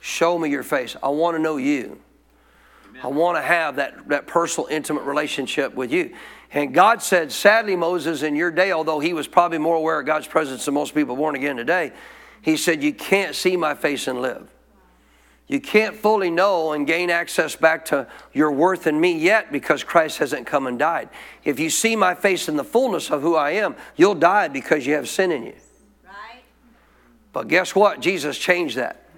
Show 0.00 0.38
me 0.38 0.50
your 0.50 0.62
face. 0.62 0.96
I 1.02 1.08
want 1.08 1.36
to 1.36 1.42
know 1.42 1.56
you. 1.56 2.00
I 3.02 3.08
want 3.08 3.36
to 3.36 3.42
have 3.42 3.76
that, 3.76 4.08
that 4.08 4.26
personal, 4.26 4.68
intimate 4.68 5.02
relationship 5.02 5.74
with 5.74 5.92
you. 5.92 6.14
And 6.50 6.72
God 6.72 7.02
said, 7.02 7.30
sadly, 7.30 7.76
Moses, 7.76 8.22
in 8.22 8.34
your 8.34 8.50
day, 8.50 8.72
although 8.72 9.00
he 9.00 9.12
was 9.12 9.28
probably 9.28 9.58
more 9.58 9.76
aware 9.76 10.00
of 10.00 10.06
God's 10.06 10.26
presence 10.26 10.64
than 10.64 10.74
most 10.74 10.94
people 10.94 11.14
born 11.14 11.36
again 11.36 11.56
today, 11.56 11.92
he 12.42 12.56
said, 12.56 12.82
You 12.82 12.94
can't 12.94 13.34
see 13.34 13.56
my 13.56 13.74
face 13.74 14.08
and 14.08 14.22
live. 14.22 14.48
You 15.48 15.60
can't 15.60 15.96
fully 15.96 16.30
know 16.30 16.72
and 16.72 16.86
gain 16.86 17.08
access 17.08 17.56
back 17.56 17.86
to 17.86 18.06
your 18.34 18.52
worth 18.52 18.86
in 18.86 19.00
me 19.00 19.18
yet 19.18 19.50
because 19.50 19.82
Christ 19.82 20.18
hasn't 20.18 20.46
come 20.46 20.66
and 20.66 20.78
died. 20.78 21.08
If 21.42 21.58
you 21.58 21.70
see 21.70 21.96
my 21.96 22.14
face 22.14 22.48
in 22.48 22.56
the 22.56 22.64
fullness 22.64 23.10
of 23.10 23.22
who 23.22 23.34
I 23.34 23.52
am, 23.52 23.74
you'll 23.96 24.14
die 24.14 24.48
because 24.48 24.86
you 24.86 24.94
have 24.94 25.08
sin 25.08 25.32
in 25.32 25.44
you. 25.44 25.54
Right. 26.04 26.42
But 27.32 27.48
guess 27.48 27.74
what? 27.74 28.00
Jesus 28.00 28.36
changed 28.36 28.76
that. 28.76 29.08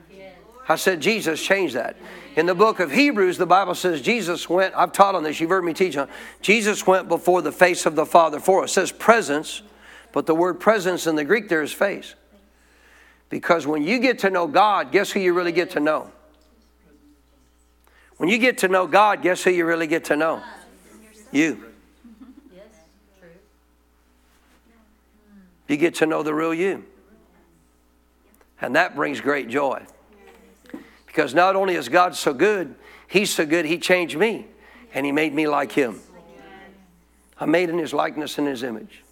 I 0.68 0.76
said, 0.76 1.00
Jesus 1.00 1.42
changed 1.42 1.74
that. 1.74 1.96
In 2.36 2.46
the 2.46 2.54
book 2.54 2.78
of 2.78 2.92
Hebrews, 2.92 3.36
the 3.36 3.46
Bible 3.46 3.74
says 3.74 4.00
Jesus 4.00 4.48
went, 4.48 4.72
I've 4.76 4.92
taught 4.92 5.16
on 5.16 5.24
this, 5.24 5.40
you've 5.40 5.50
heard 5.50 5.64
me 5.64 5.74
teach 5.74 5.96
on 5.96 6.08
Jesus 6.40 6.86
went 6.86 7.08
before 7.08 7.42
the 7.42 7.50
face 7.50 7.86
of 7.86 7.96
the 7.96 8.06
Father 8.06 8.38
for 8.38 8.62
us. 8.62 8.70
It 8.70 8.74
says 8.74 8.92
presence, 8.92 9.62
but 10.12 10.26
the 10.26 10.34
word 10.34 10.60
presence 10.60 11.08
in 11.08 11.16
the 11.16 11.24
Greek 11.24 11.48
there 11.48 11.60
is 11.60 11.72
face. 11.72 12.14
Because 13.30 13.66
when 13.66 13.82
you 13.82 13.98
get 13.98 14.20
to 14.20 14.30
know 14.30 14.46
God, 14.46 14.92
guess 14.92 15.10
who 15.10 15.18
you 15.18 15.32
really 15.32 15.50
get 15.50 15.70
to 15.70 15.80
know? 15.80 16.12
When 18.20 18.28
you 18.28 18.36
get 18.36 18.58
to 18.58 18.68
know 18.68 18.86
God, 18.86 19.22
guess 19.22 19.42
who 19.44 19.50
you 19.50 19.64
really 19.64 19.86
get 19.86 20.04
to 20.04 20.14
know? 20.14 20.42
You. 21.32 21.64
You 25.66 25.78
get 25.78 25.94
to 25.94 26.06
know 26.06 26.22
the 26.22 26.34
real 26.34 26.52
you. 26.52 26.84
And 28.60 28.76
that 28.76 28.94
brings 28.94 29.22
great 29.22 29.48
joy. 29.48 29.82
Because 31.06 31.32
not 31.34 31.56
only 31.56 31.76
is 31.76 31.88
God 31.88 32.14
so 32.14 32.34
good, 32.34 32.74
He's 33.08 33.30
so 33.30 33.46
good, 33.46 33.64
He 33.64 33.78
changed 33.78 34.18
me 34.18 34.44
and 34.92 35.06
He 35.06 35.12
made 35.12 35.32
me 35.32 35.48
like 35.48 35.72
Him. 35.72 35.98
I'm 37.38 37.50
made 37.50 37.70
in 37.70 37.78
His 37.78 37.94
likeness 37.94 38.36
and 38.36 38.46
His 38.46 38.62
image, 38.62 39.02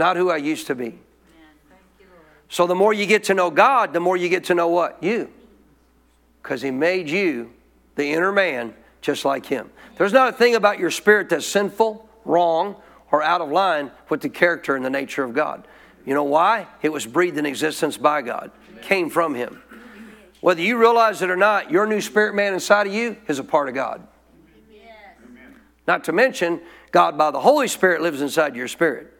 not 0.00 0.16
who 0.16 0.30
I 0.30 0.38
used 0.38 0.66
to 0.66 0.74
be. 0.74 0.98
So 2.48 2.66
the 2.66 2.74
more 2.74 2.92
you 2.92 3.06
get 3.06 3.22
to 3.24 3.34
know 3.34 3.52
God, 3.52 3.92
the 3.92 4.00
more 4.00 4.16
you 4.16 4.28
get 4.28 4.42
to 4.46 4.54
know 4.56 4.66
what? 4.66 5.00
You. 5.00 5.30
Because 6.42 6.60
He 6.60 6.72
made 6.72 7.08
you, 7.08 7.52
the 7.94 8.12
inner 8.12 8.32
man, 8.32 8.74
just 9.00 9.24
like 9.24 9.46
Him. 9.46 9.70
There's 9.96 10.12
not 10.12 10.30
a 10.30 10.32
thing 10.32 10.54
about 10.54 10.78
your 10.78 10.90
spirit 10.90 11.28
that's 11.28 11.46
sinful, 11.46 12.08
wrong, 12.24 12.76
or 13.10 13.22
out 13.22 13.40
of 13.40 13.50
line 13.50 13.90
with 14.08 14.20
the 14.20 14.28
character 14.28 14.74
and 14.74 14.84
the 14.84 14.90
nature 14.90 15.24
of 15.24 15.34
God. 15.34 15.66
You 16.04 16.14
know 16.14 16.24
why? 16.24 16.66
It 16.82 16.90
was 16.90 17.06
breathed 17.06 17.38
in 17.38 17.46
existence 17.46 17.96
by 17.96 18.22
God, 18.22 18.50
came 18.80 19.10
from 19.10 19.34
Him. 19.34 19.62
Whether 20.40 20.62
you 20.62 20.76
realize 20.76 21.22
it 21.22 21.30
or 21.30 21.36
not, 21.36 21.70
your 21.70 21.86
new 21.86 22.00
spirit 22.00 22.34
man 22.34 22.54
inside 22.54 22.86
of 22.86 22.92
you 22.92 23.16
is 23.28 23.38
a 23.38 23.44
part 23.44 23.68
of 23.68 23.74
God. 23.74 24.06
Not 25.86 26.04
to 26.04 26.12
mention, 26.12 26.60
God 26.90 27.18
by 27.18 27.30
the 27.30 27.40
Holy 27.40 27.68
Spirit 27.68 28.02
lives 28.02 28.20
inside 28.20 28.56
your 28.56 28.68
spirit. 28.68 29.12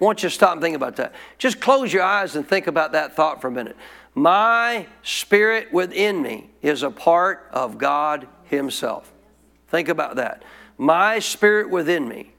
I 0.00 0.04
want 0.04 0.22
you 0.22 0.28
to 0.28 0.34
stop 0.34 0.52
and 0.52 0.60
think 0.60 0.76
about 0.76 0.96
that. 0.96 1.12
Just 1.38 1.60
close 1.60 1.92
your 1.92 2.04
eyes 2.04 2.36
and 2.36 2.46
think 2.46 2.68
about 2.68 2.92
that 2.92 3.16
thought 3.16 3.40
for 3.40 3.48
a 3.48 3.50
minute. 3.50 3.76
My 4.18 4.88
spirit 5.04 5.72
within 5.72 6.20
me 6.22 6.50
is 6.60 6.82
a 6.82 6.90
part 6.90 7.48
of 7.52 7.78
God 7.78 8.26
Himself. 8.46 9.12
Think 9.68 9.88
about 9.88 10.16
that. 10.16 10.42
My 10.76 11.20
spirit 11.20 11.70
within 11.70 12.08
me, 12.08 12.32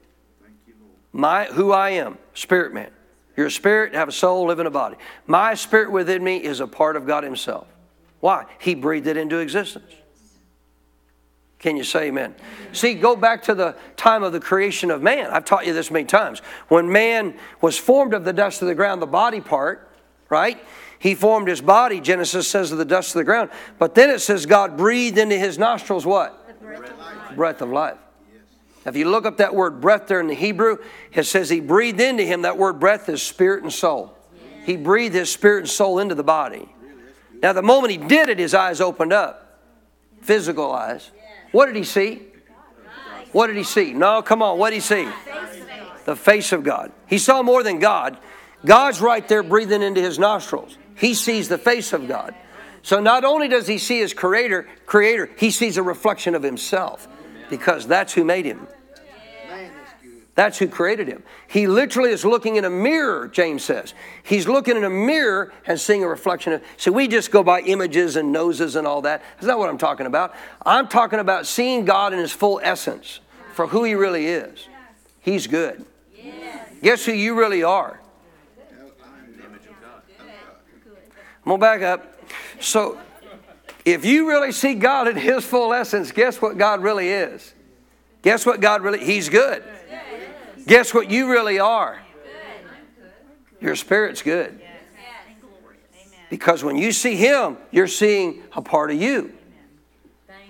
my 1.10 1.46
who 1.46 1.72
I 1.72 1.90
am, 1.90 2.18
spirit 2.34 2.74
man. 2.74 2.90
You're 3.34 3.46
a 3.46 3.50
spirit, 3.50 3.94
have 3.94 4.08
a 4.08 4.12
soul, 4.12 4.48
live 4.48 4.58
in 4.58 4.66
a 4.66 4.70
body. 4.70 4.96
My 5.26 5.54
spirit 5.54 5.90
within 5.90 6.22
me 6.22 6.36
is 6.36 6.60
a 6.60 6.66
part 6.66 6.96
of 6.96 7.06
God 7.06 7.24
Himself. 7.24 7.66
Why? 8.20 8.44
He 8.58 8.74
breathed 8.74 9.06
it 9.06 9.16
into 9.16 9.38
existence. 9.38 9.94
Can 11.60 11.78
you 11.78 11.84
say 11.84 12.08
amen? 12.08 12.34
See, 12.72 12.92
go 12.92 13.16
back 13.16 13.44
to 13.44 13.54
the 13.54 13.74
time 13.96 14.22
of 14.22 14.34
the 14.34 14.40
creation 14.40 14.90
of 14.90 15.00
man. 15.00 15.30
I've 15.30 15.46
taught 15.46 15.64
you 15.64 15.72
this 15.72 15.90
many 15.90 16.04
times. 16.04 16.40
When 16.68 16.92
man 16.92 17.38
was 17.62 17.78
formed 17.78 18.12
of 18.12 18.26
the 18.26 18.34
dust 18.34 18.60
of 18.60 18.68
the 18.68 18.74
ground, 18.74 19.00
the 19.00 19.06
body 19.06 19.40
part, 19.40 19.90
right? 20.28 20.62
He 21.00 21.14
formed 21.14 21.48
his 21.48 21.62
body, 21.62 21.98
Genesis 21.98 22.46
says, 22.46 22.70
of 22.72 22.78
the 22.78 22.84
dust 22.84 23.16
of 23.16 23.20
the 23.20 23.24
ground. 23.24 23.48
But 23.78 23.94
then 23.94 24.10
it 24.10 24.20
says 24.20 24.44
God 24.44 24.76
breathed 24.76 25.16
into 25.16 25.36
his 25.36 25.58
nostrils 25.58 26.04
what? 26.04 26.46
The 26.46 26.54
breath 26.54 26.90
of 26.90 26.98
life. 26.98 27.36
Breath 27.36 27.62
of 27.62 27.70
life. 27.70 27.98
If 28.84 28.96
you 28.96 29.08
look 29.08 29.24
up 29.24 29.38
that 29.38 29.54
word 29.54 29.80
breath 29.80 30.06
there 30.06 30.20
in 30.20 30.26
the 30.26 30.34
Hebrew, 30.34 30.76
it 31.12 31.24
says 31.24 31.48
he 31.48 31.60
breathed 31.60 32.00
into 32.00 32.22
him. 32.22 32.42
That 32.42 32.58
word 32.58 32.78
breath 32.78 33.08
is 33.08 33.22
spirit 33.22 33.62
and 33.62 33.72
soul. 33.72 34.14
He 34.66 34.76
breathed 34.76 35.14
his 35.14 35.32
spirit 35.32 35.60
and 35.60 35.70
soul 35.70 35.98
into 36.00 36.14
the 36.14 36.22
body. 36.22 36.68
Now, 37.42 37.54
the 37.54 37.62
moment 37.62 37.92
he 37.92 37.96
did 37.96 38.28
it, 38.28 38.38
his 38.38 38.52
eyes 38.52 38.82
opened 38.82 39.14
up 39.14 39.58
physical 40.20 40.70
eyes. 40.70 41.10
What 41.52 41.64
did 41.64 41.76
he 41.76 41.84
see? 41.84 42.22
What 43.32 43.46
did 43.46 43.56
he 43.56 43.64
see? 43.64 43.94
No, 43.94 44.20
come 44.20 44.42
on. 44.42 44.58
What 44.58 44.70
did 44.70 44.76
he 44.76 44.80
see? 44.80 45.08
The 46.04 46.14
face 46.14 46.52
of 46.52 46.62
God. 46.62 46.92
He 47.06 47.16
saw 47.16 47.42
more 47.42 47.62
than 47.62 47.78
God. 47.78 48.18
God's 48.66 49.00
right 49.00 49.26
there 49.26 49.42
breathing 49.42 49.80
into 49.80 50.02
his 50.02 50.18
nostrils. 50.18 50.76
He 51.00 51.14
sees 51.14 51.48
the 51.48 51.56
face 51.56 51.94
of 51.94 52.06
God. 52.06 52.34
So 52.82 53.00
not 53.00 53.24
only 53.24 53.48
does 53.48 53.66
he 53.66 53.78
see 53.78 54.00
his 54.00 54.12
creator, 54.12 54.68
creator, 54.84 55.30
he 55.38 55.50
sees 55.50 55.78
a 55.78 55.82
reflection 55.82 56.34
of 56.34 56.42
himself 56.42 57.08
because 57.48 57.86
that's 57.86 58.12
who 58.12 58.22
made 58.22 58.44
him. 58.44 58.68
That's 60.34 60.58
who 60.58 60.68
created 60.68 61.08
him. 61.08 61.22
He 61.48 61.66
literally 61.66 62.10
is 62.10 62.24
looking 62.24 62.56
in 62.56 62.64
a 62.64 62.70
mirror, 62.70 63.28
James 63.28 63.64
says. 63.64 63.94
He's 64.22 64.46
looking 64.46 64.76
in 64.76 64.84
a 64.84 64.90
mirror 64.90 65.52
and 65.66 65.80
seeing 65.80 66.04
a 66.04 66.08
reflection 66.08 66.52
of. 66.52 66.62
So 66.76 66.92
we 66.92 67.08
just 67.08 67.30
go 67.30 67.42
by 67.42 67.60
images 67.62 68.16
and 68.16 68.30
noses 68.30 68.76
and 68.76 68.86
all 68.86 69.02
that. 69.02 69.22
That's 69.36 69.46
not 69.46 69.58
what 69.58 69.68
I'm 69.68 69.78
talking 69.78 70.06
about. 70.06 70.34
I'm 70.64 70.86
talking 70.88 71.18
about 71.18 71.46
seeing 71.46 71.84
God 71.84 72.12
in 72.12 72.18
his 72.18 72.32
full 72.32 72.60
essence 72.62 73.20
for 73.54 73.66
who 73.66 73.84
He 73.84 73.94
really 73.94 74.26
is. 74.26 74.68
He's 75.20 75.46
good. 75.46 75.84
Guess 76.82 77.04
who 77.04 77.12
you 77.12 77.34
really 77.38 77.62
are? 77.62 77.99
I'm 81.50 81.58
going 81.58 81.80
to 81.80 81.80
back 81.80 81.82
up. 81.82 82.14
So, 82.60 82.96
if 83.84 84.04
you 84.04 84.28
really 84.28 84.52
see 84.52 84.74
God 84.74 85.08
in 85.08 85.16
His 85.16 85.44
full 85.44 85.74
essence, 85.74 86.12
guess 86.12 86.40
what 86.40 86.56
God 86.56 86.80
really 86.80 87.08
is? 87.08 87.54
Guess 88.22 88.46
what 88.46 88.60
God 88.60 88.82
really 88.82 89.04
He's 89.04 89.28
good. 89.28 89.64
Guess 90.68 90.94
what 90.94 91.10
you 91.10 91.28
really 91.28 91.58
are? 91.58 92.00
Your 93.60 93.74
spirit's 93.74 94.22
good. 94.22 94.60
Because 96.28 96.62
when 96.62 96.76
you 96.76 96.92
see 96.92 97.16
Him, 97.16 97.56
you're 97.72 97.88
seeing 97.88 98.44
a 98.52 98.62
part 98.62 98.92
of 98.92 99.02
you. 99.02 99.32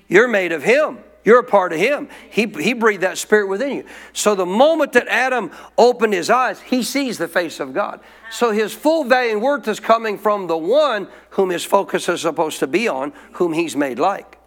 You're 0.07 0.29
made 0.29 0.53
of 0.53 0.63
Him. 0.63 0.99
You're 1.25 1.41
a 1.41 1.45
part 1.45 1.73
of 1.73 1.79
Him. 1.79 2.09
He, 2.31 2.47
he 2.47 2.73
breathed 2.73 3.03
that 3.03 3.19
Spirit 3.19 3.49
within 3.49 3.77
you. 3.77 3.85
So 4.13 4.35
the 4.35 4.47
moment 4.47 4.93
that 4.95 5.07
Adam 5.09 5.51
opened 5.77 6.15
his 6.15 6.31
eyes, 6.31 6.61
he 6.61 6.83
sees 6.83 7.19
the 7.19 7.29
face 7.29 7.61
of 7.61 7.75
God. 7.75 8.01
So 8.31 8.53
his 8.53 8.73
full 8.73 9.05
value 9.05 9.33
and 9.33 9.43
worth 9.43 9.69
is 9.69 9.81
coming 9.81 10.17
from 10.17 10.47
the 10.47 10.57
one 10.57 11.09
whom 11.31 11.51
his 11.51 11.65
focus 11.65 12.09
is 12.09 12.23
supposed 12.23 12.59
to 12.61 12.67
be 12.67 12.89
on, 12.89 13.13
whom 13.33 13.53
he's 13.53 13.77
made 13.77 13.99
like. 13.99 14.39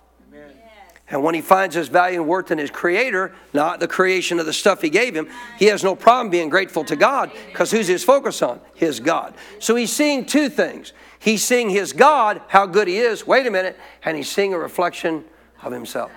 And 1.09 1.21
when 1.21 1.36
he 1.36 1.41
finds 1.41 1.76
his 1.76 1.89
value 1.89 2.21
and 2.21 2.28
worth 2.28 2.49
in 2.49 2.57
his 2.57 2.71
creator, 2.71 3.36
not 3.53 3.80
the 3.80 3.88
creation 3.88 4.39
of 4.39 4.47
the 4.47 4.53
stuff 4.53 4.82
he 4.82 4.89
gave 4.89 5.13
him, 5.13 5.30
he 5.59 5.65
has 5.65 5.84
no 5.84 5.95
problem 5.95 6.32
being 6.32 6.49
grateful 6.49 6.84
to 6.86 6.95
God 6.95 7.32
because 7.51 7.69
who's 7.69 7.88
his 7.88 8.03
focus 8.03 8.41
on? 8.41 8.59
His 8.74 8.99
God. 8.99 9.36
So 9.59 9.76
he's 9.76 9.91
seeing 9.91 10.26
two 10.26 10.49
things. 10.49 10.93
He's 11.19 11.43
seeing 11.43 11.69
his 11.69 11.93
God, 11.93 12.41
how 12.47 12.65
good 12.65 12.88
he 12.88 12.97
is, 12.97 13.28
wait 13.28 13.45
a 13.45 13.51
minute, 13.51 13.78
and 14.03 14.17
he's 14.17 14.32
seeing 14.32 14.53
a 14.53 14.57
reflection 14.57 15.24
of 15.61 15.71
himself 15.71 16.11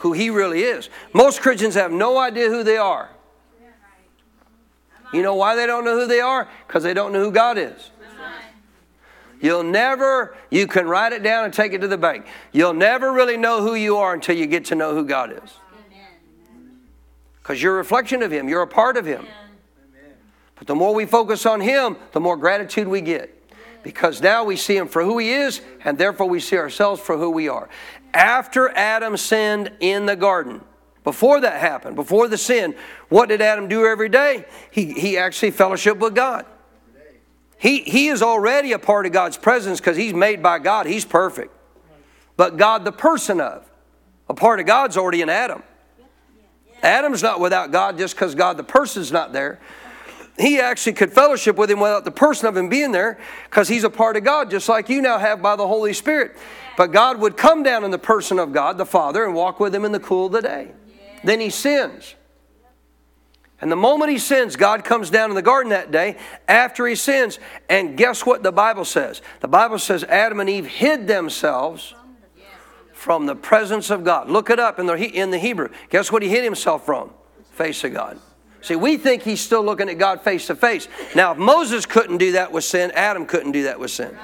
who 0.00 0.12
he 0.12 0.30
really 0.30 0.62
is. 0.62 0.88
Most 1.12 1.42
Christians 1.42 1.74
have 1.74 1.92
no 1.92 2.18
idea 2.18 2.48
who 2.48 2.62
they 2.62 2.78
are. 2.78 3.10
You 5.12 5.22
know 5.22 5.34
why 5.34 5.56
they 5.56 5.66
don't 5.66 5.84
know 5.84 5.98
who 5.98 6.06
they 6.06 6.20
are? 6.20 6.48
Because 6.66 6.82
they 6.82 6.94
don't 6.94 7.12
know 7.12 7.22
who 7.22 7.30
God 7.30 7.58
is. 7.58 7.90
You'll 9.42 9.62
never, 9.62 10.36
you 10.50 10.66
can 10.66 10.86
write 10.86 11.12
it 11.12 11.22
down 11.22 11.44
and 11.44 11.52
take 11.52 11.72
it 11.72 11.80
to 11.80 11.88
the 11.88 11.98
bank. 11.98 12.26
You'll 12.52 12.74
never 12.74 13.12
really 13.12 13.36
know 13.36 13.62
who 13.62 13.74
you 13.74 13.96
are 13.96 14.14
until 14.14 14.36
you 14.36 14.46
get 14.46 14.66
to 14.66 14.74
know 14.74 14.94
who 14.94 15.04
God 15.04 15.32
is. 15.32 15.50
Because 17.42 17.62
you're 17.62 17.74
a 17.74 17.78
reflection 17.78 18.22
of 18.22 18.30
Him, 18.30 18.48
you're 18.48 18.62
a 18.62 18.66
part 18.66 18.96
of 18.96 19.04
Him. 19.04 19.26
But 20.56 20.66
the 20.66 20.74
more 20.74 20.94
we 20.94 21.06
focus 21.06 21.44
on 21.46 21.60
Him, 21.60 21.96
the 22.12 22.20
more 22.20 22.36
gratitude 22.36 22.86
we 22.86 23.00
get. 23.00 23.36
Because 23.82 24.20
now 24.20 24.44
we 24.44 24.56
see 24.56 24.76
Him 24.76 24.88
for 24.88 25.02
who 25.02 25.18
He 25.18 25.32
is, 25.32 25.62
and 25.84 25.96
therefore 25.96 26.28
we 26.28 26.38
see 26.40 26.56
ourselves 26.56 27.00
for 27.00 27.16
who 27.16 27.30
we 27.30 27.48
are 27.48 27.68
after 28.14 28.68
Adam 28.70 29.16
sinned 29.16 29.72
in 29.80 30.06
the 30.06 30.16
garden, 30.16 30.62
before 31.04 31.40
that 31.40 31.60
happened, 31.60 31.96
before 31.96 32.28
the 32.28 32.38
sin, 32.38 32.74
what 33.08 33.28
did 33.28 33.40
Adam 33.40 33.68
do 33.68 33.86
every 33.86 34.08
day? 34.08 34.44
He, 34.70 34.92
he 34.92 35.16
actually 35.16 35.50
fellowship 35.50 35.98
with 35.98 36.14
God. 36.14 36.46
He, 37.56 37.82
he 37.82 38.08
is 38.08 38.22
already 38.22 38.72
a 38.72 38.78
part 38.78 39.06
of 39.06 39.12
God's 39.12 39.36
presence 39.36 39.80
because 39.80 39.96
he's 39.96 40.14
made 40.14 40.42
by 40.42 40.58
God. 40.58 40.86
He's 40.86 41.04
perfect. 41.04 41.54
But 42.36 42.56
God, 42.56 42.84
the 42.84 42.92
person 42.92 43.40
of, 43.40 43.70
a 44.28 44.34
part 44.34 44.60
of 44.60 44.66
God's 44.66 44.96
already 44.96 45.20
in 45.20 45.28
Adam. 45.28 45.62
Adam's 46.82 47.22
not 47.22 47.40
without 47.40 47.70
God 47.70 47.98
just 47.98 48.14
because 48.14 48.34
God, 48.34 48.56
the 48.56 48.64
person's 48.64 49.12
not 49.12 49.32
there. 49.32 49.60
He 50.38 50.58
actually 50.58 50.94
could 50.94 51.12
fellowship 51.12 51.56
with 51.56 51.70
him 51.70 51.80
without 51.80 52.04
the 52.04 52.10
person 52.10 52.48
of 52.48 52.56
him 52.56 52.70
being 52.70 52.92
there 52.92 53.18
because 53.44 53.68
he's 53.68 53.84
a 53.84 53.90
part 53.90 54.16
of 54.16 54.24
God, 54.24 54.50
just 54.50 54.68
like 54.68 54.88
you 54.88 55.02
now 55.02 55.18
have 55.18 55.42
by 55.42 55.56
the 55.56 55.66
Holy 55.66 55.92
Spirit. 55.92 56.38
But 56.80 56.92
God 56.92 57.20
would 57.20 57.36
come 57.36 57.62
down 57.62 57.84
in 57.84 57.90
the 57.90 57.98
person 57.98 58.38
of 58.38 58.54
God, 58.54 58.78
the 58.78 58.86
Father, 58.86 59.26
and 59.26 59.34
walk 59.34 59.60
with 59.60 59.74
him 59.74 59.84
in 59.84 59.92
the 59.92 60.00
cool 60.00 60.28
of 60.28 60.32
the 60.32 60.40
day. 60.40 60.72
Then 61.22 61.38
he 61.38 61.50
sins. 61.50 62.14
And 63.60 63.70
the 63.70 63.76
moment 63.76 64.10
he 64.10 64.16
sins, 64.16 64.56
God 64.56 64.82
comes 64.82 65.10
down 65.10 65.28
in 65.28 65.36
the 65.36 65.42
garden 65.42 65.68
that 65.72 65.90
day 65.90 66.16
after 66.48 66.86
he 66.86 66.94
sins. 66.94 67.38
And 67.68 67.98
guess 67.98 68.24
what 68.24 68.42
the 68.42 68.50
Bible 68.50 68.86
says? 68.86 69.20
The 69.40 69.46
Bible 69.46 69.78
says 69.78 70.04
Adam 70.04 70.40
and 70.40 70.48
Eve 70.48 70.66
hid 70.66 71.06
themselves 71.06 71.94
from 72.94 73.26
the 73.26 73.36
presence 73.36 73.90
of 73.90 74.02
God. 74.02 74.30
Look 74.30 74.48
it 74.48 74.58
up 74.58 74.78
in 74.78 74.86
the, 74.86 74.94
in 74.94 75.30
the 75.30 75.38
Hebrew. 75.38 75.68
Guess 75.90 76.10
what 76.10 76.22
he 76.22 76.30
hid 76.30 76.44
himself 76.44 76.86
from? 76.86 77.10
Face 77.50 77.84
of 77.84 77.92
God. 77.92 78.18
See, 78.62 78.76
we 78.76 78.96
think 78.96 79.22
he's 79.22 79.42
still 79.42 79.62
looking 79.62 79.90
at 79.90 79.98
God 79.98 80.22
face 80.22 80.46
to 80.46 80.54
face. 80.54 80.88
Now, 81.14 81.32
if 81.32 81.36
Moses 81.36 81.84
couldn't 81.84 82.16
do 82.16 82.32
that 82.32 82.52
with 82.52 82.64
sin, 82.64 82.90
Adam 82.92 83.26
couldn't 83.26 83.52
do 83.52 83.64
that 83.64 83.78
with 83.78 83.90
sin. 83.90 84.16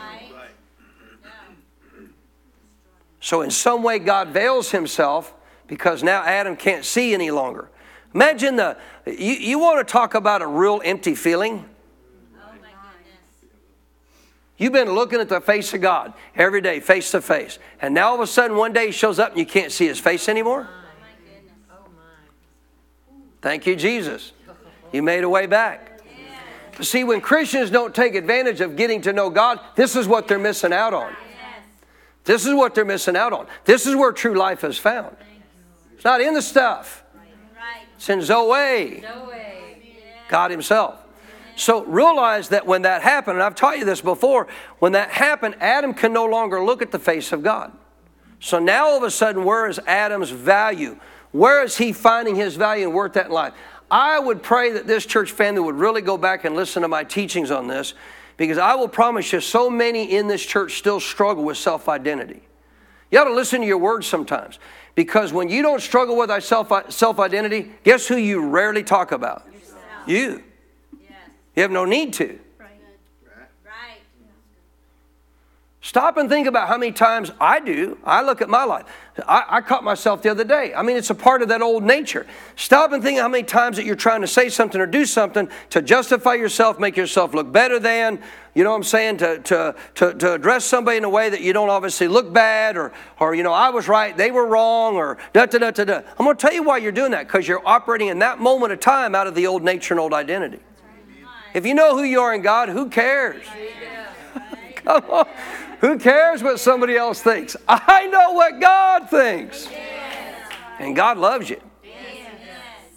So, 3.26 3.42
in 3.42 3.50
some 3.50 3.82
way, 3.82 3.98
God 3.98 4.28
veils 4.28 4.70
himself 4.70 5.34
because 5.66 6.04
now 6.04 6.22
Adam 6.22 6.54
can't 6.54 6.84
see 6.84 7.12
any 7.12 7.32
longer. 7.32 7.68
Imagine 8.14 8.54
the, 8.54 8.76
you, 9.04 9.32
you 9.32 9.58
want 9.58 9.84
to 9.84 9.92
talk 9.92 10.14
about 10.14 10.42
a 10.42 10.46
real 10.46 10.80
empty 10.84 11.16
feeling? 11.16 11.68
Oh 12.36 12.52
my 12.52 12.52
goodness. 12.52 13.50
You've 14.58 14.72
been 14.72 14.92
looking 14.92 15.18
at 15.18 15.28
the 15.28 15.40
face 15.40 15.74
of 15.74 15.80
God 15.80 16.12
every 16.36 16.60
day, 16.60 16.78
face 16.78 17.10
to 17.10 17.20
face. 17.20 17.58
And 17.82 17.94
now 17.94 18.10
all 18.10 18.14
of 18.14 18.20
a 18.20 18.28
sudden, 18.28 18.56
one 18.56 18.72
day 18.72 18.86
he 18.86 18.92
shows 18.92 19.18
up 19.18 19.30
and 19.30 19.40
you 19.40 19.46
can't 19.46 19.72
see 19.72 19.88
his 19.88 19.98
face 19.98 20.28
anymore? 20.28 20.68
Thank 23.42 23.66
you, 23.66 23.74
Jesus. 23.74 24.30
You 24.92 25.02
made 25.02 25.24
a 25.24 25.28
way 25.28 25.46
back. 25.46 26.00
See, 26.80 27.02
when 27.02 27.20
Christians 27.20 27.72
don't 27.72 27.92
take 27.92 28.14
advantage 28.14 28.60
of 28.60 28.76
getting 28.76 29.00
to 29.00 29.12
know 29.12 29.30
God, 29.30 29.58
this 29.74 29.96
is 29.96 30.06
what 30.06 30.28
they're 30.28 30.38
missing 30.38 30.72
out 30.72 30.94
on. 30.94 31.12
This 32.26 32.44
is 32.44 32.52
what 32.52 32.74
they're 32.74 32.84
missing 32.84 33.16
out 33.16 33.32
on. 33.32 33.46
This 33.64 33.86
is 33.86 33.96
where 33.96 34.12
true 34.12 34.34
life 34.34 34.64
is 34.64 34.76
found. 34.76 35.16
It's 35.94 36.04
not 36.04 36.20
in 36.20 36.34
the 36.34 36.42
stuff. 36.42 37.04
It's 37.94 38.08
in 38.10 38.20
Zoe. 38.20 39.00
God 40.28 40.50
Himself. 40.50 41.00
So 41.54 41.84
realize 41.84 42.50
that 42.50 42.66
when 42.66 42.82
that 42.82 43.00
happened, 43.00 43.36
and 43.36 43.42
I've 43.42 43.54
taught 43.54 43.78
you 43.78 43.86
this 43.86 44.02
before, 44.02 44.46
when 44.78 44.92
that 44.92 45.08
happened, 45.10 45.54
Adam 45.60 45.94
can 45.94 46.12
no 46.12 46.26
longer 46.26 46.62
look 46.62 46.82
at 46.82 46.90
the 46.90 46.98
face 46.98 47.32
of 47.32 47.42
God. 47.42 47.72
So 48.40 48.58
now 48.58 48.88
all 48.88 48.98
of 48.98 49.02
a 49.02 49.10
sudden, 49.10 49.44
where 49.44 49.66
is 49.66 49.78
Adam's 49.86 50.28
value? 50.28 50.98
Where 51.32 51.62
is 51.62 51.78
he 51.78 51.94
finding 51.94 52.34
his 52.34 52.56
value 52.56 52.84
and 52.84 52.94
worth 52.94 53.14
that 53.14 53.26
in 53.26 53.32
life? 53.32 53.54
I 53.90 54.18
would 54.18 54.42
pray 54.42 54.72
that 54.72 54.86
this 54.86 55.06
church 55.06 55.30
family 55.30 55.60
would 55.60 55.76
really 55.76 56.02
go 56.02 56.18
back 56.18 56.44
and 56.44 56.54
listen 56.54 56.82
to 56.82 56.88
my 56.88 57.04
teachings 57.04 57.50
on 57.50 57.68
this 57.68 57.94
because 58.36 58.58
I 58.58 58.74
will 58.74 58.88
promise 58.88 59.32
you, 59.32 59.40
so 59.40 59.70
many 59.70 60.14
in 60.14 60.28
this 60.28 60.44
church 60.44 60.78
still 60.78 61.00
struggle 61.00 61.44
with 61.44 61.56
self 61.56 61.88
identity. 61.88 62.42
You 63.10 63.20
ought 63.20 63.24
to 63.24 63.34
listen 63.34 63.60
to 63.60 63.66
your 63.66 63.78
words 63.78 64.06
sometimes. 64.06 64.58
Because 64.94 65.32
when 65.32 65.48
you 65.50 65.62
don't 65.62 65.82
struggle 65.82 66.16
with 66.16 66.30
self 66.42 67.18
identity, 67.20 67.70
guess 67.84 68.06
who 68.06 68.16
you 68.16 68.46
rarely 68.46 68.82
talk 68.82 69.12
about? 69.12 69.46
Yourself. 69.52 69.82
You. 70.06 70.42
Yes. 71.00 71.12
You 71.54 71.62
have 71.62 71.70
no 71.70 71.84
need 71.84 72.14
to. 72.14 72.38
Stop 75.86 76.16
and 76.16 76.28
think 76.28 76.48
about 76.48 76.66
how 76.66 76.76
many 76.76 76.90
times 76.90 77.30
I 77.40 77.60
do. 77.60 77.96
I 78.02 78.20
look 78.22 78.42
at 78.42 78.48
my 78.48 78.64
life. 78.64 78.86
I, 79.24 79.44
I, 79.48 79.60
caught 79.60 79.84
myself 79.84 80.20
the 80.20 80.28
other 80.28 80.42
day. 80.42 80.74
I 80.74 80.82
mean, 80.82 80.96
it's 80.96 81.10
a 81.10 81.14
part 81.14 81.42
of 81.42 81.48
that 81.50 81.62
old 81.62 81.84
nature. 81.84 82.26
Stop 82.56 82.90
and 82.90 83.00
think 83.00 83.20
how 83.20 83.28
many 83.28 83.44
times 83.44 83.76
that 83.76 83.86
you're 83.86 83.94
trying 83.94 84.20
to 84.22 84.26
say 84.26 84.48
something 84.48 84.80
or 84.80 84.86
do 84.86 85.06
something 85.06 85.48
to 85.70 85.80
justify 85.80 86.34
yourself, 86.34 86.80
make 86.80 86.96
yourself 86.96 87.34
look 87.34 87.52
better 87.52 87.78
than, 87.78 88.20
you 88.52 88.64
know 88.64 88.70
what 88.70 88.78
I'm 88.78 88.82
saying, 88.82 89.18
to, 89.18 89.38
to, 89.38 89.76
to, 89.94 90.14
to 90.14 90.32
address 90.32 90.64
somebody 90.64 90.96
in 90.96 91.04
a 91.04 91.08
way 91.08 91.30
that 91.30 91.40
you 91.40 91.52
don't 91.52 91.70
obviously 91.70 92.08
look 92.08 92.32
bad 92.32 92.76
or, 92.76 92.92
or, 93.20 93.36
you 93.36 93.44
know, 93.44 93.52
I 93.52 93.70
was 93.70 93.86
right, 93.86 94.16
they 94.16 94.32
were 94.32 94.44
wrong, 94.44 94.96
or 94.96 95.18
da 95.34 95.46
da 95.46 95.58
da 95.58 95.70
da 95.70 95.84
da. 95.84 95.96
I'm 96.18 96.24
going 96.24 96.36
to 96.36 96.42
tell 96.42 96.52
you 96.52 96.64
why 96.64 96.78
you're 96.78 96.90
doing 96.90 97.12
that 97.12 97.28
because 97.28 97.46
you're 97.46 97.62
operating 97.64 98.08
in 98.08 98.18
that 98.18 98.40
moment 98.40 98.72
of 98.72 98.80
time 98.80 99.14
out 99.14 99.28
of 99.28 99.36
the 99.36 99.46
old 99.46 99.62
nature 99.62 99.94
and 99.94 100.00
old 100.00 100.12
identity. 100.12 100.58
If 101.54 101.64
you 101.64 101.74
know 101.74 101.96
who 101.96 102.02
you 102.02 102.22
are 102.22 102.34
in 102.34 102.42
God, 102.42 102.70
who 102.70 102.90
cares? 102.90 103.46
Come 104.74 105.04
on. 105.10 105.28
Who 105.80 105.98
cares 105.98 106.42
what 106.42 106.58
somebody 106.60 106.96
else 106.96 107.20
thinks? 107.20 107.56
I 107.68 108.06
know 108.06 108.32
what 108.32 108.60
God 108.60 109.10
thinks. 109.10 109.68
And 110.78 110.94
God 110.94 111.18
loves 111.18 111.50
you. 111.50 111.60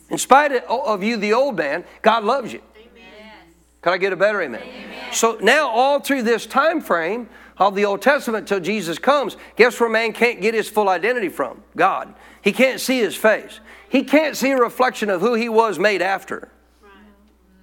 In 0.09 0.17
spite 0.17 0.51
of 0.51 1.03
you, 1.03 1.17
the 1.17 1.33
old 1.33 1.57
man, 1.57 1.83
God 2.01 2.23
loves 2.23 2.51
you. 2.51 2.61
Can 3.81 3.93
I 3.93 3.97
get 3.97 4.11
a 4.11 4.17
better 4.17 4.41
amen? 4.41 4.61
amen? 4.61 5.13
So 5.13 5.37
now, 5.41 5.69
all 5.69 5.99
through 5.99 6.23
this 6.23 6.45
time 6.45 6.81
frame 6.81 7.29
of 7.57 7.75
the 7.75 7.85
Old 7.85 8.01
Testament 8.01 8.47
till 8.47 8.59
Jesus 8.59 8.97
comes, 8.97 9.37
guess 9.55 9.79
where 9.79 9.89
man 9.89 10.11
can't 10.11 10.41
get 10.41 10.53
his 10.53 10.67
full 10.67 10.89
identity 10.89 11.29
from? 11.29 11.63
God. 11.77 12.13
He 12.41 12.51
can't 12.51 12.79
see 12.81 12.99
his 12.99 13.15
face. 13.15 13.59
He 13.87 14.03
can't 14.03 14.35
see 14.35 14.51
a 14.51 14.57
reflection 14.57 15.09
of 15.09 15.21
who 15.21 15.33
he 15.33 15.47
was 15.47 15.79
made 15.79 16.01
after. 16.01 16.49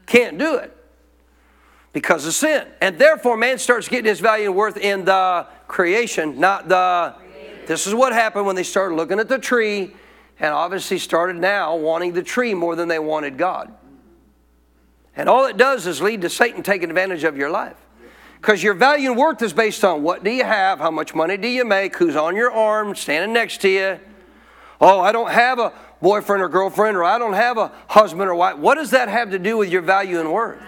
Can't 0.06 0.38
do 0.38 0.54
it 0.56 0.75
because 1.96 2.26
of 2.26 2.34
sin. 2.34 2.68
And 2.82 2.98
therefore, 2.98 3.38
man 3.38 3.56
starts 3.56 3.88
getting 3.88 4.04
his 4.04 4.20
value 4.20 4.48
and 4.48 4.54
worth 4.54 4.76
in 4.76 5.06
the 5.06 5.46
creation, 5.66 6.38
not 6.38 6.68
the. 6.68 7.14
This 7.66 7.86
is 7.86 7.94
what 7.94 8.12
happened 8.12 8.44
when 8.44 8.54
they 8.54 8.64
started 8.64 8.96
looking 8.96 9.18
at 9.18 9.30
the 9.30 9.38
tree 9.38 9.96
and 10.38 10.52
obviously 10.52 10.98
started 10.98 11.36
now 11.36 11.74
wanting 11.74 12.12
the 12.12 12.22
tree 12.22 12.52
more 12.52 12.76
than 12.76 12.86
they 12.86 12.98
wanted 12.98 13.38
God. 13.38 13.72
And 15.16 15.26
all 15.26 15.46
it 15.46 15.56
does 15.56 15.86
is 15.86 16.02
lead 16.02 16.20
to 16.20 16.28
Satan 16.28 16.62
taking 16.62 16.90
advantage 16.90 17.24
of 17.24 17.38
your 17.38 17.48
life. 17.48 17.78
Because 18.42 18.62
your 18.62 18.74
value 18.74 19.12
and 19.12 19.18
worth 19.18 19.40
is 19.40 19.54
based 19.54 19.82
on 19.82 20.02
what 20.02 20.22
do 20.22 20.30
you 20.30 20.44
have, 20.44 20.80
how 20.80 20.90
much 20.90 21.14
money 21.14 21.38
do 21.38 21.48
you 21.48 21.64
make, 21.64 21.96
who's 21.96 22.14
on 22.14 22.36
your 22.36 22.52
arm, 22.52 22.94
standing 22.94 23.32
next 23.32 23.62
to 23.62 23.70
you. 23.70 24.00
Oh, 24.82 25.00
I 25.00 25.12
don't 25.12 25.30
have 25.30 25.58
a 25.58 25.72
boyfriend 26.02 26.42
or 26.42 26.50
girlfriend, 26.50 26.98
or 26.98 27.04
I 27.04 27.18
don't 27.18 27.32
have 27.32 27.56
a 27.56 27.72
husband 27.88 28.28
or 28.28 28.34
wife. 28.34 28.58
What 28.58 28.74
does 28.74 28.90
that 28.90 29.08
have 29.08 29.30
to 29.30 29.38
do 29.38 29.56
with 29.56 29.70
your 29.70 29.80
value 29.80 30.20
and 30.20 30.30
worth? 30.30 30.60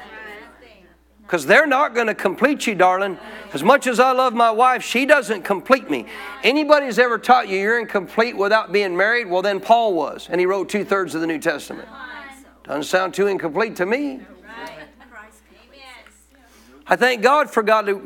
Because 1.28 1.44
they're 1.44 1.66
not 1.66 1.94
going 1.94 2.06
to 2.06 2.14
complete 2.14 2.66
you, 2.66 2.74
darling. 2.74 3.18
As 3.52 3.62
much 3.62 3.86
as 3.86 4.00
I 4.00 4.12
love 4.12 4.32
my 4.32 4.50
wife, 4.50 4.82
she 4.82 5.04
doesn't 5.04 5.42
complete 5.42 5.90
me. 5.90 6.06
Anybody's 6.42 6.98
ever 6.98 7.18
taught 7.18 7.48
you 7.48 7.58
you're 7.58 7.78
incomplete 7.78 8.34
without 8.34 8.72
being 8.72 8.96
married? 8.96 9.28
Well, 9.28 9.42
then 9.42 9.60
Paul 9.60 9.92
was, 9.92 10.28
and 10.30 10.40
he 10.40 10.46
wrote 10.46 10.70
two 10.70 10.86
thirds 10.86 11.14
of 11.14 11.20
the 11.20 11.26
New 11.26 11.38
Testament. 11.38 11.86
Doesn't 12.64 12.84
sound 12.84 13.12
too 13.12 13.26
incomplete 13.26 13.76
to 13.76 13.84
me. 13.84 14.20
I 16.86 16.96
thank 16.96 17.20
God 17.20 17.50
for 17.50 17.62
godly, 17.62 18.00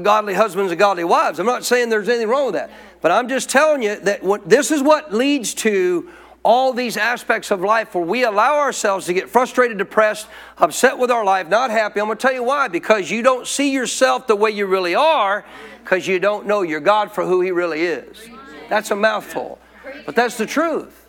godly 0.00 0.32
husbands 0.32 0.72
and 0.72 0.78
godly 0.78 1.04
wives. 1.04 1.38
I'm 1.38 1.44
not 1.44 1.62
saying 1.62 1.90
there's 1.90 2.08
anything 2.08 2.28
wrong 2.28 2.46
with 2.46 2.54
that. 2.54 2.70
But 3.02 3.10
I'm 3.10 3.28
just 3.28 3.50
telling 3.50 3.82
you 3.82 3.96
that 3.96 4.22
what, 4.22 4.48
this 4.48 4.70
is 4.70 4.80
what 4.80 5.12
leads 5.12 5.52
to 5.56 6.10
all 6.46 6.72
these 6.72 6.96
aspects 6.96 7.50
of 7.50 7.60
life 7.60 7.94
where 7.94 8.04
we 8.04 8.22
allow 8.22 8.58
ourselves 8.58 9.06
to 9.06 9.12
get 9.12 9.28
frustrated, 9.28 9.78
depressed, 9.78 10.28
upset 10.58 10.96
with 10.96 11.10
our 11.10 11.24
life, 11.24 11.48
not 11.48 11.70
happy. 11.70 12.00
I'm 12.00 12.06
going 12.06 12.16
to 12.16 12.22
tell 12.22 12.32
you 12.32 12.44
why. 12.44 12.68
Because 12.68 13.10
you 13.10 13.20
don't 13.20 13.48
see 13.48 13.72
yourself 13.72 14.28
the 14.28 14.36
way 14.36 14.52
you 14.52 14.66
really 14.66 14.94
are, 14.94 15.44
because 15.82 16.06
you 16.06 16.20
don't 16.20 16.46
know 16.46 16.62
your 16.62 16.78
God 16.78 17.10
for 17.10 17.24
who 17.24 17.40
He 17.40 17.50
really 17.50 17.82
is. 17.82 18.30
That's 18.70 18.92
a 18.92 18.96
mouthful. 18.96 19.58
But 20.06 20.14
that's 20.14 20.36
the 20.36 20.46
truth. 20.46 21.02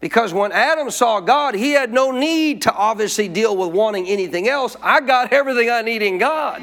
Because 0.00 0.34
when 0.34 0.52
Adam 0.52 0.90
saw 0.90 1.20
God, 1.20 1.54
he 1.54 1.70
had 1.70 1.90
no 1.90 2.10
need 2.10 2.60
to 2.62 2.74
obviously 2.74 3.26
deal 3.26 3.56
with 3.56 3.70
wanting 3.70 4.06
anything 4.06 4.48
else. 4.48 4.76
I 4.82 5.00
got 5.00 5.32
everything 5.32 5.70
I 5.70 5.80
need 5.80 6.02
in 6.02 6.18
God. 6.18 6.62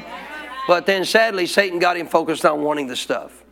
But 0.68 0.86
then 0.86 1.04
sadly, 1.04 1.46
Satan 1.46 1.80
got 1.80 1.96
him 1.96 2.06
focused 2.06 2.44
on 2.44 2.62
wanting 2.62 2.86
the 2.86 2.94
stuff. 2.94 3.42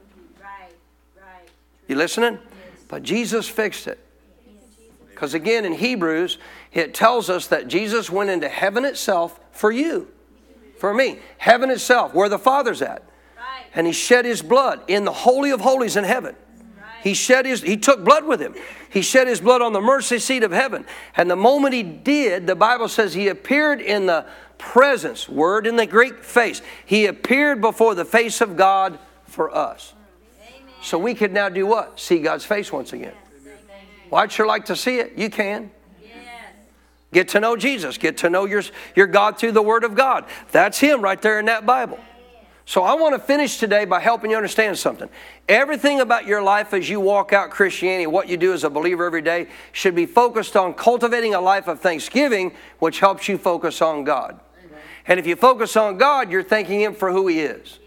You 1.89 1.97
listening? 1.97 2.39
But 2.91 3.05
Jesus 3.05 3.49
fixed 3.49 3.87
it. 3.87 3.99
Because 5.09 5.33
again, 5.33 5.65
in 5.65 5.73
Hebrews, 5.73 6.39
it 6.73 6.93
tells 6.93 7.31
us 7.31 7.47
that 7.47 7.69
Jesus 7.69 8.11
went 8.11 8.31
into 8.31 8.49
heaven 8.49 8.85
itself 8.85 9.39
for 9.53 9.71
you, 9.71 10.09
for 10.79 10.93
me. 10.93 11.21
Heaven 11.39 11.71
itself, 11.71 12.15
where 12.15 12.29
the 12.29 12.39
Father's 12.39 12.83
at. 12.83 13.05
And 13.75 13.87
he 13.87 13.93
shed 13.93 14.25
his 14.25 14.43
blood 14.43 14.81
in 14.89 15.05
the 15.05 15.13
Holy 15.13 15.53
of 15.53 15.61
Holies 15.61 15.97
in 15.97 16.03
heaven. 16.03 16.35
He 17.05 17.15
shed 17.15 17.47
his, 17.47 17.63
he 17.63 17.77
took 17.77 18.05
blood 18.05 18.25
with 18.25 18.41
him. 18.41 18.55
He 18.91 19.03
shed 19.03 19.29
his 19.29 19.41
blood 19.41 19.63
on 19.63 19.73
the 19.73 19.81
mercy 19.81 20.19
seat 20.19 20.43
of 20.43 20.51
heaven. 20.51 20.85
And 21.17 21.31
the 21.31 21.37
moment 21.37 21.75
he 21.75 21.85
did, 21.85 22.49
the 22.49 22.57
Bible 22.57 22.89
says 22.89 23.15
he 23.15 23.29
appeared 23.29 23.81
in 23.81 24.07
the 24.07 24.27
presence, 24.59 25.29
word 25.29 25.67
in 25.67 25.77
the 25.77 25.87
Greek 25.87 26.25
face. 26.25 26.61
He 26.85 27.07
appeared 27.07 27.61
before 27.61 27.95
the 27.95 28.05
face 28.05 28.41
of 28.41 28.57
God 28.57 28.99
for 29.25 29.55
us. 29.55 29.95
So 30.83 30.99
we 30.99 31.15
could 31.15 31.33
now 31.33 31.49
do 31.49 31.67
what? 31.67 32.01
See 32.01 32.21
God's 32.21 32.45
face 32.45 32.73
once 32.73 32.93
again. 32.93 33.15
Well, 34.11 34.23
I'd 34.23 34.33
sure 34.33 34.47
like 34.47 34.67
to 34.67 34.77
see 34.77 34.99
it. 34.99 35.17
You 35.17 35.31
can. 35.31 35.71
Get 37.13 37.29
to 37.29 37.41
know 37.41 37.57
Jesus. 37.57 37.99
Get 37.99 38.19
to 38.19 38.31
know 38.31 38.45
your, 38.45 38.63
your 38.95 39.07
God 39.07 39.39
through 39.39 39.53
the 39.53 39.63
Word 39.63 39.85
of 39.85 39.95
God. 39.95 40.27
That's 40.53 40.79
Him 40.79 41.03
right 41.03 41.21
there 41.21 41.39
in 41.41 41.47
that 41.47 41.67
Bible. 41.67 41.99
So 42.67 42.85
I 42.85 42.95
want 42.95 43.17
to 43.17 43.19
finish 43.19 43.59
today 43.59 43.85
by 43.85 43.99
helping 43.99 44.31
you 44.31 44.37
understand 44.37 44.79
something. 44.79 45.09
Everything 45.49 46.01
about 46.01 46.25
your 46.27 46.41
life 46.41 46.73
as 46.73 46.89
you 46.89 47.01
walk 47.01 47.33
out 47.33 47.51
Christianity, 47.51 48.07
what 48.07 48.29
you 48.29 48.37
do 48.37 48.53
as 48.53 48.63
a 48.63 48.71
believer 48.71 49.05
every 49.05 49.23
day, 49.23 49.49
should 49.73 49.97
be 49.97 50.07
focused 50.07 50.57
on 50.57 50.75
cultivating 50.75 51.35
a 51.35 51.41
life 51.41 51.67
of 51.67 51.81
thanksgiving, 51.81 52.55
which 52.79 53.01
helps 53.01 53.29
you 53.29 53.39
focus 53.39 53.83
on 53.83 54.05
God. 54.05 54.39
And 55.09 55.19
if 55.19 55.27
you 55.27 55.35
focus 55.35 55.77
on 55.77 55.99
God, 55.99 56.31
you're 56.31 56.45
thanking 56.45 56.81
Him 56.81 56.95
for 56.95 57.11
who 57.11 57.27
He 57.27 57.41
is. 57.41 57.81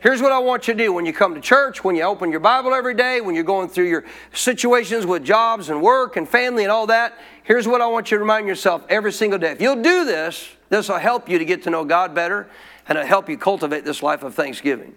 Here's 0.00 0.20
what 0.20 0.32
I 0.32 0.38
want 0.38 0.68
you 0.68 0.74
to 0.74 0.78
do 0.78 0.92
when 0.92 1.06
you 1.06 1.12
come 1.12 1.34
to 1.34 1.40
church, 1.40 1.82
when 1.82 1.96
you 1.96 2.02
open 2.02 2.30
your 2.30 2.40
Bible 2.40 2.74
every 2.74 2.94
day, 2.94 3.20
when 3.20 3.34
you're 3.34 3.44
going 3.44 3.68
through 3.68 3.88
your 3.88 4.04
situations 4.32 5.06
with 5.06 5.24
jobs 5.24 5.70
and 5.70 5.82
work 5.82 6.16
and 6.16 6.28
family 6.28 6.64
and 6.64 6.72
all 6.72 6.86
that. 6.88 7.18
Here's 7.42 7.66
what 7.66 7.80
I 7.80 7.86
want 7.86 8.10
you 8.10 8.18
to 8.18 8.20
remind 8.22 8.46
yourself 8.46 8.84
every 8.88 9.12
single 9.12 9.38
day. 9.38 9.52
If 9.52 9.60
you'll 9.60 9.82
do 9.82 10.04
this, 10.04 10.48
this 10.68 10.88
will 10.88 10.98
help 10.98 11.28
you 11.28 11.38
to 11.38 11.44
get 11.44 11.62
to 11.64 11.70
know 11.70 11.84
God 11.84 12.14
better 12.14 12.48
and 12.88 12.98
it'll 12.98 13.08
help 13.08 13.28
you 13.28 13.38
cultivate 13.38 13.84
this 13.84 14.02
life 14.02 14.22
of 14.22 14.34
thanksgiving. 14.34 14.94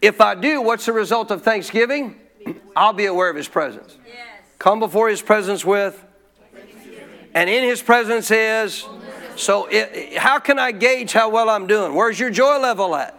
If 0.00 0.20
I 0.20 0.34
do, 0.34 0.60
what's 0.60 0.86
the 0.86 0.92
result 0.92 1.30
of 1.30 1.42
thanksgiving? 1.42 2.16
I'll 2.76 2.92
be 2.92 3.06
aware 3.06 3.30
of 3.30 3.36
His 3.36 3.48
presence. 3.48 3.96
Come 4.58 4.80
before 4.80 5.08
His 5.08 5.22
presence 5.22 5.64
with, 5.64 6.02
and 7.34 7.50
in 7.50 7.64
His 7.64 7.82
presence 7.82 8.30
is. 8.30 8.86
So, 9.36 9.66
it, 9.66 10.16
how 10.16 10.38
can 10.38 10.58
I 10.58 10.70
gauge 10.70 11.12
how 11.12 11.28
well 11.28 11.50
I'm 11.50 11.66
doing? 11.66 11.94
Where's 11.94 12.20
your 12.20 12.30
joy 12.30 12.58
level 12.58 12.94
at? 12.94 13.18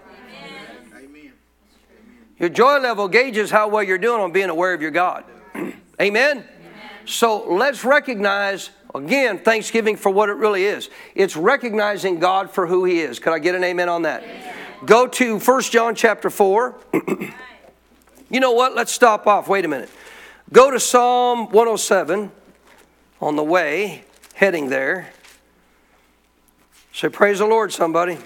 Your 2.40 2.50
joy 2.50 2.80
level 2.80 3.08
gauges 3.08 3.50
how 3.50 3.70
well 3.70 3.84
you're 3.84 3.98
doing 3.98 4.22
on 4.22 4.32
being 4.32 4.50
aware 4.50 4.74
of 4.74 4.82
your 4.82 4.92
God. 4.92 5.24
Amen? 5.56 5.74
Amen? 6.02 6.46
So 7.06 7.48
let's 7.48 7.86
recognize, 7.86 8.72
again, 8.94 9.40
Thanksgiving 9.40 9.96
for 9.96 10.10
what 10.10 10.30
it 10.30 10.34
really 10.34 10.66
is. 10.66 10.90
It's 11.14 11.38
recognizing 11.38 12.20
God 12.20 12.52
for 12.52 12.68
who 12.68 12.84
He 12.84 13.00
is. 13.00 13.20
Could 13.20 13.34
I 13.34 13.40
get 13.40 13.56
an 13.56 13.64
amen 13.64 13.88
on 13.88 14.02
that? 14.02 14.24
Amen. 14.24 14.56
Go 14.86 15.08
to 15.08 15.40
1 15.40 15.62
John 15.64 15.96
chapter 15.96 16.30
4. 16.30 16.76
you 18.30 18.40
know 18.40 18.52
what? 18.52 18.76
Let's 18.76 18.92
stop 18.92 19.28
off. 19.28 19.48
Wait 19.48 19.64
a 19.64 19.68
minute. 19.68 19.90
Go 20.52 20.70
to 20.72 20.80
Psalm 20.80 21.46
107 21.52 22.32
on 23.22 23.36
the 23.36 23.44
way, 23.44 24.04
heading 24.34 24.70
there. 24.70 25.12
Say, 26.92 27.10
Praise 27.10 27.40
the 27.40 27.46
Lord, 27.46 27.72
somebody. 27.72 28.18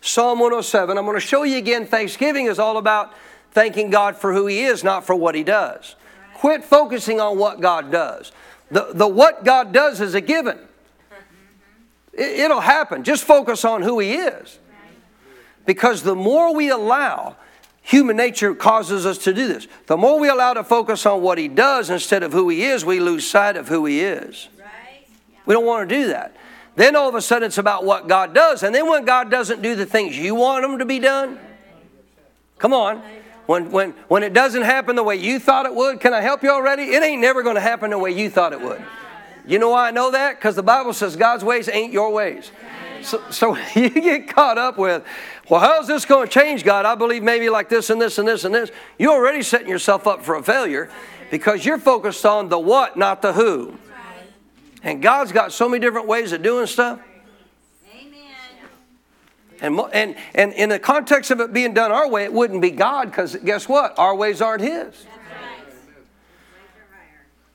Psalm 0.00 0.38
107. 0.38 0.96
I'm 0.96 1.04
going 1.04 1.16
to 1.16 1.20
show 1.20 1.42
you 1.42 1.58
again, 1.58 1.86
Thanksgiving 1.86 2.46
is 2.46 2.58
all 2.58 2.76
about 2.76 3.12
thanking 3.50 3.90
God 3.90 4.16
for 4.16 4.32
who 4.32 4.46
He 4.46 4.60
is, 4.60 4.84
not 4.84 5.04
for 5.04 5.14
what 5.14 5.34
He 5.34 5.42
does. 5.42 5.96
Quit 6.34 6.64
focusing 6.64 7.20
on 7.20 7.38
what 7.38 7.60
God 7.60 7.90
does. 7.90 8.32
The, 8.70 8.90
the 8.92 9.08
what 9.08 9.44
God 9.44 9.72
does 9.72 10.00
is 10.00 10.14
a 10.14 10.20
given. 10.20 10.58
It, 12.12 12.40
it'll 12.40 12.60
happen. 12.60 13.02
Just 13.02 13.24
focus 13.24 13.64
on 13.64 13.82
who 13.82 13.98
He 13.98 14.14
is. 14.14 14.58
Because 15.66 16.02
the 16.02 16.14
more 16.14 16.54
we 16.54 16.70
allow, 16.70 17.36
human 17.82 18.16
nature 18.16 18.54
causes 18.54 19.04
us 19.04 19.18
to 19.18 19.34
do 19.34 19.48
this. 19.48 19.66
The 19.86 19.96
more 19.96 20.18
we 20.18 20.28
allow 20.28 20.54
to 20.54 20.64
focus 20.64 21.04
on 21.06 21.20
what 21.22 21.38
He 21.38 21.48
does 21.48 21.90
instead 21.90 22.22
of 22.22 22.32
who 22.32 22.48
He 22.48 22.64
is, 22.64 22.84
we 22.84 23.00
lose 23.00 23.28
sight 23.28 23.56
of 23.56 23.68
who 23.68 23.84
He 23.84 24.00
is. 24.00 24.48
We 25.44 25.54
don't 25.54 25.66
want 25.66 25.88
to 25.88 25.94
do 25.94 26.08
that. 26.08 26.36
Then 26.78 26.94
all 26.94 27.08
of 27.08 27.16
a 27.16 27.20
sudden 27.20 27.48
it's 27.48 27.58
about 27.58 27.84
what 27.84 28.06
God 28.06 28.32
does. 28.32 28.62
And 28.62 28.72
then 28.72 28.88
when 28.88 29.04
God 29.04 29.32
doesn't 29.32 29.62
do 29.62 29.74
the 29.74 29.84
things 29.84 30.16
you 30.16 30.36
want 30.36 30.64
Him 30.64 30.78
to 30.78 30.84
be 30.84 31.00
done, 31.00 31.36
come 32.56 32.72
on. 32.72 33.02
When, 33.46 33.72
when, 33.72 33.94
when 34.06 34.22
it 34.22 34.32
doesn't 34.32 34.62
happen 34.62 34.94
the 34.94 35.02
way 35.02 35.16
you 35.16 35.40
thought 35.40 35.66
it 35.66 35.74
would, 35.74 35.98
can 35.98 36.14
I 36.14 36.20
help 36.20 36.44
you 36.44 36.50
already? 36.50 36.84
It 36.84 37.02
ain't 37.02 37.20
never 37.20 37.42
going 37.42 37.56
to 37.56 37.60
happen 37.60 37.90
the 37.90 37.98
way 37.98 38.12
you 38.12 38.30
thought 38.30 38.52
it 38.52 38.60
would. 38.60 38.80
You 39.44 39.58
know 39.58 39.70
why 39.70 39.88
I 39.88 39.90
know 39.90 40.12
that? 40.12 40.36
Because 40.36 40.54
the 40.54 40.62
Bible 40.62 40.92
says 40.92 41.16
God's 41.16 41.42
ways 41.42 41.68
ain't 41.68 41.92
your 41.92 42.12
ways. 42.12 42.52
So, 43.02 43.22
so 43.30 43.56
you 43.74 43.90
get 43.90 44.28
caught 44.28 44.56
up 44.56 44.78
with, 44.78 45.02
well, 45.50 45.58
how's 45.58 45.88
this 45.88 46.04
going 46.04 46.28
to 46.28 46.32
change, 46.32 46.62
God? 46.62 46.86
I 46.86 46.94
believe 46.94 47.24
maybe 47.24 47.50
like 47.50 47.68
this 47.68 47.90
and 47.90 48.00
this 48.00 48.18
and 48.18 48.28
this 48.28 48.44
and 48.44 48.54
this. 48.54 48.70
You're 49.00 49.14
already 49.14 49.42
setting 49.42 49.68
yourself 49.68 50.06
up 50.06 50.24
for 50.24 50.36
a 50.36 50.44
failure 50.44 50.90
because 51.32 51.66
you're 51.66 51.78
focused 51.78 52.24
on 52.24 52.48
the 52.50 52.58
what, 52.58 52.96
not 52.96 53.20
the 53.20 53.32
who. 53.32 53.76
And 54.82 55.02
God's 55.02 55.32
got 55.32 55.52
so 55.52 55.68
many 55.68 55.80
different 55.80 56.06
ways 56.06 56.32
of 56.32 56.42
doing 56.42 56.66
stuff. 56.66 57.00
Amen. 57.92 58.20
And, 59.60 59.80
and, 59.92 60.16
and 60.34 60.52
in 60.52 60.68
the 60.68 60.78
context 60.78 61.30
of 61.30 61.40
it 61.40 61.52
being 61.52 61.74
done 61.74 61.90
our 61.90 62.08
way, 62.08 62.24
it 62.24 62.32
wouldn't 62.32 62.62
be 62.62 62.70
God 62.70 63.10
because 63.10 63.36
guess 63.36 63.68
what? 63.68 63.98
Our 63.98 64.14
ways 64.14 64.40
aren't 64.40 64.62
His. 64.62 65.06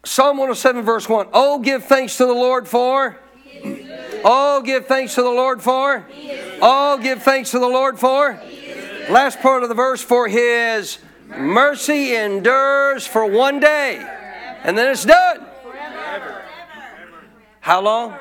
Psalm 0.06 0.38
107, 0.38 0.84
verse 0.84 1.08
1. 1.08 1.30
Oh, 1.32 1.60
give 1.60 1.86
thanks 1.86 2.18
to 2.18 2.26
the 2.26 2.34
Lord 2.34 2.68
for. 2.68 3.18
Oh, 4.26 4.62
give 4.62 4.86
thanks 4.86 5.16
to 5.16 5.22
the 5.22 5.30
Lord 5.30 5.62
for. 5.62 6.06
Oh, 6.62 7.00
give 7.02 7.24
thanks 7.24 7.52
to 7.52 7.60
the 7.60 7.68
Lord 7.68 7.98
for. 7.98 8.40
Last 9.10 9.40
part 9.40 9.64
of 9.64 9.70
the 9.70 9.76
verse 9.76 10.02
for 10.02 10.28
His 10.28 10.98
mercy 11.30 12.16
endures 12.16 13.08
for 13.08 13.26
one 13.26 13.62
day. 13.62 14.06
And 14.64 14.78
then 14.78 14.92
it's 14.92 15.06
done. 15.06 15.46
How 17.64 17.80
long? 17.80 18.14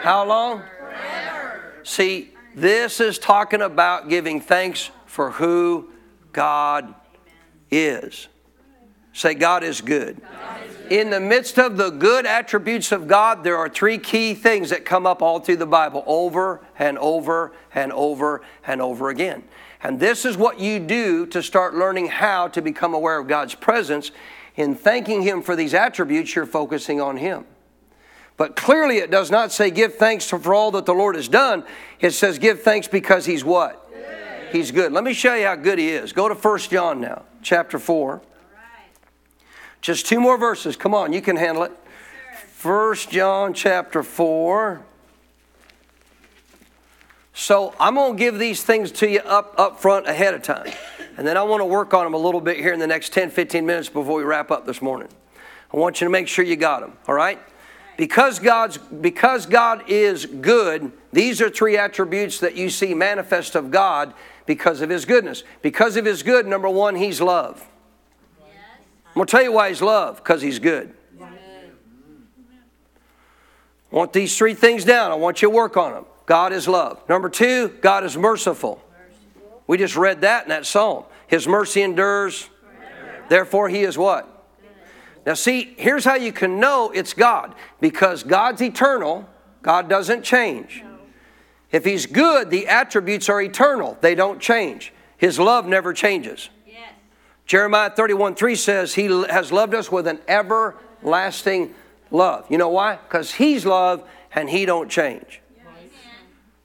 How 0.00 0.24
long? 0.24 0.62
See, 1.82 2.30
this 2.54 2.98
is 2.98 3.18
talking 3.18 3.60
about 3.60 4.08
giving 4.08 4.40
thanks 4.40 4.88
for 5.04 5.32
who 5.32 5.90
God 6.32 6.94
is. 7.70 8.28
Say, 9.12 9.34
God 9.34 9.64
is 9.64 9.82
good. 9.82 10.22
In 10.88 11.10
the 11.10 11.20
midst 11.20 11.58
of 11.58 11.76
the 11.76 11.90
good 11.90 12.24
attributes 12.24 12.90
of 12.90 13.06
God, 13.06 13.44
there 13.44 13.58
are 13.58 13.68
three 13.68 13.98
key 13.98 14.32
things 14.32 14.70
that 14.70 14.86
come 14.86 15.06
up 15.06 15.20
all 15.20 15.40
through 15.40 15.56
the 15.56 15.66
Bible 15.66 16.02
over 16.06 16.64
and 16.78 16.96
over 16.96 17.52
and 17.74 17.92
over 17.92 18.40
and 18.66 18.80
over 18.80 19.10
again. 19.10 19.44
And 19.82 20.00
this 20.00 20.24
is 20.24 20.38
what 20.38 20.58
you 20.58 20.78
do 20.78 21.26
to 21.26 21.42
start 21.42 21.74
learning 21.74 22.06
how 22.06 22.48
to 22.48 22.62
become 22.62 22.94
aware 22.94 23.18
of 23.18 23.28
God's 23.28 23.54
presence. 23.54 24.10
In 24.56 24.74
thanking 24.74 25.20
Him 25.20 25.42
for 25.42 25.54
these 25.54 25.74
attributes, 25.74 26.34
you're 26.34 26.46
focusing 26.46 26.98
on 26.98 27.18
Him. 27.18 27.44
But 28.38 28.56
clearly, 28.56 28.98
it 28.98 29.10
does 29.10 29.30
not 29.30 29.52
say 29.52 29.70
give 29.70 29.96
thanks 29.96 30.24
for 30.24 30.54
all 30.54 30.70
that 30.70 30.86
the 30.86 30.94
Lord 30.94 31.16
has 31.16 31.28
done. 31.28 31.64
It 32.00 32.12
says 32.12 32.38
give 32.38 32.62
thanks 32.62 32.88
because 32.88 33.26
He's 33.26 33.44
what? 33.44 33.90
Good. 33.92 34.48
He's 34.52 34.70
good. 34.70 34.92
Let 34.92 35.04
me 35.04 35.12
show 35.12 35.34
you 35.34 35.44
how 35.44 35.56
good 35.56 35.78
He 35.78 35.90
is. 35.90 36.12
Go 36.12 36.28
to 36.28 36.34
1 36.34 36.58
John 36.60 37.00
now, 37.00 37.24
chapter 37.42 37.78
4. 37.78 38.22
Just 39.80 40.06
two 40.06 40.20
more 40.20 40.38
verses. 40.38 40.76
Come 40.76 40.94
on, 40.94 41.12
you 41.12 41.20
can 41.20 41.36
handle 41.36 41.64
it. 41.64 41.72
First 42.54 43.10
John 43.10 43.54
chapter 43.54 44.02
4. 44.02 44.82
So 47.34 47.74
I'm 47.78 47.94
going 47.94 48.14
to 48.14 48.18
give 48.18 48.38
these 48.38 48.62
things 48.64 48.90
to 48.92 49.08
you 49.08 49.20
up, 49.20 49.54
up 49.58 49.80
front 49.80 50.08
ahead 50.08 50.34
of 50.34 50.42
time. 50.42 50.72
And 51.16 51.26
then 51.26 51.36
I 51.36 51.42
want 51.42 51.60
to 51.60 51.64
work 51.64 51.94
on 51.94 52.04
them 52.04 52.14
a 52.14 52.18
little 52.18 52.40
bit 52.40 52.56
here 52.56 52.72
in 52.72 52.78
the 52.78 52.86
next 52.86 53.12
10, 53.12 53.30
15 53.30 53.66
minutes 53.66 53.88
before 53.88 54.16
we 54.16 54.24
wrap 54.24 54.50
up 54.50 54.66
this 54.66 54.80
morning. 54.80 55.08
I 55.72 55.76
want 55.76 56.00
you 56.00 56.06
to 56.06 56.10
make 56.10 56.28
sure 56.28 56.44
you 56.44 56.56
got 56.56 56.80
them, 56.80 56.94
all 57.06 57.14
right? 57.14 57.38
Because 57.98 58.38
God's 58.38 58.78
because 58.78 59.44
God 59.44 59.82
is 59.88 60.24
good, 60.24 60.92
these 61.12 61.42
are 61.42 61.50
three 61.50 61.76
attributes 61.76 62.38
that 62.38 62.54
you 62.54 62.70
see 62.70 62.94
manifest 62.94 63.56
of 63.56 63.72
God 63.72 64.14
because 64.46 64.80
of 64.80 64.88
his 64.88 65.04
goodness. 65.04 65.42
Because 65.62 65.96
of 65.96 66.04
his 66.04 66.22
good, 66.22 66.46
number 66.46 66.70
1, 66.70 66.94
he's 66.94 67.20
love. 67.20 67.66
I'm 68.40 69.14
going 69.14 69.26
to 69.26 69.30
tell 69.30 69.42
you 69.42 69.52
why 69.52 69.68
he's 69.68 69.82
love 69.82 70.18
because 70.18 70.40
he's 70.40 70.60
good. 70.60 70.94
I 73.90 73.96
want 73.96 74.12
these 74.12 74.36
three 74.38 74.54
things 74.54 74.84
down. 74.84 75.10
I 75.10 75.16
want 75.16 75.42
you 75.42 75.48
to 75.48 75.54
work 75.54 75.76
on 75.76 75.92
them. 75.92 76.04
God 76.24 76.52
is 76.52 76.68
love. 76.68 77.00
Number 77.08 77.28
two, 77.28 77.68
God 77.80 78.04
is 78.04 78.16
merciful. 78.16 78.80
We 79.66 79.76
just 79.76 79.96
read 79.96 80.20
that 80.20 80.44
in 80.44 80.50
that 80.50 80.66
psalm. 80.66 81.04
His 81.26 81.48
mercy 81.48 81.82
endures. 81.82 82.48
Therefore, 83.28 83.68
He 83.68 83.82
is 83.82 83.98
what? 83.98 84.37
Now, 85.26 85.34
see, 85.34 85.74
here's 85.76 86.04
how 86.04 86.14
you 86.14 86.32
can 86.32 86.58
know 86.58 86.90
it's 86.90 87.12
God 87.12 87.54
because 87.80 88.22
God's 88.22 88.62
eternal, 88.62 89.28
God 89.62 89.88
doesn't 89.88 90.22
change. 90.22 90.82
If 91.70 91.84
He's 91.84 92.06
good, 92.06 92.50
the 92.50 92.66
attributes 92.68 93.28
are 93.28 93.40
eternal, 93.40 93.98
they 94.00 94.14
don't 94.14 94.40
change. 94.40 94.92
His 95.16 95.38
love 95.38 95.66
never 95.66 95.92
changes. 95.92 96.48
Jeremiah 97.48 97.90
31 97.90 98.34
3 98.34 98.54
says, 98.54 98.94
He 98.94 99.06
has 99.06 99.50
loved 99.50 99.74
us 99.74 99.90
with 99.90 100.06
an 100.06 100.20
everlasting 100.28 101.74
love. 102.10 102.44
You 102.50 102.58
know 102.58 102.68
why? 102.68 102.96
Because 102.96 103.32
He's 103.32 103.64
love 103.64 104.06
and 104.32 104.48
He 104.50 104.66
don't 104.66 104.90
change. 104.90 105.40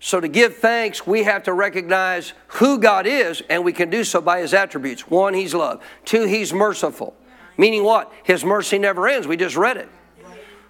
So 0.02 0.20
to 0.20 0.28
give 0.28 0.58
thanks, 0.58 1.08
we 1.08 1.24
have 1.24 1.44
to 1.44 1.54
recognize 1.54 2.34
who 2.48 2.78
God 2.78 3.08
is, 3.08 3.42
and 3.50 3.64
we 3.64 3.72
can 3.72 3.90
do 3.90 4.04
so 4.04 4.20
by 4.20 4.42
His 4.42 4.54
attributes. 4.54 5.10
One, 5.10 5.34
He's 5.34 5.54
love. 5.54 5.82
Two, 6.04 6.26
He's 6.26 6.54
merciful. 6.54 7.16
Meaning 7.58 7.84
what? 7.84 8.12
His 8.24 8.44
mercy 8.44 8.80
never 8.80 9.08
ends. 9.08 9.28
We 9.28 9.38
just 9.38 9.56
read 9.56 9.78
it. 9.78 9.90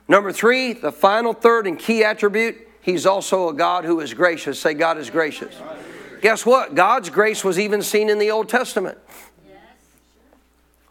Number 0.07 0.31
three, 0.31 0.73
the 0.73 0.91
final 0.91 1.33
third 1.33 1.65
and 1.67 1.79
key 1.79 2.03
attribute, 2.03 2.57
He's 2.81 3.05
also 3.05 3.47
a 3.47 3.53
God 3.53 3.85
who 3.85 4.01
is 4.01 4.13
gracious. 4.13 4.59
Say, 4.59 4.73
God 4.73 4.97
is 4.97 5.09
gracious. 5.09 5.55
Guess 6.21 6.45
what? 6.45 6.75
God's 6.75 7.09
grace 7.09 7.43
was 7.43 7.57
even 7.57 7.81
seen 7.81 8.09
in 8.09 8.19
the 8.19 8.31
Old 8.31 8.49
Testament. 8.49 8.97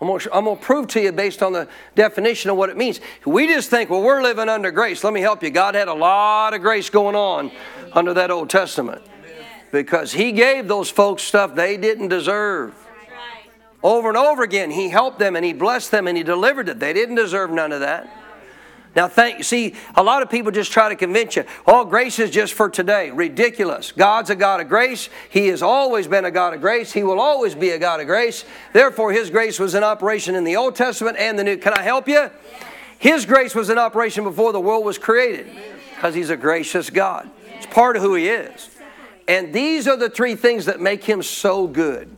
I'm 0.03 0.09
going, 0.09 0.19
to, 0.19 0.57
prove 0.57 0.89
to 0.89 1.01
you 1.01 1.13
based 1.13 1.45
on 1.45 1.53
the 1.53 1.69
definition 1.95 2.51
of 2.51 2.57
what 2.57 2.71
it 2.71 2.77
means. 2.77 3.01
We 3.25 3.47
just 3.47 3.71
think, 3.71 3.89
well, 3.89 4.03
we're 4.03 4.21
living 4.21 4.49
under 4.49 4.73
grace. 4.73 5.05
Let 5.05 5.13
me 5.13 5.21
help 5.21 5.45
you. 5.45 5.51
God 5.51 5.77
had 5.77 5.87
a 5.87 5.95
lot 5.95 6.55
of 6.55 6.61
grace 6.61 6.91
going 6.91 7.15
on 7.15 7.53
under 7.93 8.13
that 8.15 8.33
Old 8.33 8.51
Testament 8.51 9.03
because 9.71 10.13
He 10.13 10.33
gave 10.33 10.67
those 10.67 10.91
folks 10.91 11.23
stuff 11.23 11.55
they 11.55 11.77
didn't 11.77 12.09
deserve. 12.09 12.75
Over 13.83 14.09
and 14.09 14.17
over 14.17 14.43
again, 14.43 14.71
He 14.71 14.89
helped 14.89 15.19
them 15.19 15.37
and 15.37 15.45
He 15.45 15.53
blessed 15.53 15.91
them 15.91 16.07
and 16.07 16.17
He 16.17 16.23
delivered 16.23 16.69
it. 16.69 16.79
They 16.79 16.93
didn't 16.93 17.17
deserve 17.17 17.51
none 17.51 17.73
of 17.73 17.81
that. 17.81 18.23
Now, 18.95 19.09
thank, 19.09 19.43
see, 19.43 19.75
a 19.95 20.03
lot 20.03 20.23
of 20.23 20.29
people 20.29 20.53
just 20.53 20.71
try 20.71 20.91
to 20.91 20.97
convince 20.97 21.37
you, 21.37 21.45
oh, 21.67 21.85
grace 21.87 22.19
is 22.19 22.31
just 22.31 22.53
for 22.53 22.69
today. 22.69 23.11
Ridiculous. 23.11 23.91
God's 23.91 24.29
a 24.29 24.37
God 24.37 24.61
of 24.61 24.69
grace. 24.69 25.09
He 25.31 25.47
has 25.49 25.63
always 25.63 26.07
been 26.07 26.27
a 26.27 26.31
God 26.31 26.53
of 26.53 26.61
grace. 26.61 26.93
He 26.93 27.03
will 27.03 27.19
always 27.19 27.55
be 27.55 27.71
a 27.71 27.79
God 27.79 28.01
of 28.01 28.07
grace. 28.07 28.45
Therefore, 28.75 29.11
His 29.13 29.31
grace 29.31 29.59
was 29.59 29.75
in 29.75 29.83
operation 29.83 30.35
in 30.35 30.45
the 30.45 30.57
Old 30.57 30.77
Testament 30.77 31.17
and 31.17 31.39
the 31.39 31.45
New. 31.45 31.57
Can 31.57 31.73
I 31.73 31.81
help 31.81 32.07
you? 32.07 32.31
His 32.99 33.25
grace 33.25 33.55
was 33.55 33.71
in 33.71 33.79
operation 33.79 34.25
before 34.25 34.53
the 34.53 34.61
world 34.61 34.85
was 34.85 34.99
created 34.99 35.49
because 35.95 36.15
He's 36.15 36.31
a 36.31 36.37
gracious 36.37 36.91
God. 36.91 37.31
It's 37.57 37.67
part 37.67 37.97
of 37.97 38.03
who 38.03 38.15
He 38.15 38.29
is. 38.29 38.69
And 39.27 39.55
these 39.55 39.89
are 39.89 39.97
the 39.97 40.11
three 40.11 40.35
things 40.35 40.67
that 40.67 40.81
make 40.81 41.03
Him 41.05 41.23
so 41.23 41.67
good. 41.67 42.15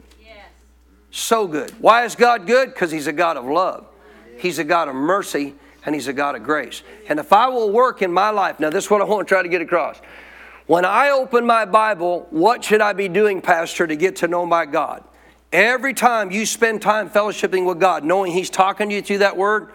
So 1.16 1.46
good. 1.46 1.70
Why 1.80 2.04
is 2.04 2.16
God 2.16 2.44
good? 2.44 2.74
Because 2.74 2.90
He's 2.90 3.06
a 3.06 3.12
God 3.12 3.36
of 3.36 3.44
love, 3.44 3.86
He's 4.36 4.58
a 4.58 4.64
God 4.64 4.88
of 4.88 4.96
mercy 4.96 5.54
and 5.86 5.94
He's 5.94 6.08
a 6.08 6.12
God 6.12 6.34
of 6.34 6.42
grace. 6.42 6.82
And 7.08 7.20
if 7.20 7.32
I 7.32 7.46
will 7.46 7.70
work 7.70 8.02
in 8.02 8.12
my 8.12 8.30
life, 8.30 8.58
now 8.58 8.68
this 8.68 8.86
is 8.86 8.90
what 8.90 9.00
I 9.00 9.04
want 9.04 9.28
to 9.28 9.32
try 9.32 9.40
to 9.40 9.48
get 9.48 9.62
across. 9.62 10.00
When 10.66 10.84
I 10.84 11.10
open 11.10 11.46
my 11.46 11.66
Bible, 11.66 12.26
what 12.30 12.64
should 12.64 12.80
I 12.80 12.94
be 12.94 13.06
doing, 13.06 13.40
Pastor, 13.42 13.86
to 13.86 13.94
get 13.94 14.16
to 14.16 14.28
know 14.28 14.44
my 14.44 14.66
God? 14.66 15.04
Every 15.52 15.94
time 15.94 16.32
you 16.32 16.46
spend 16.46 16.82
time 16.82 17.08
fellowshipping 17.08 17.64
with 17.64 17.78
God, 17.78 18.02
knowing 18.02 18.32
He's 18.32 18.50
talking 18.50 18.88
to 18.88 18.94
you 18.96 19.00
through 19.02 19.18
that 19.18 19.36
Word, 19.36 19.70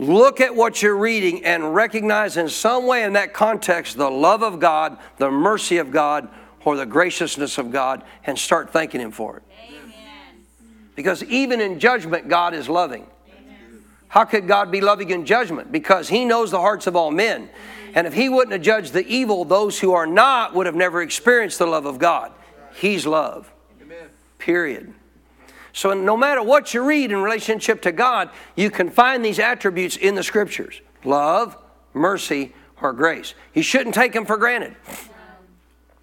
look 0.00 0.40
at 0.40 0.56
what 0.56 0.82
you're 0.82 0.96
reading 0.96 1.44
and 1.44 1.76
recognize 1.76 2.36
in 2.36 2.48
some 2.48 2.88
way 2.88 3.04
in 3.04 3.12
that 3.12 3.32
context 3.32 3.96
the 3.96 4.10
love 4.10 4.42
of 4.42 4.58
God, 4.58 4.98
the 5.18 5.30
mercy 5.30 5.76
of 5.76 5.92
God, 5.92 6.28
or 6.64 6.76
the 6.76 6.86
graciousness 6.86 7.56
of 7.56 7.70
God, 7.70 8.02
and 8.24 8.36
start 8.36 8.72
thanking 8.72 9.00
Him 9.00 9.12
for 9.12 9.36
it. 9.36 9.44
Amen. 10.92 10.96
Because 10.96 11.24
even 11.24 11.60
in 11.60 11.78
judgment, 11.78 12.28
God 12.28 12.54
is 12.54 12.68
loving. 12.68 13.06
How 14.08 14.26
could 14.26 14.46
God 14.46 14.70
be 14.70 14.82
loving 14.82 15.08
in 15.08 15.24
judgment? 15.24 15.72
Because 15.72 16.08
He 16.08 16.26
knows 16.26 16.50
the 16.50 16.60
hearts 16.60 16.86
of 16.86 16.94
all 16.94 17.10
men. 17.10 17.48
And 17.94 18.06
if 18.06 18.12
He 18.12 18.28
wouldn't 18.28 18.52
have 18.52 18.60
judged 18.60 18.92
the 18.92 19.06
evil, 19.06 19.46
those 19.46 19.80
who 19.80 19.92
are 19.92 20.06
not 20.06 20.54
would 20.54 20.66
have 20.66 20.74
never 20.74 21.00
experienced 21.00 21.58
the 21.58 21.66
love 21.66 21.86
of 21.86 21.98
God. 21.98 22.30
He's 22.74 23.06
love. 23.06 23.50
Period. 24.38 24.92
So, 25.72 25.94
no 25.94 26.16
matter 26.16 26.42
what 26.42 26.74
you 26.74 26.82
read 26.82 27.10
in 27.10 27.22
relationship 27.22 27.80
to 27.82 27.92
God, 27.92 28.28
you 28.54 28.70
can 28.70 28.90
find 28.90 29.24
these 29.24 29.38
attributes 29.38 29.96
in 29.96 30.14
the 30.14 30.22
scriptures 30.22 30.82
love, 31.04 31.56
mercy, 31.94 32.52
or 32.82 32.92
grace. 32.92 33.34
You 33.54 33.62
shouldn't 33.62 33.94
take 33.94 34.12
them 34.12 34.26
for 34.26 34.36
granted. 34.36 34.76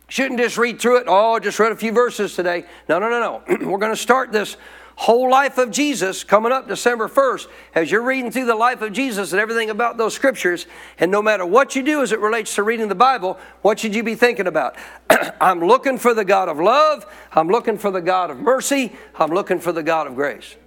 Shouldn't 0.07 0.39
just 0.39 0.57
read 0.57 0.81
through 0.81 0.97
it. 0.97 1.03
Oh, 1.07 1.37
just 1.37 1.59
read 1.59 1.71
a 1.71 1.75
few 1.75 1.91
verses 1.91 2.35
today. 2.35 2.65
No, 2.87 2.97
no, 2.97 3.09
no, 3.09 3.19
no. 3.47 3.67
We're 3.69 3.77
going 3.77 3.91
to 3.91 3.95
start 3.95 4.31
this 4.31 4.57
whole 5.00 5.32
life 5.32 5.58
of 5.58 5.72
Jesus 5.72 6.26
coming 6.26 6.52
up 6.52 6.68
December 6.68 7.08
1st, 7.08 7.47
as 7.74 7.89
you're 7.89 8.04
reading 8.04 8.32
through 8.32 8.47
the 8.47 8.54
life 8.54 8.82
of 8.82 8.91
Jesus 8.91 9.32
and 9.32 9.39
everything 9.39 9.70
about 9.70 9.95
those 9.95 10.14
scriptures, 10.14 10.66
and 11.00 11.10
no 11.10 11.22
matter 11.22 11.45
what 11.45 11.74
you 11.74 11.82
do 11.82 12.02
as 12.02 12.12
it 12.12 12.20
relates 12.20 12.56
to 12.56 12.64
reading 12.64 12.89
the 12.89 12.95
Bible, 12.95 13.39
what 13.62 13.80
should 13.80 13.95
you 13.95 14.04
be 14.04 14.16
thinking 14.16 14.45
about? 14.45 14.76
I'm 15.39 15.62
looking 15.62 15.97
for 15.97 16.14
the 16.14 16.26
God 16.26 16.50
of 16.50 16.60
love, 16.60 17.06
I'm 17.32 17.47
looking 17.47 17.78
for 17.78 17.91
the 17.91 18.02
God 18.02 18.30
of 18.30 18.39
mercy, 18.39 18.91
I'm 19.16 19.32
looking 19.32 19.60
for 19.60 19.72
the 19.72 19.84
God 19.84 20.06
of 20.06 20.16
grace. 20.16 20.58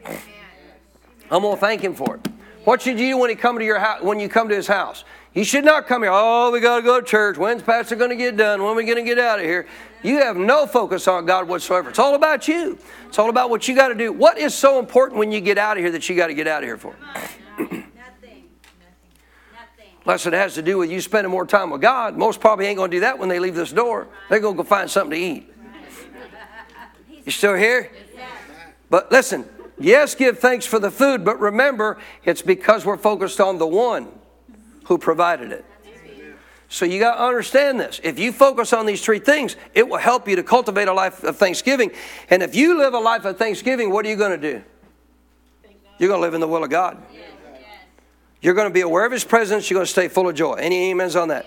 I'm 1.30 1.42
going 1.42 1.54
to 1.54 1.60
thank 1.60 1.82
Him 1.82 1.94
for 1.94 2.16
it. 2.16 2.26
What 2.64 2.80
should 2.80 2.98
you 2.98 3.10
do 3.10 3.18
when, 3.18 3.28
he 3.28 3.36
come 3.36 3.58
to 3.58 3.64
your 3.64 3.80
house, 3.80 4.02
when 4.02 4.18
you 4.18 4.30
come 4.30 4.48
to 4.48 4.54
His 4.54 4.66
house? 4.66 5.04
You 5.34 5.44
should 5.44 5.64
not 5.64 5.86
come 5.86 6.02
here, 6.02 6.10
oh, 6.12 6.50
we 6.50 6.60
got 6.60 6.76
to 6.76 6.82
go 6.82 7.00
to 7.00 7.06
church. 7.06 7.38
When's 7.38 7.62
Pastor 7.62 7.96
going 7.96 8.10
to 8.10 8.16
get 8.16 8.36
done? 8.36 8.62
When 8.62 8.72
are 8.72 8.74
we 8.74 8.84
going 8.84 8.98
to 8.98 9.02
get 9.02 9.18
out 9.18 9.38
of 9.38 9.46
here? 9.46 9.66
You 10.02 10.18
have 10.18 10.36
no 10.36 10.66
focus 10.66 11.08
on 11.08 11.24
God 11.24 11.48
whatsoever. 11.48 11.88
It's 11.88 11.98
all 11.98 12.14
about 12.14 12.48
you. 12.48 12.78
It's 13.08 13.18
all 13.18 13.30
about 13.30 13.48
what 13.48 13.66
you 13.66 13.74
got 13.74 13.88
to 13.88 13.94
do. 13.94 14.12
What 14.12 14.36
is 14.36 14.54
so 14.54 14.78
important 14.78 15.18
when 15.18 15.32
you 15.32 15.40
get 15.40 15.56
out 15.56 15.78
of 15.78 15.82
here 15.82 15.90
that 15.92 16.06
you 16.06 16.16
got 16.16 16.26
to 16.26 16.34
get 16.34 16.46
out 16.46 16.62
of 16.62 16.68
here 16.68 16.76
for? 16.76 16.94
Nothing. 17.58 18.44
Unless 20.04 20.26
it 20.26 20.34
has 20.34 20.54
to 20.54 20.62
do 20.62 20.76
with 20.76 20.90
you 20.90 21.00
spending 21.00 21.30
more 21.30 21.46
time 21.46 21.70
with 21.70 21.80
God. 21.80 22.18
Most 22.18 22.38
probably 22.38 22.66
ain't 22.66 22.76
going 22.76 22.90
to 22.90 22.96
do 22.98 23.00
that 23.00 23.18
when 23.18 23.30
they 23.30 23.38
leave 23.38 23.54
this 23.54 23.72
door. 23.72 24.08
They're 24.28 24.40
going 24.40 24.54
to 24.54 24.62
go 24.62 24.68
find 24.68 24.90
something 24.90 25.18
to 25.18 25.24
eat. 25.24 25.48
You 27.24 27.30
still 27.30 27.54
here? 27.54 27.88
But 28.90 29.12
listen, 29.12 29.48
yes, 29.78 30.16
give 30.16 30.40
thanks 30.40 30.66
for 30.66 30.80
the 30.80 30.90
food, 30.90 31.24
but 31.24 31.38
remember, 31.38 31.98
it's 32.24 32.42
because 32.42 32.84
we're 32.84 32.96
focused 32.96 33.40
on 33.40 33.58
the 33.58 33.66
one 33.66 34.08
who 34.84 34.98
provided 34.98 35.52
it. 35.52 35.64
So 36.68 36.86
you 36.86 36.98
got 36.98 37.16
to 37.16 37.22
understand 37.22 37.78
this. 37.78 38.00
If 38.02 38.18
you 38.18 38.32
focus 38.32 38.72
on 38.72 38.86
these 38.86 39.04
three 39.04 39.18
things, 39.18 39.56
it 39.74 39.86
will 39.86 39.98
help 39.98 40.26
you 40.26 40.36
to 40.36 40.42
cultivate 40.42 40.88
a 40.88 40.92
life 40.94 41.22
of 41.22 41.36
thanksgiving. 41.36 41.90
And 42.30 42.42
if 42.42 42.54
you 42.54 42.78
live 42.78 42.94
a 42.94 42.98
life 42.98 43.26
of 43.26 43.36
thanksgiving, 43.36 43.90
what 43.90 44.06
are 44.06 44.08
you 44.08 44.16
going 44.16 44.40
to 44.40 44.52
do? 44.52 44.62
You're 45.98 46.08
going 46.08 46.20
to 46.20 46.22
live 46.22 46.32
in 46.32 46.40
the 46.40 46.48
will 46.48 46.64
of 46.64 46.70
God. 46.70 47.02
You're 48.40 48.54
going 48.54 48.68
to 48.68 48.72
be 48.72 48.80
aware 48.80 49.04
of 49.04 49.12
His 49.12 49.22
presence. 49.22 49.68
You're 49.68 49.76
going 49.76 49.86
to 49.86 49.92
stay 49.92 50.08
full 50.08 50.30
of 50.30 50.34
joy. 50.34 50.54
Any 50.54 50.90
amens 50.90 51.14
on 51.14 51.28
that? 51.28 51.44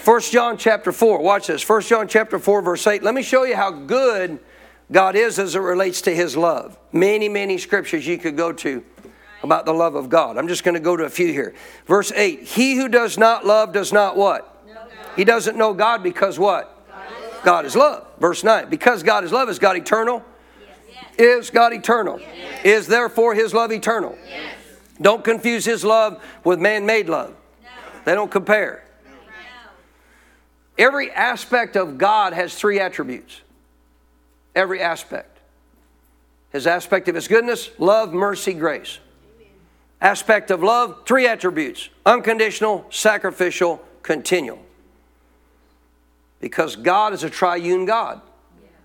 First 0.00 0.32
John 0.32 0.56
chapter 0.56 0.92
4. 0.92 1.20
Watch 1.20 1.48
this. 1.48 1.60
First 1.60 1.90
John 1.90 2.08
chapter 2.08 2.38
4, 2.38 2.62
verse 2.62 2.86
8. 2.86 3.02
Let 3.02 3.14
me 3.14 3.22
show 3.22 3.44
you 3.44 3.56
how 3.56 3.70
good 3.70 4.40
God 4.90 5.14
is 5.14 5.38
as 5.38 5.54
it 5.56 5.60
relates 5.60 6.00
to 6.02 6.14
His 6.14 6.38
love. 6.38 6.78
Many, 6.90 7.28
many 7.28 7.58
scriptures 7.58 8.06
you 8.06 8.16
could 8.16 8.36
go 8.36 8.50
to 8.52 8.82
about 9.44 9.66
the 9.66 9.74
love 9.74 9.94
of 9.94 10.08
God. 10.08 10.38
I'm 10.38 10.48
just 10.48 10.64
going 10.64 10.74
to 10.74 10.80
go 10.80 10.96
to 10.96 11.04
a 11.04 11.10
few 11.10 11.28
here. 11.28 11.54
Verse 11.86 12.10
8 12.10 12.42
He 12.42 12.76
who 12.76 12.88
does 12.88 13.16
not 13.16 13.46
love 13.46 13.72
does 13.72 13.92
not 13.92 14.16
what? 14.16 14.50
He 15.14 15.24
doesn't 15.24 15.56
know 15.56 15.74
God 15.74 16.02
because 16.02 16.38
what? 16.38 16.70
God 17.44 17.66
is 17.66 17.76
love. 17.76 18.06
Verse 18.18 18.42
9. 18.42 18.70
Because 18.70 19.02
God 19.02 19.22
is 19.22 19.30
love, 19.30 19.48
is 19.48 19.58
God 19.58 19.76
eternal? 19.76 20.24
Is 21.18 21.50
God 21.50 21.72
eternal? 21.72 22.20
Is 22.64 22.86
therefore 22.86 23.34
his 23.34 23.54
love 23.54 23.70
eternal? 23.70 24.18
Don't 25.00 25.22
confuse 25.22 25.64
his 25.64 25.84
love 25.84 26.24
with 26.42 26.58
man 26.58 26.86
made 26.86 27.08
love. 27.08 27.36
They 28.04 28.14
don't 28.14 28.30
compare. 28.30 28.82
Every 30.76 31.10
aspect 31.12 31.76
of 31.76 31.98
God 31.98 32.32
has 32.32 32.54
three 32.54 32.80
attributes. 32.80 33.42
Every 34.56 34.80
aspect. 34.80 35.38
His 36.50 36.66
aspect 36.66 37.08
of 37.08 37.14
his 37.14 37.28
goodness, 37.28 37.70
love, 37.78 38.12
mercy, 38.12 38.54
grace 38.54 38.98
aspect 40.04 40.50
of 40.50 40.62
love, 40.62 41.02
three 41.06 41.26
attributes 41.26 41.88
unconditional, 42.06 42.86
sacrificial, 42.90 43.82
continual. 44.02 44.60
Because 46.40 46.76
God 46.76 47.14
is 47.14 47.24
a 47.24 47.30
triune 47.30 47.86
God. 47.86 48.20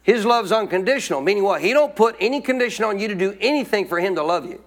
His 0.01 0.25
love's 0.25 0.53
unconditional, 0.53 1.19
meaning 1.19 1.43
what? 1.43 1.61
He 1.61 1.73
don't 1.73 1.93
put 1.95 2.15
any 2.19 2.39
condition 2.39 2.85
on 2.85 2.97
you 2.97 3.09
to 3.09 3.15
do 3.15 3.37
anything 3.41 3.85
for 3.85 3.99
him 3.99 4.15
to 4.15 4.23
love 4.23 4.45
you. 4.45 4.63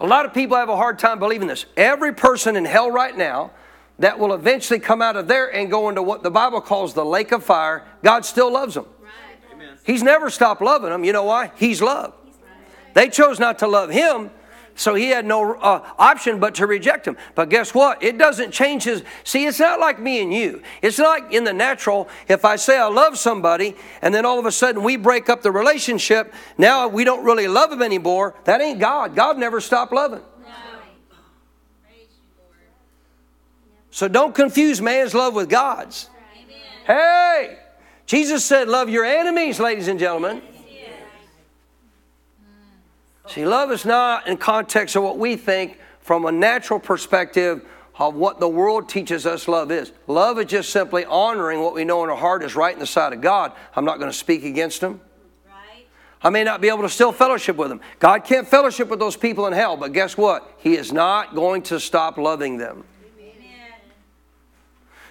A 0.00 0.06
lot 0.06 0.24
of 0.24 0.32
people 0.32 0.56
have 0.56 0.70
a 0.70 0.76
hard 0.76 0.98
time 0.98 1.18
believing 1.18 1.46
this. 1.46 1.66
Every 1.76 2.12
person 2.12 2.56
in 2.56 2.64
hell 2.64 2.90
right 2.90 3.16
now 3.16 3.52
that 3.98 4.18
will 4.18 4.32
eventually 4.32 4.80
come 4.80 5.02
out 5.02 5.14
of 5.14 5.28
there 5.28 5.54
and 5.54 5.70
go 5.70 5.90
into 5.90 6.02
what 6.02 6.22
the 6.22 6.30
Bible 6.30 6.62
calls 6.62 6.94
the 6.94 7.04
lake 7.04 7.30
of 7.30 7.44
fire, 7.44 7.84
God 8.02 8.24
still 8.24 8.50
loves 8.50 8.74
them. 8.74 8.86
He's 9.84 10.02
never 10.02 10.30
stopped 10.30 10.62
loving 10.62 10.90
them. 10.90 11.04
You 11.04 11.12
know 11.12 11.24
why? 11.24 11.52
He's 11.56 11.82
love. 11.82 12.14
They 12.94 13.10
chose 13.10 13.38
not 13.38 13.58
to 13.60 13.68
love 13.68 13.90
him, 13.90 14.30
so 14.74 14.94
he 14.94 15.08
had 15.08 15.26
no 15.26 15.54
uh, 15.54 15.86
option 15.98 16.40
but 16.40 16.54
to 16.56 16.66
reject 16.66 17.06
him. 17.06 17.16
But 17.34 17.50
guess 17.50 17.74
what? 17.74 18.02
It 18.02 18.18
doesn't 18.18 18.52
change 18.52 18.84
his. 18.84 19.02
See, 19.24 19.46
it's 19.46 19.60
not 19.60 19.80
like 19.80 20.00
me 20.00 20.22
and 20.22 20.32
you. 20.32 20.62
It's 20.80 20.98
not 20.98 21.22
like 21.22 21.32
in 21.32 21.44
the 21.44 21.52
natural, 21.52 22.08
if 22.28 22.44
I 22.44 22.56
say 22.56 22.78
I 22.78 22.86
love 22.88 23.18
somebody 23.18 23.76
and 24.00 24.14
then 24.14 24.24
all 24.24 24.38
of 24.38 24.46
a 24.46 24.52
sudden 24.52 24.82
we 24.82 24.96
break 24.96 25.28
up 25.28 25.42
the 25.42 25.52
relationship, 25.52 26.32
now 26.56 26.88
we 26.88 27.04
don't 27.04 27.24
really 27.24 27.48
love 27.48 27.70
him 27.70 27.82
anymore. 27.82 28.34
That 28.44 28.60
ain't 28.60 28.80
God. 28.80 29.14
God 29.14 29.38
never 29.38 29.60
stopped 29.60 29.92
loving. 29.92 30.22
So 33.90 34.08
don't 34.08 34.34
confuse 34.34 34.80
man's 34.80 35.14
love 35.14 35.34
with 35.34 35.50
God's. 35.50 36.08
Hey, 36.86 37.58
Jesus 38.06 38.44
said, 38.44 38.66
Love 38.68 38.88
your 38.88 39.04
enemies, 39.04 39.60
ladies 39.60 39.86
and 39.86 40.00
gentlemen. 40.00 40.40
See, 43.32 43.46
love 43.46 43.72
is 43.72 43.86
not 43.86 44.28
in 44.28 44.36
context 44.36 44.94
of 44.94 45.02
what 45.02 45.16
we 45.16 45.36
think 45.36 45.78
from 46.00 46.26
a 46.26 46.32
natural 46.32 46.78
perspective 46.78 47.64
of 47.98 48.14
what 48.14 48.40
the 48.40 48.48
world 48.48 48.90
teaches 48.90 49.24
us 49.24 49.48
love 49.48 49.70
is. 49.70 49.90
Love 50.06 50.38
is 50.38 50.46
just 50.46 50.68
simply 50.68 51.06
honoring 51.06 51.60
what 51.62 51.72
we 51.72 51.82
know 51.82 52.04
in 52.04 52.10
our 52.10 52.16
heart 52.16 52.44
is 52.44 52.54
right 52.54 52.74
in 52.74 52.78
the 52.78 52.86
sight 52.86 53.14
of 53.14 53.22
God. 53.22 53.52
I'm 53.74 53.86
not 53.86 53.98
going 53.98 54.10
to 54.10 54.16
speak 54.16 54.44
against 54.44 54.82
them. 54.82 55.00
I 56.22 56.28
may 56.28 56.44
not 56.44 56.60
be 56.60 56.68
able 56.68 56.82
to 56.82 56.90
still 56.90 57.10
fellowship 57.10 57.56
with 57.56 57.70
them. 57.70 57.80
God 57.98 58.18
can't 58.24 58.46
fellowship 58.46 58.88
with 58.88 58.98
those 58.98 59.16
people 59.16 59.46
in 59.46 59.54
hell, 59.54 59.78
but 59.78 59.94
guess 59.94 60.14
what? 60.14 60.52
He 60.58 60.76
is 60.76 60.92
not 60.92 61.34
going 61.34 61.62
to 61.62 61.80
stop 61.80 62.18
loving 62.18 62.58
them. 62.58 62.84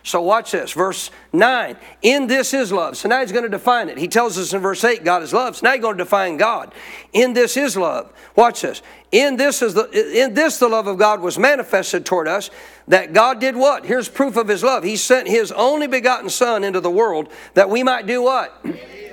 So 0.03 0.21
watch 0.21 0.51
this. 0.51 0.71
Verse 0.71 1.11
9. 1.31 1.77
In 2.01 2.27
this 2.27 2.53
is 2.53 2.71
love. 2.71 2.97
So 2.97 3.07
now 3.07 3.21
he's 3.21 3.31
going 3.31 3.43
to 3.43 3.49
define 3.49 3.89
it. 3.89 3.97
He 3.97 4.07
tells 4.07 4.37
us 4.37 4.53
in 4.53 4.61
verse 4.61 4.83
8, 4.83 5.03
God 5.03 5.21
is 5.21 5.31
love. 5.31 5.57
So 5.57 5.67
now 5.67 5.73
he's 5.73 5.81
going 5.81 5.97
to 5.97 6.03
define 6.03 6.37
God. 6.37 6.73
In 7.13 7.33
this 7.33 7.55
is 7.55 7.77
love. 7.77 8.11
Watch 8.35 8.61
this. 8.61 8.81
In 9.11 9.35
this 9.35 9.61
is 9.61 9.73
the 9.73 9.89
in 10.23 10.33
this 10.33 10.57
the 10.57 10.69
love 10.69 10.87
of 10.87 10.97
God 10.97 11.19
was 11.19 11.37
manifested 11.37 12.05
toward 12.05 12.29
us, 12.29 12.49
that 12.87 13.11
God 13.11 13.41
did 13.41 13.57
what? 13.57 13.85
Here's 13.85 14.07
proof 14.07 14.37
of 14.37 14.47
his 14.47 14.63
love. 14.63 14.83
He 14.83 14.95
sent 14.95 15.27
his 15.27 15.51
only 15.51 15.87
begotten 15.87 16.29
Son 16.29 16.63
into 16.63 16.79
the 16.79 16.89
world 16.89 17.29
that 17.53 17.69
we 17.69 17.83
might 17.83 18.07
do 18.07 18.21
what? 18.23 18.65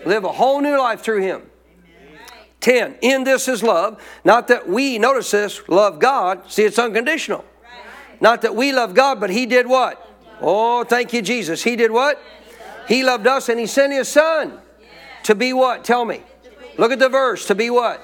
Live 0.07 0.23
a 0.23 0.33
whole 0.33 0.61
new 0.61 0.79
life 0.79 1.01
through 1.01 1.23
him. 1.23 1.43
10. 2.61 2.97
In 3.03 3.25
this 3.25 3.49
is 3.49 3.63
love. 3.63 4.03
Not 4.25 4.49
that 4.49 4.69
we, 4.69 4.99
notice 4.99 5.31
this, 5.31 5.69
love 5.69 5.99
God. 5.99 6.51
See, 6.51 6.65
it's 6.65 6.79
unconditional. 6.79 7.45
Not 8.21 8.43
that 8.43 8.55
we 8.55 8.73
love 8.73 8.95
God, 8.95 9.21
but 9.21 9.31
he 9.31 9.47
did 9.47 9.67
what? 9.67 10.08
Oh, 10.41 10.85
thank 10.85 11.13
you, 11.13 11.23
Jesus. 11.23 11.63
He 11.63 11.77
did 11.77 11.91
what? 11.91 12.21
He 12.87 13.03
loved 13.03 13.27
us 13.27 13.49
and 13.49 13.59
He 13.59 13.67
sent 13.67 13.93
His 13.93 14.09
Son 14.09 14.59
to 15.25 15.35
be 15.35 15.53
what? 15.53 15.85
Tell 15.85 16.05
me. 16.05 16.23
Look 16.79 16.93
at 16.93 16.99
the 16.99 17.09
verse. 17.09 17.47
To 17.47 17.55
be 17.55 17.71
what? 17.71 18.01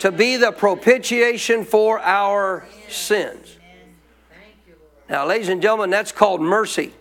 To 0.00 0.12
be 0.12 0.36
the 0.36 0.52
propitiation 0.52 1.64
for 1.64 1.98
our 2.00 2.66
sins. 2.88 3.56
Now, 5.08 5.26
ladies 5.26 5.48
and 5.48 5.60
gentlemen, 5.60 5.90
that's 5.90 6.12
called 6.12 6.40
mercy. 6.40 6.92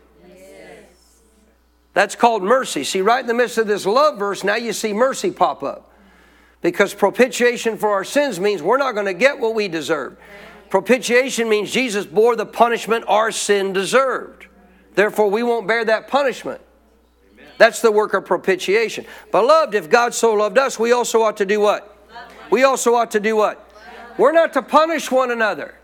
That's 1.94 2.16
called 2.16 2.42
mercy. 2.42 2.84
See, 2.84 3.02
right 3.02 3.20
in 3.20 3.28
the 3.28 3.34
midst 3.34 3.58
of 3.58 3.68
this 3.68 3.86
love 3.86 4.18
verse, 4.18 4.44
now 4.44 4.56
you 4.56 4.74
see 4.74 4.94
mercy 4.94 5.32
pop 5.32 5.62
up. 5.62 5.92
Because 6.62 6.94
propitiation 6.94 7.78
for 7.78 7.90
our 7.90 8.04
sins 8.04 8.40
means 8.40 8.62
we're 8.62 8.78
not 8.78 8.94
going 8.94 9.08
to 9.08 9.14
get 9.14 9.40
what 9.40 9.56
we 9.56 9.68
deserve. 9.68 10.18
Propitiation 10.70 11.50
means 11.50 11.72
Jesus 11.72 12.06
bore 12.06 12.36
the 12.36 12.46
punishment 12.46 13.04
our 13.08 13.32
sin 13.32 13.74
deserved. 13.74 14.48
Therefore, 14.94 15.30
we 15.30 15.44
won't 15.44 15.68
bear 15.68 15.86
that 15.86 16.08
punishment. 16.08 16.62
That's 17.58 17.82
the 17.82 17.92
work 17.92 18.14
of 18.14 18.26
propitiation. 18.26 19.06
Beloved, 19.32 19.76
if 19.76 19.90
God 19.90 20.14
so 20.14 20.34
loved 20.34 20.58
us, 20.58 20.80
we 20.80 20.92
also 20.92 21.22
ought 21.22 21.38
to 21.38 21.46
do 21.46 21.60
what? 21.60 21.98
We 22.50 22.64
also 22.64 22.96
ought 22.96 23.12
to 23.12 23.20
do 23.20 23.36
what? 23.36 23.72
We're 24.18 24.32
not 24.32 24.54
to 24.54 24.62
punish 24.62 25.12
one 25.12 25.32
another. 25.32 25.76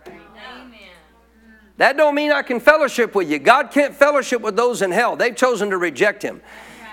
That 1.78 1.96
don't 1.96 2.16
mean 2.16 2.32
I 2.32 2.42
can 2.42 2.60
fellowship 2.60 3.14
with 3.14 3.30
you. 3.30 3.38
God 3.38 3.70
can't 3.72 3.96
fellowship 3.96 4.42
with 4.42 4.56
those 4.56 4.82
in 4.82 4.92
hell. 4.92 5.16
They've 5.16 5.36
chosen 5.36 5.70
to 5.70 5.78
reject 5.78 6.24
him. 6.24 6.42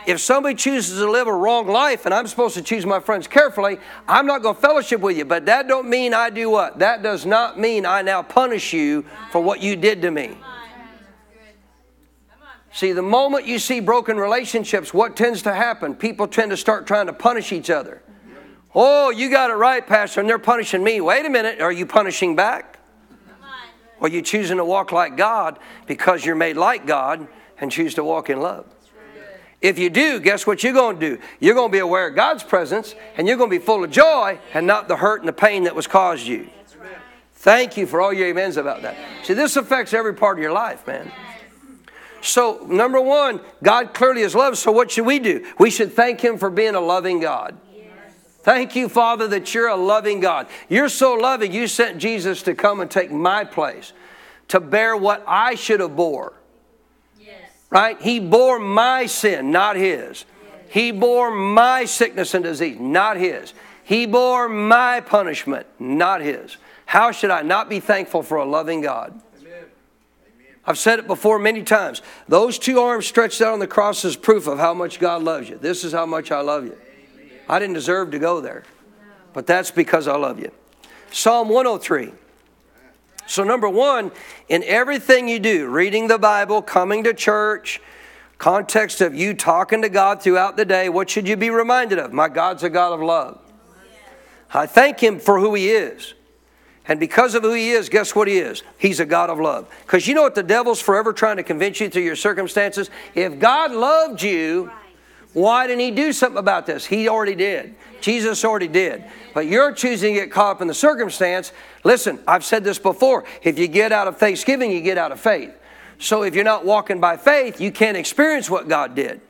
If 0.06 0.20
somebody 0.20 0.54
chooses 0.54 0.98
to 0.98 1.10
live 1.10 1.26
a 1.26 1.32
wrong 1.32 1.66
life 1.66 2.04
and 2.04 2.12
I'm 2.12 2.26
supposed 2.26 2.54
to 2.56 2.62
choose 2.62 2.84
my 2.84 3.00
friends 3.00 3.26
carefully, 3.26 3.78
I'm 4.06 4.26
not 4.26 4.42
going 4.42 4.54
to 4.54 4.60
fellowship 4.60 5.00
with 5.00 5.16
you. 5.16 5.24
But 5.24 5.46
that 5.46 5.66
don't 5.66 5.88
mean 5.88 6.12
I 6.12 6.28
do 6.28 6.50
what? 6.50 6.78
That 6.78 7.02
does 7.02 7.24
not 7.24 7.58
mean 7.58 7.86
I 7.86 8.02
now 8.02 8.22
punish 8.22 8.74
you 8.74 9.06
for 9.32 9.40
what 9.40 9.60
you 9.60 9.76
did 9.76 10.02
to 10.02 10.10
me. 10.10 10.36
See, 12.74 12.90
the 12.90 13.02
moment 13.02 13.46
you 13.46 13.60
see 13.60 13.78
broken 13.78 14.16
relationships, 14.16 14.92
what 14.92 15.14
tends 15.14 15.42
to 15.42 15.54
happen? 15.54 15.94
People 15.94 16.26
tend 16.26 16.50
to 16.50 16.56
start 16.56 16.88
trying 16.88 17.06
to 17.06 17.12
punish 17.12 17.52
each 17.52 17.70
other. 17.70 18.02
Oh, 18.74 19.10
you 19.10 19.30
got 19.30 19.50
it 19.50 19.54
right, 19.54 19.86
Pastor, 19.86 20.18
and 20.18 20.28
they're 20.28 20.40
punishing 20.40 20.82
me. 20.82 21.00
Wait 21.00 21.24
a 21.24 21.30
minute, 21.30 21.60
are 21.60 21.70
you 21.70 21.86
punishing 21.86 22.34
back? 22.34 22.80
Or 24.00 24.08
are 24.08 24.10
you 24.10 24.22
choosing 24.22 24.56
to 24.56 24.64
walk 24.64 24.90
like 24.90 25.16
God 25.16 25.60
because 25.86 26.26
you're 26.26 26.34
made 26.34 26.56
like 26.56 26.84
God 26.84 27.28
and 27.58 27.70
choose 27.70 27.94
to 27.94 28.02
walk 28.02 28.28
in 28.28 28.40
love? 28.40 28.66
If 29.62 29.78
you 29.78 29.88
do, 29.88 30.18
guess 30.18 30.44
what 30.44 30.64
you're 30.64 30.72
going 30.72 30.98
to 30.98 31.16
do? 31.16 31.22
You're 31.38 31.54
going 31.54 31.68
to 31.68 31.72
be 31.72 31.78
aware 31.78 32.08
of 32.08 32.16
God's 32.16 32.42
presence 32.42 32.96
and 33.16 33.28
you're 33.28 33.36
going 33.36 33.50
to 33.50 33.56
be 33.56 33.64
full 33.64 33.84
of 33.84 33.92
joy 33.92 34.40
and 34.52 34.66
not 34.66 34.88
the 34.88 34.96
hurt 34.96 35.20
and 35.20 35.28
the 35.28 35.32
pain 35.32 35.62
that 35.62 35.76
was 35.76 35.86
caused 35.86 36.26
you. 36.26 36.48
Thank 37.34 37.76
you 37.76 37.86
for 37.86 38.00
all 38.00 38.12
your 38.12 38.28
amens 38.30 38.56
about 38.56 38.82
that. 38.82 38.96
See, 39.22 39.34
this 39.34 39.54
affects 39.54 39.94
every 39.94 40.14
part 40.14 40.38
of 40.38 40.42
your 40.42 40.52
life, 40.52 40.84
man. 40.88 41.12
So, 42.24 42.64
number 42.66 43.00
one, 43.00 43.40
God 43.62 43.92
clearly 43.92 44.22
is 44.22 44.34
love. 44.34 44.56
So, 44.56 44.72
what 44.72 44.90
should 44.90 45.04
we 45.04 45.18
do? 45.18 45.46
We 45.58 45.70
should 45.70 45.92
thank 45.92 46.20
Him 46.22 46.38
for 46.38 46.48
being 46.48 46.74
a 46.74 46.80
loving 46.80 47.20
God. 47.20 47.58
Thank 48.42 48.76
you, 48.76 48.90
Father, 48.90 49.26
that 49.28 49.54
you're 49.54 49.68
a 49.68 49.76
loving 49.76 50.20
God. 50.20 50.48
You're 50.68 50.90
so 50.90 51.14
loving, 51.14 51.52
you 51.52 51.66
sent 51.66 51.98
Jesus 51.98 52.42
to 52.42 52.54
come 52.54 52.80
and 52.80 52.90
take 52.90 53.10
my 53.10 53.44
place, 53.44 53.94
to 54.48 54.60
bear 54.60 54.94
what 54.96 55.24
I 55.26 55.54
should 55.54 55.80
have 55.80 55.96
bore. 55.96 56.34
Yes. 57.18 57.40
Right? 57.70 58.00
He 58.00 58.20
bore 58.20 58.58
my 58.58 59.06
sin, 59.06 59.50
not 59.50 59.76
his. 59.76 60.26
Yes. 60.26 60.60
He 60.68 60.92
bore 60.92 61.30
my 61.30 61.86
sickness 61.86 62.34
and 62.34 62.44
disease, 62.44 62.78
not 62.78 63.16
his. 63.16 63.54
He 63.82 64.04
bore 64.04 64.46
my 64.46 65.00
punishment, 65.00 65.66
not 65.78 66.20
his. 66.20 66.58
How 66.84 67.12
should 67.12 67.30
I 67.30 67.40
not 67.40 67.70
be 67.70 67.80
thankful 67.80 68.22
for 68.22 68.36
a 68.36 68.44
loving 68.44 68.82
God? 68.82 69.18
I've 70.66 70.78
said 70.78 70.98
it 70.98 71.06
before 71.06 71.38
many 71.38 71.62
times. 71.62 72.00
Those 72.26 72.58
two 72.58 72.80
arms 72.80 73.06
stretched 73.06 73.40
out 73.42 73.52
on 73.52 73.58
the 73.58 73.66
cross 73.66 74.04
is 74.04 74.16
proof 74.16 74.46
of 74.46 74.58
how 74.58 74.72
much 74.72 74.98
God 74.98 75.22
loves 75.22 75.48
you. 75.48 75.56
This 75.56 75.84
is 75.84 75.92
how 75.92 76.06
much 76.06 76.30
I 76.30 76.40
love 76.40 76.64
you. 76.64 76.76
I 77.48 77.58
didn't 77.58 77.74
deserve 77.74 78.10
to 78.12 78.18
go 78.18 78.40
there, 78.40 78.64
but 79.34 79.46
that's 79.46 79.70
because 79.70 80.08
I 80.08 80.16
love 80.16 80.38
you. 80.38 80.50
Psalm 81.10 81.48
103. 81.48 82.12
So, 83.26 83.44
number 83.44 83.68
one, 83.68 84.10
in 84.48 84.62
everything 84.64 85.28
you 85.28 85.38
do, 85.38 85.68
reading 85.68 86.08
the 86.08 86.18
Bible, 86.18 86.60
coming 86.60 87.04
to 87.04 87.14
church, 87.14 87.80
context 88.38 89.00
of 89.00 89.14
you 89.14 89.32
talking 89.34 89.82
to 89.82 89.88
God 89.88 90.22
throughout 90.22 90.56
the 90.56 90.64
day, 90.64 90.88
what 90.88 91.08
should 91.08 91.26
you 91.26 91.36
be 91.36 91.50
reminded 91.50 91.98
of? 91.98 92.12
My 92.12 92.28
God's 92.28 92.62
a 92.62 92.70
God 92.70 92.92
of 92.92 93.00
love. 93.00 93.40
I 94.52 94.66
thank 94.66 95.00
Him 95.00 95.18
for 95.18 95.40
who 95.40 95.54
He 95.54 95.70
is. 95.70 96.14
And 96.86 97.00
because 97.00 97.34
of 97.34 97.42
who 97.42 97.52
he 97.52 97.70
is, 97.70 97.88
guess 97.88 98.14
what 98.14 98.28
he 98.28 98.38
is? 98.38 98.62
He's 98.76 99.00
a 99.00 99.06
God 99.06 99.30
of 99.30 99.40
love. 99.40 99.68
Because 99.82 100.06
you 100.06 100.14
know 100.14 100.22
what 100.22 100.34
the 100.34 100.42
devil's 100.42 100.80
forever 100.80 101.12
trying 101.12 101.38
to 101.38 101.42
convince 101.42 101.80
you 101.80 101.88
through 101.88 102.02
your 102.02 102.16
circumstances? 102.16 102.90
If 103.14 103.38
God 103.38 103.72
loved 103.72 104.22
you, 104.22 104.70
why 105.32 105.66
didn't 105.66 105.80
he 105.80 105.90
do 105.90 106.12
something 106.12 106.38
about 106.38 106.66
this? 106.66 106.84
He 106.84 107.08
already 107.08 107.34
did. 107.34 107.74
Jesus 108.00 108.44
already 108.44 108.68
did. 108.68 109.04
But 109.32 109.46
you're 109.46 109.72
choosing 109.72 110.14
to 110.14 110.20
get 110.20 110.30
caught 110.30 110.56
up 110.56 110.62
in 110.62 110.68
the 110.68 110.74
circumstance. 110.74 111.52
Listen, 111.84 112.20
I've 112.28 112.44
said 112.44 112.64
this 112.64 112.78
before. 112.78 113.24
If 113.42 113.58
you 113.58 113.66
get 113.66 113.90
out 113.90 114.06
of 114.06 114.18
thanksgiving, 114.18 114.70
you 114.70 114.80
get 114.82 114.98
out 114.98 115.10
of 115.10 115.18
faith. 115.18 115.52
So 115.98 116.22
if 116.22 116.34
you're 116.34 116.44
not 116.44 116.66
walking 116.66 117.00
by 117.00 117.16
faith, 117.16 117.60
you 117.60 117.72
can't 117.72 117.96
experience 117.96 118.50
what 118.50 118.68
God 118.68 118.94
did. 118.94 119.20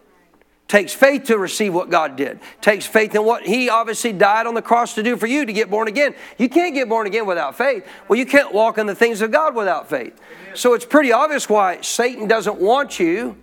Takes 0.75 0.93
faith 0.93 1.27
to 1.27 1.39
receive 1.39 1.73
what 1.73 1.89
God 1.89 2.17
did. 2.17 2.41
Takes 2.61 2.85
faith 2.85 3.15
in 3.15 3.25
what 3.25 3.47
He 3.47 3.69
obviously 3.69 4.13
died 4.13 4.45
on 4.45 4.55
the 4.55 4.61
cross 4.61 4.97
to 4.97 5.05
do 5.05 5.17
for 5.17 5.29
you 5.29 5.47
to 5.47 5.53
get 5.53 5.71
born 5.71 5.87
again. 5.87 6.17
You 6.37 6.49
can't 6.49 6.75
get 6.75 6.89
born 6.89 7.07
again 7.07 7.27
without 7.27 7.57
faith. 7.57 7.87
Well, 8.09 8.19
you 8.19 8.27
can't 8.27 8.53
walk 8.53 8.77
in 8.77 8.89
the 8.89 8.95
things 8.97 9.21
of 9.21 9.31
God 9.31 9.55
without 9.55 9.89
faith. 9.89 10.21
So 10.55 10.75
it's 10.75 10.85
pretty 10.85 11.13
obvious 11.13 11.49
why 11.49 11.81
Satan 11.83 12.27
doesn't 12.27 12.57
want 12.57 12.99
you 12.99 13.37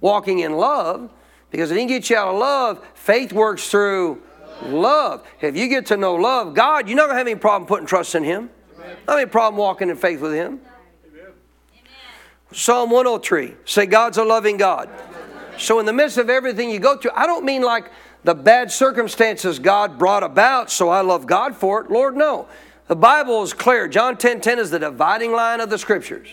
walking 0.00 0.38
in 0.38 0.52
love 0.52 1.10
because 1.50 1.72
if 1.72 1.76
he 1.76 1.80
can 1.80 1.88
get 1.88 2.10
you 2.10 2.16
out 2.16 2.28
of 2.28 2.38
love, 2.38 2.86
faith 2.94 3.32
works 3.32 3.68
through 3.68 4.22
love. 4.62 5.26
If 5.40 5.56
you 5.56 5.66
get 5.66 5.86
to 5.86 5.96
know 5.96 6.14
love, 6.14 6.54
God, 6.54 6.88
you're 6.88 6.96
not 6.96 7.06
going 7.06 7.16
to 7.16 7.18
have 7.18 7.26
any 7.26 7.34
problem 7.34 7.66
putting 7.66 7.88
trust 7.88 8.14
in 8.14 8.22
Him. 8.22 8.50
Not 9.08 9.18
any 9.18 9.26
problem 9.26 9.58
walking 9.58 9.90
in 9.90 9.96
faith 9.96 10.20
with 10.20 10.32
Him. 10.32 10.60
Psalm 12.52 12.90
103 12.90 13.56
say, 13.64 13.84
God's 13.84 14.16
a 14.16 14.24
loving 14.24 14.56
God. 14.56 14.88
So, 15.58 15.78
in 15.80 15.86
the 15.86 15.92
midst 15.92 16.18
of 16.18 16.30
everything 16.30 16.70
you 16.70 16.78
go 16.78 16.96
through, 16.96 17.12
I 17.14 17.26
don't 17.26 17.44
mean 17.44 17.62
like 17.62 17.90
the 18.24 18.34
bad 18.34 18.70
circumstances 18.70 19.58
God 19.58 19.98
brought 19.98 20.22
about, 20.22 20.70
so 20.70 20.88
I 20.88 21.00
love 21.00 21.26
God 21.26 21.56
for 21.56 21.80
it. 21.80 21.90
Lord, 21.90 22.16
no. 22.16 22.48
The 22.88 22.96
Bible 22.96 23.42
is 23.42 23.52
clear. 23.52 23.86
John 23.86 24.16
10 24.16 24.40
10 24.40 24.58
is 24.58 24.70
the 24.70 24.78
dividing 24.78 25.32
line 25.32 25.60
of 25.60 25.70
the 25.70 25.78
scriptures. 25.78 26.28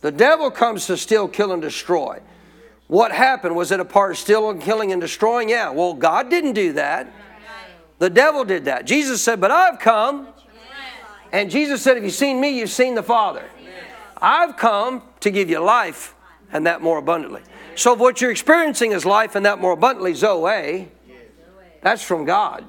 The 0.00 0.12
devil 0.12 0.50
comes 0.50 0.86
to 0.86 0.96
steal, 0.96 1.26
kill, 1.26 1.52
and 1.52 1.60
destroy. 1.60 2.20
What 2.86 3.12
happened? 3.12 3.54
Was 3.56 3.72
it 3.72 3.80
a 3.80 3.84
part 3.84 4.12
of 4.12 4.18
stealing, 4.18 4.60
killing, 4.60 4.92
and 4.92 5.00
destroying? 5.00 5.48
Yeah. 5.48 5.70
Well, 5.70 5.94
God 5.94 6.30
didn't 6.30 6.54
do 6.54 6.72
that. 6.74 7.12
The 7.98 8.08
devil 8.08 8.44
did 8.44 8.66
that. 8.66 8.86
Jesus 8.86 9.22
said, 9.22 9.40
But 9.40 9.50
I've 9.50 9.78
come. 9.78 10.28
And 11.32 11.50
Jesus 11.50 11.82
said, 11.82 11.96
If 11.96 12.04
you've 12.04 12.12
seen 12.12 12.40
me, 12.40 12.50
you've 12.50 12.70
seen 12.70 12.94
the 12.94 13.02
Father. 13.02 13.44
I've 14.20 14.56
come 14.56 15.02
to 15.20 15.30
give 15.30 15.50
you 15.50 15.58
life 15.58 16.14
and 16.52 16.66
that 16.66 16.80
more 16.80 16.98
abundantly. 16.98 17.42
So 17.78 17.92
if 17.92 18.00
what 18.00 18.20
you're 18.20 18.32
experiencing 18.32 18.90
is 18.90 19.06
life 19.06 19.36
and 19.36 19.46
that 19.46 19.60
more 19.60 19.70
abundantly, 19.70 20.12
Zoe, 20.12 20.88
that's 21.80 22.02
from 22.02 22.24
God. 22.24 22.64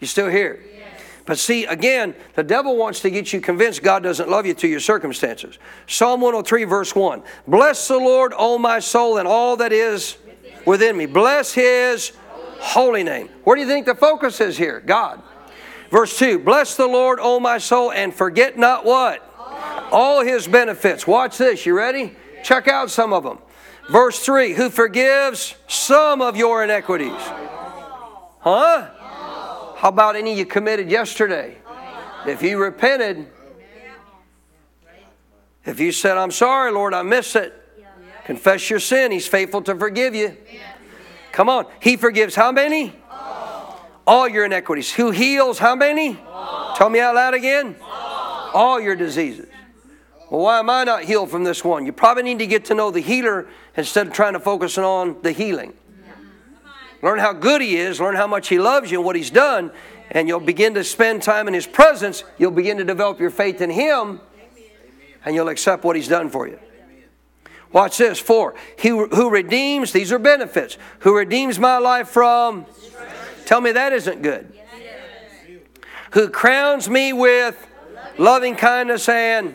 You 0.00 0.06
still 0.06 0.30
here? 0.30 0.64
But 1.26 1.38
see, 1.38 1.66
again, 1.66 2.14
the 2.34 2.42
devil 2.42 2.74
wants 2.78 3.00
to 3.00 3.10
get 3.10 3.34
you 3.34 3.40
convinced 3.42 3.82
God 3.82 4.02
doesn't 4.02 4.30
love 4.30 4.46
you 4.46 4.54
through 4.54 4.70
your 4.70 4.80
circumstances. 4.80 5.58
Psalm 5.86 6.22
103, 6.22 6.64
verse 6.64 6.96
1 6.96 7.22
Bless 7.46 7.86
the 7.86 7.98
Lord, 7.98 8.32
O 8.34 8.56
my 8.56 8.78
soul, 8.78 9.18
and 9.18 9.28
all 9.28 9.58
that 9.58 9.72
is 9.74 10.16
within 10.64 10.96
me. 10.96 11.04
Bless 11.04 11.52
his 11.52 12.12
holy 12.60 13.04
name. 13.04 13.28
Where 13.44 13.56
do 13.56 13.60
you 13.60 13.68
think 13.68 13.84
the 13.84 13.94
focus 13.94 14.40
is 14.40 14.56
here? 14.56 14.80
God. 14.80 15.22
Verse 15.90 16.18
2 16.18 16.38
Bless 16.38 16.76
the 16.76 16.86
Lord, 16.86 17.18
O 17.20 17.38
my 17.38 17.58
soul, 17.58 17.92
and 17.92 18.14
forget 18.14 18.56
not 18.56 18.86
what? 18.86 19.20
All 19.92 20.24
his 20.24 20.48
benefits. 20.48 21.06
Watch 21.06 21.36
this. 21.36 21.66
You 21.66 21.76
ready? 21.76 22.16
Check 22.42 22.68
out 22.68 22.90
some 22.90 23.12
of 23.12 23.22
them. 23.22 23.36
Verse 23.92 24.18
3 24.20 24.54
Who 24.54 24.70
forgives 24.70 25.54
some 25.68 26.22
of 26.22 26.34
your 26.34 26.64
iniquities. 26.64 27.12
Huh? 28.40 28.88
How 29.76 29.88
about 29.88 30.16
any 30.16 30.34
you 30.34 30.46
committed 30.46 30.90
yesterday? 30.90 31.58
If 32.26 32.42
you 32.42 32.58
repented, 32.58 33.26
if 35.64 35.78
you 35.78 35.92
said, 35.92 36.16
I'm 36.16 36.30
sorry, 36.30 36.72
Lord, 36.72 36.94
I 36.94 37.02
miss 37.02 37.36
it, 37.36 37.52
confess 38.24 38.70
your 38.70 38.80
sin. 38.80 39.12
He's 39.12 39.26
faithful 39.26 39.60
to 39.62 39.74
forgive 39.76 40.14
you. 40.14 40.36
Come 41.32 41.48
on. 41.48 41.66
He 41.80 41.96
forgives 41.96 42.34
how 42.34 42.50
many? 42.50 42.94
All 44.06 44.26
your 44.26 44.46
iniquities. 44.46 44.92
Who 44.92 45.10
heals 45.10 45.58
how 45.58 45.74
many? 45.76 46.14
Tell 46.76 46.88
me 46.88 47.00
out 47.00 47.14
loud 47.14 47.34
again. 47.34 47.76
All 48.54 48.80
your 48.80 48.96
diseases. 48.96 49.48
Well, 50.32 50.40
why 50.40 50.60
am 50.60 50.70
I 50.70 50.84
not 50.84 51.04
healed 51.04 51.30
from 51.30 51.44
this 51.44 51.62
one? 51.62 51.84
You 51.84 51.92
probably 51.92 52.22
need 52.22 52.38
to 52.38 52.46
get 52.46 52.64
to 52.66 52.74
know 52.74 52.90
the 52.90 53.00
healer 53.00 53.48
instead 53.76 54.06
of 54.06 54.14
trying 54.14 54.32
to 54.32 54.40
focus 54.40 54.78
on 54.78 55.20
the 55.20 55.30
healing. 55.30 55.74
Learn 57.02 57.18
how 57.18 57.34
good 57.34 57.60
He 57.60 57.76
is, 57.76 58.00
learn 58.00 58.16
how 58.16 58.26
much 58.26 58.48
He 58.48 58.58
loves 58.58 58.90
you 58.90 59.00
and 59.00 59.04
what 59.04 59.14
He's 59.14 59.28
done, 59.28 59.70
and 60.10 60.28
you'll 60.28 60.40
begin 60.40 60.72
to 60.72 60.84
spend 60.84 61.22
time 61.22 61.48
in 61.48 61.52
His 61.52 61.66
presence. 61.66 62.24
You'll 62.38 62.50
begin 62.50 62.78
to 62.78 62.84
develop 62.84 63.20
your 63.20 63.28
faith 63.28 63.60
in 63.60 63.68
Him, 63.68 64.22
and 65.22 65.34
you'll 65.34 65.50
accept 65.50 65.84
what 65.84 65.96
He's 65.96 66.08
done 66.08 66.30
for 66.30 66.48
you. 66.48 66.58
Watch 67.70 67.98
this. 67.98 68.18
Four. 68.18 68.54
He 68.78 68.88
who 68.88 69.28
redeems, 69.28 69.92
these 69.92 70.12
are 70.12 70.18
benefits, 70.18 70.78
who 71.00 71.14
redeems 71.14 71.58
my 71.58 71.76
life 71.76 72.08
from. 72.08 72.64
Tell 73.44 73.60
me 73.60 73.72
that 73.72 73.92
isn't 73.92 74.22
good. 74.22 74.50
Who 76.12 76.30
crowns 76.30 76.88
me 76.88 77.12
with 77.12 77.66
loving 78.16 78.56
kindness 78.56 79.10
and. 79.10 79.54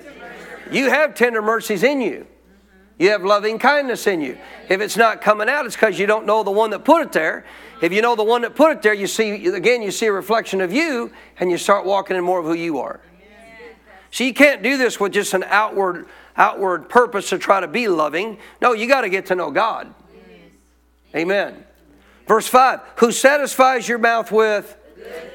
You 0.72 0.90
have 0.90 1.16
tender 1.16 1.42
mercies 1.42 1.84
in 1.84 2.02
you. 2.02 2.28
You 3.00 3.12
have 3.12 3.24
loving 3.24 3.60
kindness 3.60 4.08
in 4.08 4.22
you. 4.22 4.38
If 4.70 4.82
it's 4.82 4.98
not 4.98 5.22
coming 5.22 5.50
out, 5.50 5.66
it's 5.66 5.76
because 5.76 6.00
you 6.00 6.08
don't 6.08 6.26
know 6.26 6.44
the 6.44 6.52
one 6.52 6.72
that 6.72 6.84
put 6.84 7.04
it 7.04 7.12
there. 7.12 7.46
If 7.82 7.94
you 7.94 8.02
know 8.02 8.16
the 8.16 8.24
one 8.24 8.42
that 8.42 8.56
put 8.56 8.72
it 8.72 8.82
there, 8.82 8.94
you 8.94 9.06
see, 9.06 9.46
again, 9.48 9.84
you 9.84 9.92
see 9.92 10.08
a 10.08 10.12
reflection 10.12 10.62
of 10.62 10.74
you 10.74 11.12
and 11.40 11.52
you 11.52 11.60
start 11.60 11.86
walking 11.86 12.18
in 12.18 12.24
more 12.24 12.40
of 12.40 12.46
who 12.46 12.56
you 12.56 12.80
are. 12.80 13.00
So 14.10 14.24
you 14.24 14.34
can't 14.34 14.64
do 14.64 14.78
this 14.78 15.00
with 15.00 15.12
just 15.12 15.36
an 15.36 15.44
outward, 15.44 16.08
outward 16.36 16.90
purpose 16.90 17.30
to 17.30 17.38
try 17.38 17.60
to 17.60 17.68
be 17.68 17.88
loving. 17.88 18.40
No, 18.62 18.74
you 18.74 18.88
got 18.88 19.02
to 19.02 19.10
get 19.10 19.28
to 19.28 19.36
know 19.36 19.52
God. 19.52 19.94
Amen. 21.16 21.64
Verse 22.28 22.48
5 22.48 22.80
Who 22.98 23.12
satisfies 23.12 23.88
your 23.88 24.00
mouth 24.00 24.32
with? 24.32 24.76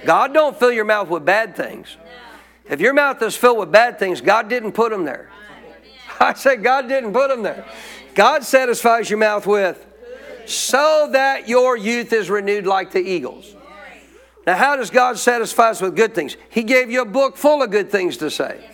God 0.05 0.35
don't 0.35 0.59
fill 0.59 0.73
your 0.73 0.85
mouth 0.85 1.09
with 1.09 1.25
bad 1.25 1.55
things. 1.55 1.97
If 2.69 2.81
your 2.81 2.93
mouth 2.95 3.21
is 3.23 3.37
filled 3.37 3.59
with 3.59 3.73
bad 3.73 3.99
things, 3.99 4.21
God 4.21 4.49
didn't 4.49 4.73
put 4.73 4.91
them 4.91 5.05
there. 5.05 5.31
I 6.21 6.35
said, 6.35 6.63
God 6.63 6.89
didn't 6.89 7.13
put 7.13 7.29
them 7.29 7.43
there. 7.43 7.65
God 8.15 8.45
satisfies 8.45 9.11
your 9.11 9.19
mouth 9.19 9.47
with 9.47 9.85
so 10.47 11.09
that 11.13 11.49
your 11.49 11.77
youth 11.77 12.13
is 12.13 12.31
renewed 12.31 12.67
like 12.67 12.93
the 12.93 13.01
eagles. 13.01 13.55
Now, 14.47 14.57
how 14.57 14.77
does 14.77 14.91
God 14.91 15.19
satisfy 15.19 15.71
us 15.71 15.81
with 15.81 15.95
good 15.95 16.15
things? 16.15 16.37
He 16.51 16.65
gave 16.65 16.91
you 16.91 17.03
a 17.03 17.07
book 17.07 17.37
full 17.37 17.63
of 17.63 17.71
good 17.71 17.91
things 17.91 18.17
to 18.19 18.31
say. 18.31 18.69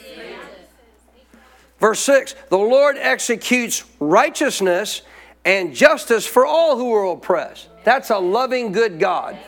Verse 1.79 2.01
6 2.01 2.35
The 2.49 2.59
Lord 2.59 2.97
executes 2.99 3.85
righteousness 4.01 5.03
and 5.45 5.75
justice 5.75 6.27
for 6.27 6.47
all 6.47 6.77
who 6.77 6.93
are 6.95 7.13
oppressed. 7.13 7.69
That's 7.85 8.11
a 8.11 8.19
loving, 8.19 8.73
good 8.73 8.99
God. 8.99 9.39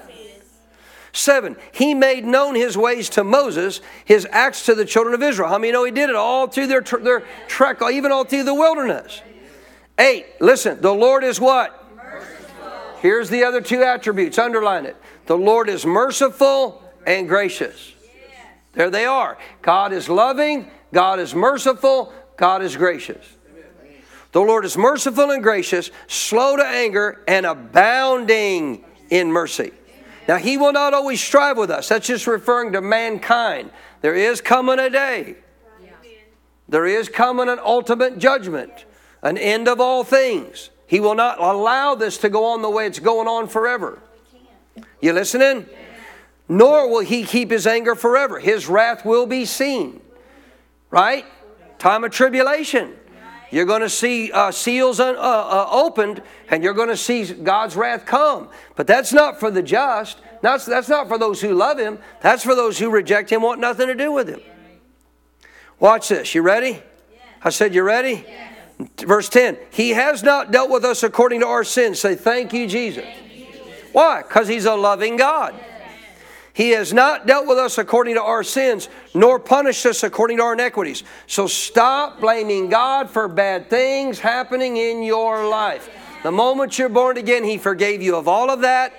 Seven, 1.12 1.56
he 1.72 1.94
made 1.94 2.24
known 2.24 2.54
his 2.54 2.76
ways 2.76 3.08
to 3.10 3.24
Moses, 3.24 3.80
his 4.04 4.26
acts 4.30 4.66
to 4.66 4.74
the 4.74 4.84
children 4.84 5.14
of 5.14 5.22
Israel. 5.22 5.48
How 5.48 5.58
many 5.58 5.72
know 5.72 5.84
he 5.84 5.90
did 5.90 6.08
it 6.08 6.16
all 6.16 6.46
through 6.46 6.68
their, 6.68 6.82
their 6.82 7.24
trek, 7.48 7.78
even 7.90 8.12
all 8.12 8.24
through 8.24 8.44
the 8.44 8.54
wilderness? 8.54 9.22
Eight, 9.98 10.26
listen, 10.40 10.80
the 10.80 10.94
Lord 10.94 11.24
is 11.24 11.40
what? 11.40 11.84
Merciful. 11.96 12.70
Here's 13.00 13.28
the 13.28 13.44
other 13.44 13.60
two 13.60 13.82
attributes, 13.82 14.38
underline 14.38 14.86
it. 14.86 14.96
The 15.26 15.36
Lord 15.36 15.68
is 15.68 15.84
merciful 15.84 16.82
and 17.06 17.28
gracious. 17.28 17.92
There 18.72 18.90
they 18.90 19.04
are. 19.04 19.36
God 19.62 19.92
is 19.92 20.08
loving, 20.08 20.70
God 20.92 21.18
is 21.18 21.34
merciful, 21.34 22.12
God 22.36 22.62
is 22.62 22.76
gracious. 22.76 23.36
The 24.32 24.40
Lord 24.40 24.64
is 24.64 24.76
merciful 24.76 25.32
and 25.32 25.42
gracious, 25.42 25.90
slow 26.06 26.56
to 26.56 26.64
anger, 26.64 27.22
and 27.26 27.44
abounding 27.44 28.84
in 29.10 29.32
mercy. 29.32 29.72
Now, 30.28 30.36
He 30.36 30.56
will 30.56 30.72
not 30.72 30.94
always 30.94 31.20
strive 31.20 31.56
with 31.56 31.70
us. 31.70 31.88
That's 31.88 32.06
just 32.06 32.26
referring 32.26 32.72
to 32.72 32.80
mankind. 32.80 33.70
There 34.00 34.14
is 34.14 34.40
coming 34.40 34.78
a 34.78 34.90
day, 34.90 35.36
there 36.68 36.86
is 36.86 37.08
coming 37.08 37.48
an 37.48 37.58
ultimate 37.58 38.18
judgment, 38.18 38.84
an 39.22 39.36
end 39.36 39.68
of 39.68 39.80
all 39.80 40.04
things. 40.04 40.70
He 40.86 41.00
will 41.00 41.14
not 41.14 41.38
allow 41.40 41.94
this 41.94 42.18
to 42.18 42.28
go 42.28 42.44
on 42.46 42.62
the 42.62 42.70
way 42.70 42.86
it's 42.86 42.98
going 42.98 43.28
on 43.28 43.48
forever. 43.48 44.00
You 45.00 45.12
listening? 45.12 45.66
Nor 46.48 46.88
will 46.88 47.00
He 47.00 47.24
keep 47.24 47.50
His 47.50 47.66
anger 47.66 47.94
forever. 47.94 48.38
His 48.40 48.68
wrath 48.68 49.04
will 49.04 49.26
be 49.26 49.44
seen. 49.44 50.00
Right? 50.90 51.24
Time 51.78 52.04
of 52.04 52.10
tribulation. 52.10 52.96
You're 53.50 53.66
going 53.66 53.80
to 53.80 53.88
see 53.88 54.30
uh, 54.30 54.52
seals 54.52 55.00
un, 55.00 55.16
uh, 55.16 55.18
uh, 55.18 55.68
opened, 55.70 56.22
and 56.48 56.62
you're 56.62 56.74
going 56.74 56.88
to 56.88 56.96
see 56.96 57.24
God's 57.32 57.76
wrath 57.76 58.06
come. 58.06 58.48
But 58.76 58.86
that's 58.86 59.12
not 59.12 59.40
for 59.40 59.50
the 59.50 59.62
just. 59.62 60.18
That's, 60.40 60.64
that's 60.64 60.88
not 60.88 61.08
for 61.08 61.18
those 61.18 61.40
who 61.40 61.54
love 61.54 61.78
Him. 61.78 61.98
That's 62.20 62.44
for 62.44 62.54
those 62.54 62.78
who 62.78 62.90
reject 62.90 63.30
Him, 63.30 63.42
want 63.42 63.60
nothing 63.60 63.88
to 63.88 63.94
do 63.94 64.12
with 64.12 64.28
Him. 64.28 64.40
Watch 65.78 66.08
this. 66.08 66.34
You 66.34 66.42
ready? 66.42 66.80
I 67.42 67.50
said, 67.50 67.74
You 67.74 67.82
ready? 67.82 68.24
Verse 68.98 69.28
10 69.28 69.58
He 69.70 69.90
has 69.90 70.22
not 70.22 70.50
dealt 70.50 70.70
with 70.70 70.84
us 70.84 71.02
according 71.02 71.40
to 71.40 71.46
our 71.46 71.64
sins. 71.64 71.98
Say, 71.98 72.14
Thank 72.14 72.52
you, 72.52 72.66
Jesus. 72.66 73.04
Why? 73.92 74.22
Because 74.22 74.46
He's 74.46 74.66
a 74.66 74.74
loving 74.74 75.16
God. 75.16 75.54
He 76.52 76.70
has 76.70 76.92
not 76.92 77.26
dealt 77.26 77.46
with 77.46 77.58
us 77.58 77.78
according 77.78 78.14
to 78.14 78.22
our 78.22 78.42
sins, 78.42 78.88
nor 79.14 79.38
punished 79.38 79.86
us 79.86 80.02
according 80.02 80.38
to 80.38 80.42
our 80.42 80.52
iniquities. 80.54 81.04
So 81.26 81.46
stop 81.46 82.20
blaming 82.20 82.68
God 82.68 83.08
for 83.08 83.28
bad 83.28 83.70
things 83.70 84.18
happening 84.18 84.76
in 84.76 85.02
your 85.02 85.48
life. 85.48 85.88
The 86.22 86.32
moment 86.32 86.78
you're 86.78 86.88
born 86.88 87.16
again, 87.16 87.44
He 87.44 87.56
forgave 87.56 88.02
you 88.02 88.16
of 88.16 88.28
all 88.28 88.50
of 88.50 88.60
that. 88.60 88.92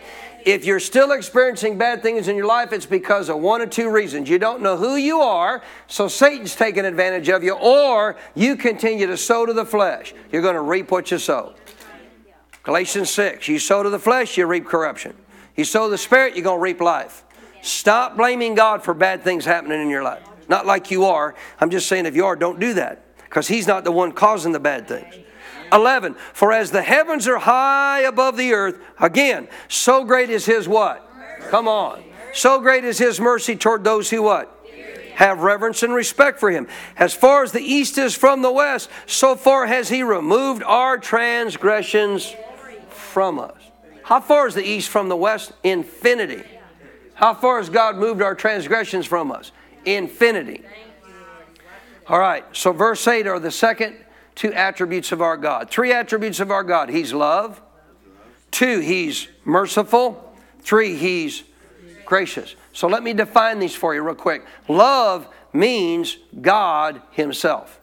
If 0.44 0.66
you're 0.66 0.80
still 0.80 1.12
experiencing 1.12 1.78
bad 1.78 2.02
things 2.02 2.28
in 2.28 2.36
your 2.36 2.48
life, 2.48 2.74
it's 2.74 2.88
because 2.88 3.30
of 3.30 3.38
one 3.38 3.62
or 3.62 3.68
two 3.68 3.92
reasons. 3.92 4.28
You 4.28 4.40
don't 4.40 4.62
know 4.62 4.76
who 4.76 4.96
you 4.96 5.20
are, 5.20 5.62
so 5.88 6.08
Satan's 6.08 6.56
taking 6.56 6.86
advantage 6.86 7.30
of 7.30 7.44
you, 7.44 7.54
or 7.54 8.16
you 8.34 8.56
continue 8.56 9.06
to 9.06 9.18
sow 9.18 9.46
to 9.46 9.54
the 9.54 9.66
flesh. 9.66 10.16
You're 10.32 10.42
going 10.42 10.56
to 10.56 10.62
reap 10.62 10.90
what 10.90 11.12
you 11.12 11.20
sow. 11.20 11.54
Galatians 12.64 13.10
6 13.12 13.48
You 13.48 13.60
sow 13.60 13.84
to 13.84 13.90
the 13.90 14.00
flesh, 14.00 14.38
you 14.38 14.48
reap 14.48 14.66
corruption. 14.66 15.16
You 15.56 15.64
sow 15.64 15.90
the 15.90 15.98
spirit, 15.98 16.36
you're 16.36 16.44
going 16.44 16.58
to 16.58 16.64
reap 16.64 16.82
life. 16.82 17.24
Stop 17.62 18.18
blaming 18.18 18.56
God 18.56 18.84
for 18.84 18.94
bad 18.94 19.24
things 19.24 19.46
happening 19.46 19.82
in 19.82 19.90
your 19.90 20.04
life. 20.04 20.24
Not 20.48 20.66
like 20.66 20.92
you 20.92 21.06
are. 21.06 21.36
I'm 21.60 21.70
just 21.70 21.88
saying 21.88 22.06
if 22.06 22.16
you 22.16 22.26
are, 22.26 22.36
don't 22.36 22.60
do 22.60 22.74
that 22.76 23.04
because 23.24 23.48
He's 23.48 23.68
not 23.68 23.84
the 23.84 23.92
one 23.92 24.12
causing 24.12 24.52
the 24.52 24.60
bad 24.60 24.88
things. 24.88 25.16
11. 25.72 26.16
For 26.34 26.52
as 26.52 26.72
the 26.72 26.82
heavens 26.82 27.28
are 27.28 27.38
high 27.38 28.02
above 28.02 28.36
the 28.36 28.54
earth, 28.54 28.80
again, 29.00 29.48
so 29.70 30.04
great 30.04 30.30
is 30.30 30.46
His 30.46 30.68
what? 30.68 31.10
Come 31.50 31.68
on. 31.68 32.04
So 32.34 32.60
great 32.60 32.84
is 32.84 32.98
His 32.98 33.20
mercy 33.20 33.56
toward 33.56 33.84
those 33.84 34.10
who 34.10 34.24
what? 34.24 34.58
have 35.22 35.42
reverence 35.42 35.84
and 35.84 35.94
respect 35.94 36.40
for 36.40 36.50
him. 36.50 36.68
As 36.98 37.14
far 37.14 37.44
as 37.44 37.52
the 37.52 37.62
east 37.62 38.00
is 38.00 38.16
from 38.16 38.42
the 38.42 38.52
west, 38.52 38.90
so 39.06 39.36
far 39.36 39.68
has 39.68 39.90
he 39.90 40.02
removed 40.02 40.64
our 40.64 40.98
transgressions 40.98 42.34
from 42.90 43.38
us. 43.38 43.62
How 44.04 44.20
far 44.20 44.48
is 44.48 44.56
the 44.56 44.64
east 44.64 44.90
from 44.90 45.10
the 45.10 45.16
west? 45.16 45.52
Infinity. 45.64 46.44
How 47.22 47.36
far 47.36 47.60
has 47.60 47.70
God 47.70 47.98
moved 47.98 48.24
our 48.24 48.34
transgressions 48.34 49.06
from 49.06 49.32
us? 49.32 49.52
Infinity. 49.86 50.64
All 52.08 52.18
right, 52.18 52.44
so 52.52 52.74
verse 52.74 53.08
8 53.08 53.28
are 53.28 53.40
the 53.40 53.52
second 53.52 53.96
two 54.34 54.52
attributes 54.54 55.12
of 55.12 55.22
our 55.22 55.38
God. 55.38 55.70
Three 55.70 55.94
attributes 55.94 56.40
of 56.40 56.50
our 56.50 56.64
God 56.64 56.90
He's 56.90 57.14
love, 57.14 57.62
two, 58.50 58.80
He's 58.80 59.28
merciful, 59.46 60.36
three, 60.62 60.96
He's 60.96 61.44
gracious. 62.06 62.56
So 62.74 62.88
let 62.88 63.04
me 63.04 63.14
define 63.14 63.60
these 63.60 63.76
for 63.76 63.94
you 63.94 64.02
real 64.02 64.16
quick. 64.16 64.44
Love 64.68 65.28
means 65.54 66.18
God 66.42 67.04
Himself. 67.12 67.80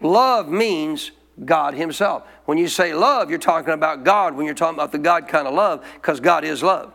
Love 0.00 0.48
means 0.48 1.12
God 1.44 1.74
Himself. 1.74 2.24
When 2.46 2.58
you 2.58 2.66
say 2.66 2.94
love, 2.94 3.30
you're 3.30 3.38
talking 3.38 3.74
about 3.74 4.02
God 4.02 4.34
when 4.34 4.44
you're 4.44 4.56
talking 4.56 4.74
about 4.74 4.90
the 4.90 4.98
God 4.98 5.28
kind 5.28 5.46
of 5.46 5.54
love, 5.54 5.84
because 5.94 6.18
God 6.18 6.42
is 6.42 6.64
love. 6.64 6.92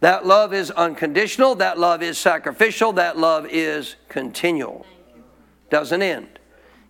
That 0.00 0.26
love 0.26 0.52
is 0.52 0.70
unconditional, 0.70 1.54
that 1.56 1.78
love 1.78 2.02
is 2.02 2.18
sacrificial, 2.18 2.92
that 2.94 3.16
love 3.16 3.46
is 3.48 3.96
continual. 4.08 4.84
Doesn't 5.70 6.02
end. 6.02 6.38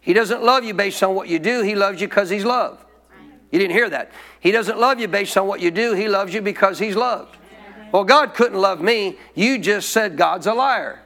He 0.01 0.13
doesn't 0.13 0.43
love 0.43 0.65
you 0.65 0.75
based 0.75 1.03
on 1.03 1.15
what 1.15 1.29
you 1.29 1.39
do, 1.39 1.63
He 1.63 1.75
loves 1.75 2.01
you 2.01 2.09
because 2.09 2.31
He's 2.31 2.45
love. 2.45 2.85
You 3.51 3.59
didn't 3.59 3.75
hear 3.75 3.89
that. 3.91 4.11
He 4.41 4.51
doesn't 4.51 4.79
love 4.79 5.01
you 5.01 5.09
based 5.09 5.37
on 5.37 5.47
what 5.47 5.61
you 5.61 5.71
do, 5.71 5.95
He 5.95 6.09
loves 6.09 6.35
you 6.35 6.41
because 6.41 6.79
He's 6.79 6.97
loved. 6.97 7.37
Well, 7.93 8.05
God 8.05 8.35
couldn't 8.35 8.59
love 8.59 8.81
me. 8.81 9.17
You 9.35 9.59
just 9.59 9.91
said 9.91 10.17
God's 10.17 10.47
a 10.47 10.55
liar 10.55 11.01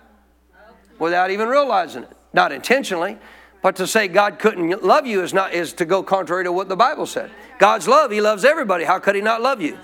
without 0.99 1.31
even 1.31 1.49
realizing 1.49 2.05
it. 2.05 2.17
Not 2.33 2.53
intentionally, 2.53 3.19
but 3.63 3.77
to 3.77 3.87
say 3.87 4.09
God 4.09 4.39
couldn't 4.39 4.83
love 4.83 5.07
you 5.07 5.23
is 5.23 5.35
not 5.35 5.53
is 5.53 5.73
to 5.75 5.85
go 5.85 6.03
contrary 6.03 6.45
to 6.45 6.53
what 6.53 6.69
the 6.69 6.77
Bible 6.77 7.07
said. 7.07 7.31
God's 7.59 7.87
love, 7.87 8.11
He 8.11 8.21
loves 8.21 8.45
everybody. 8.45 8.85
How 8.85 8.99
could 8.99 9.15
He 9.15 9.21
not 9.21 9.43
love 9.43 9.61
you? 9.61 9.79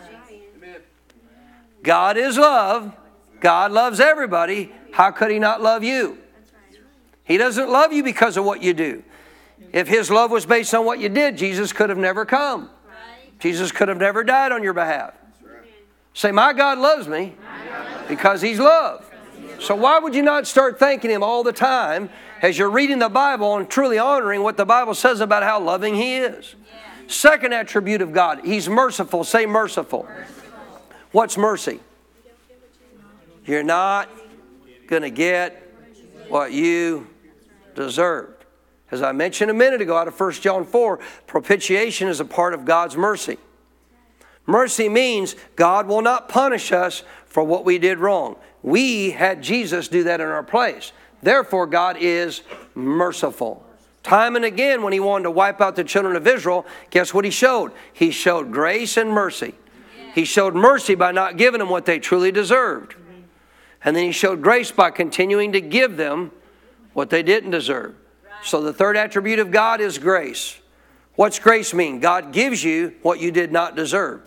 God 1.86 2.16
is 2.16 2.36
love. 2.36 2.92
God 3.38 3.70
loves 3.70 4.00
everybody. 4.00 4.72
How 4.90 5.12
could 5.12 5.30
He 5.30 5.38
not 5.38 5.62
love 5.62 5.84
you? 5.84 6.18
He 7.22 7.36
doesn't 7.36 7.70
love 7.70 7.92
you 7.92 8.02
because 8.02 8.36
of 8.36 8.44
what 8.44 8.60
you 8.60 8.74
do. 8.74 9.04
If 9.72 9.86
His 9.86 10.10
love 10.10 10.32
was 10.32 10.44
based 10.44 10.74
on 10.74 10.84
what 10.84 10.98
you 10.98 11.08
did, 11.08 11.38
Jesus 11.38 11.72
could 11.72 11.88
have 11.88 11.98
never 11.98 12.24
come. 12.24 12.70
Jesus 13.38 13.70
could 13.70 13.86
have 13.86 13.98
never 13.98 14.24
died 14.24 14.50
on 14.50 14.64
your 14.64 14.72
behalf. 14.72 15.14
Say, 16.12 16.32
My 16.32 16.52
God 16.52 16.78
loves 16.78 17.06
me 17.06 17.36
because 18.08 18.42
He's 18.42 18.58
love. 18.58 19.08
So 19.60 19.76
why 19.76 20.00
would 20.00 20.14
you 20.14 20.22
not 20.22 20.48
start 20.48 20.80
thanking 20.80 21.10
Him 21.10 21.22
all 21.22 21.44
the 21.44 21.52
time 21.52 22.10
as 22.42 22.58
you're 22.58 22.68
reading 22.68 22.98
the 22.98 23.08
Bible 23.08 23.56
and 23.56 23.70
truly 23.70 23.96
honoring 23.96 24.42
what 24.42 24.56
the 24.56 24.66
Bible 24.66 24.94
says 24.94 25.20
about 25.20 25.44
how 25.44 25.60
loving 25.60 25.94
He 25.94 26.16
is? 26.16 26.56
Second 27.06 27.52
attribute 27.54 28.02
of 28.02 28.12
God, 28.12 28.40
He's 28.44 28.68
merciful. 28.68 29.22
Say 29.22 29.46
merciful. 29.46 30.08
What's 31.16 31.38
mercy? 31.38 31.80
You're 33.46 33.62
not 33.62 34.10
going 34.86 35.00
to 35.00 35.08
get 35.08 35.66
what 36.28 36.52
you 36.52 37.06
deserved. 37.74 38.44
As 38.90 39.00
I 39.00 39.12
mentioned 39.12 39.50
a 39.50 39.54
minute 39.54 39.80
ago 39.80 39.96
out 39.96 40.08
of 40.08 40.20
1 40.20 40.32
John 40.32 40.66
4, 40.66 40.98
propitiation 41.26 42.08
is 42.08 42.20
a 42.20 42.26
part 42.26 42.52
of 42.52 42.66
God's 42.66 42.98
mercy. 42.98 43.38
Mercy 44.44 44.90
means 44.90 45.36
God 45.56 45.88
will 45.88 46.02
not 46.02 46.28
punish 46.28 46.70
us 46.70 47.02
for 47.24 47.42
what 47.42 47.64
we 47.64 47.78
did 47.78 47.96
wrong. 47.96 48.36
We 48.62 49.12
had 49.12 49.42
Jesus 49.42 49.88
do 49.88 50.04
that 50.04 50.20
in 50.20 50.26
our 50.26 50.42
place. 50.42 50.92
Therefore, 51.22 51.66
God 51.66 51.96
is 51.98 52.42
merciful. 52.74 53.64
Time 54.02 54.36
and 54.36 54.44
again, 54.44 54.82
when 54.82 54.92
He 54.92 55.00
wanted 55.00 55.24
to 55.24 55.30
wipe 55.30 55.62
out 55.62 55.76
the 55.76 55.84
children 55.84 56.14
of 56.14 56.26
Israel, 56.26 56.66
guess 56.90 57.14
what 57.14 57.24
He 57.24 57.30
showed? 57.30 57.72
He 57.94 58.10
showed 58.10 58.52
grace 58.52 58.98
and 58.98 59.08
mercy. 59.08 59.54
He 60.16 60.24
showed 60.24 60.54
mercy 60.54 60.94
by 60.94 61.12
not 61.12 61.36
giving 61.36 61.58
them 61.58 61.68
what 61.68 61.84
they 61.84 61.98
truly 61.98 62.32
deserved. 62.32 62.94
And 63.84 63.94
then 63.94 64.04
He 64.04 64.12
showed 64.12 64.40
grace 64.40 64.72
by 64.72 64.90
continuing 64.90 65.52
to 65.52 65.60
give 65.60 65.98
them 65.98 66.32
what 66.94 67.10
they 67.10 67.22
didn't 67.22 67.50
deserve. 67.50 67.94
So 68.42 68.62
the 68.62 68.72
third 68.72 68.96
attribute 68.96 69.40
of 69.40 69.50
God 69.50 69.82
is 69.82 69.98
grace. 69.98 70.58
What's 71.16 71.38
grace 71.38 71.74
mean? 71.74 72.00
God 72.00 72.32
gives 72.32 72.64
you 72.64 72.94
what 73.02 73.20
you 73.20 73.30
did 73.30 73.52
not 73.52 73.76
deserve. 73.76 74.22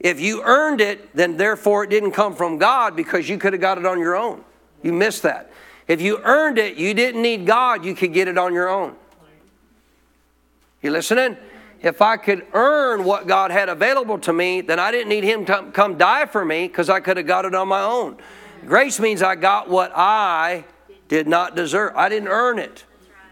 If 0.00 0.18
you 0.20 0.42
earned 0.42 0.80
it, 0.80 1.14
then 1.14 1.36
therefore 1.36 1.84
it 1.84 1.90
didn't 1.90 2.10
come 2.10 2.34
from 2.34 2.58
God 2.58 2.96
because 2.96 3.28
you 3.28 3.38
could 3.38 3.52
have 3.52 3.62
got 3.62 3.78
it 3.78 3.86
on 3.86 4.00
your 4.00 4.16
own. 4.16 4.44
You 4.82 4.92
missed 4.92 5.22
that. 5.22 5.52
If 5.86 6.02
you 6.02 6.18
earned 6.24 6.58
it, 6.58 6.76
you 6.76 6.92
didn't 6.92 7.22
need 7.22 7.46
God, 7.46 7.84
you 7.84 7.94
could 7.94 8.12
get 8.12 8.26
it 8.26 8.36
on 8.36 8.52
your 8.52 8.68
own. 8.68 8.96
You 10.82 10.90
listening? 10.90 11.36
If 11.82 12.02
I 12.02 12.16
could 12.16 12.46
earn 12.52 13.04
what 13.04 13.26
God 13.26 13.50
had 13.50 13.68
available 13.68 14.18
to 14.20 14.32
me, 14.32 14.60
then 14.60 14.78
I 14.78 14.90
didn't 14.90 15.08
need 15.08 15.24
Him 15.24 15.46
to 15.46 15.70
come 15.72 15.96
die 15.96 16.26
for 16.26 16.44
me 16.44 16.68
because 16.68 16.90
I 16.90 17.00
could 17.00 17.16
have 17.16 17.26
got 17.26 17.44
it 17.44 17.54
on 17.54 17.68
my 17.68 17.82
own. 17.82 18.18
Grace 18.66 19.00
means 19.00 19.22
I 19.22 19.34
got 19.34 19.68
what 19.70 19.90
I 19.94 20.64
did 21.08 21.26
not 21.26 21.56
deserve. 21.56 21.96
I 21.96 22.08
didn't 22.08 22.28
earn 22.28 22.58
it. 22.58 22.84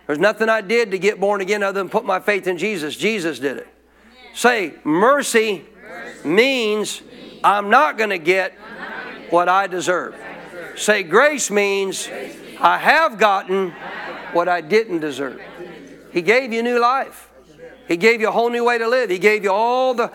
There's 0.07 0.19
nothing 0.19 0.49
I 0.49 0.63
did 0.63 0.91
to 0.93 0.99
get 0.99 1.21
born 1.21 1.43
again 1.43 1.63
other 1.63 1.79
than 1.79 1.91
put 1.91 2.07
my 2.07 2.19
faith 2.19 2.47
in 2.47 2.57
Jesus. 2.57 2.97
Jesus 2.97 3.39
did 3.39 3.59
it. 3.59 3.69
Say, 4.33 4.75
mercy, 4.83 5.67
means 6.25 7.03
I'm 7.45 7.69
not 7.69 7.99
going 7.99 8.11
to 8.11 8.19
get 8.19 8.53
what 9.31 9.49
I 9.49 9.67
deserve. 9.67 10.17
Say, 10.77 11.03
grace 11.03 11.51
means 11.51 12.09
I 12.59 12.79
have 12.79 13.19
gotten 13.19 13.73
what 14.33 14.49
I 14.49 14.61
didn't 14.61 15.01
deserve. 15.01 15.43
He 16.13 16.23
gave 16.23 16.53
you 16.53 16.63
new 16.63 16.81
life. 16.81 17.28
He 17.89 17.97
gave 17.97 18.21
you 18.21 18.29
a 18.29 18.31
whole 18.31 18.51
new 18.51 18.65
way 18.65 18.77
to 18.77 18.87
live. 18.87 19.09
He 19.09 19.19
gave 19.19 19.43
you 19.43 19.51
all 19.51 19.95
the 19.95 20.13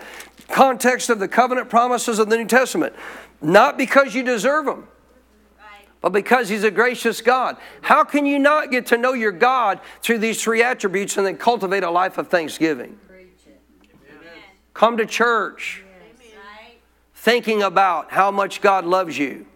context 0.48 1.10
of 1.10 1.18
the 1.18 1.26
covenant 1.26 1.68
promises 1.68 2.20
of 2.20 2.30
the 2.30 2.36
New 2.36 2.46
Testament. 2.46 2.94
Not 3.42 3.76
because 3.76 4.14
you 4.14 4.22
deserve 4.22 4.66
them, 4.66 4.86
but 6.00 6.10
because 6.10 6.48
He's 6.48 6.62
a 6.62 6.70
gracious 6.70 7.20
God. 7.20 7.56
How 7.82 8.04
can 8.04 8.26
you 8.26 8.38
not 8.38 8.70
get 8.70 8.86
to 8.86 8.96
know 8.96 9.12
your 9.12 9.32
God 9.32 9.80
through 10.02 10.18
these 10.18 10.40
three 10.40 10.62
attributes 10.62 11.16
and 11.16 11.26
then 11.26 11.36
cultivate 11.36 11.82
a 11.82 11.90
life 11.90 12.16
of 12.16 12.28
thanksgiving? 12.28 12.98
Come 14.72 14.96
to 14.96 15.06
church 15.06 15.82
thinking 17.14 17.62
about 17.62 18.12
how 18.12 18.30
much 18.30 18.60
God 18.60 18.84
loves 18.84 19.18
you 19.18 19.46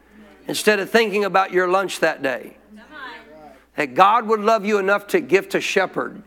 instead 0.49 0.81
of 0.81 0.91
thinking 0.91 1.25
about 1.25 1.53
your 1.53 1.69
lunch 1.69 2.01
that 2.01 2.23
day. 2.23 2.57
That 3.77 3.95
God 3.95 4.27
would 4.27 4.41
love 4.41 4.65
you 4.65 4.79
enough 4.79 5.07
to 5.09 5.21
gift 5.21 5.55
a 5.55 5.61
shepherd 5.61 6.23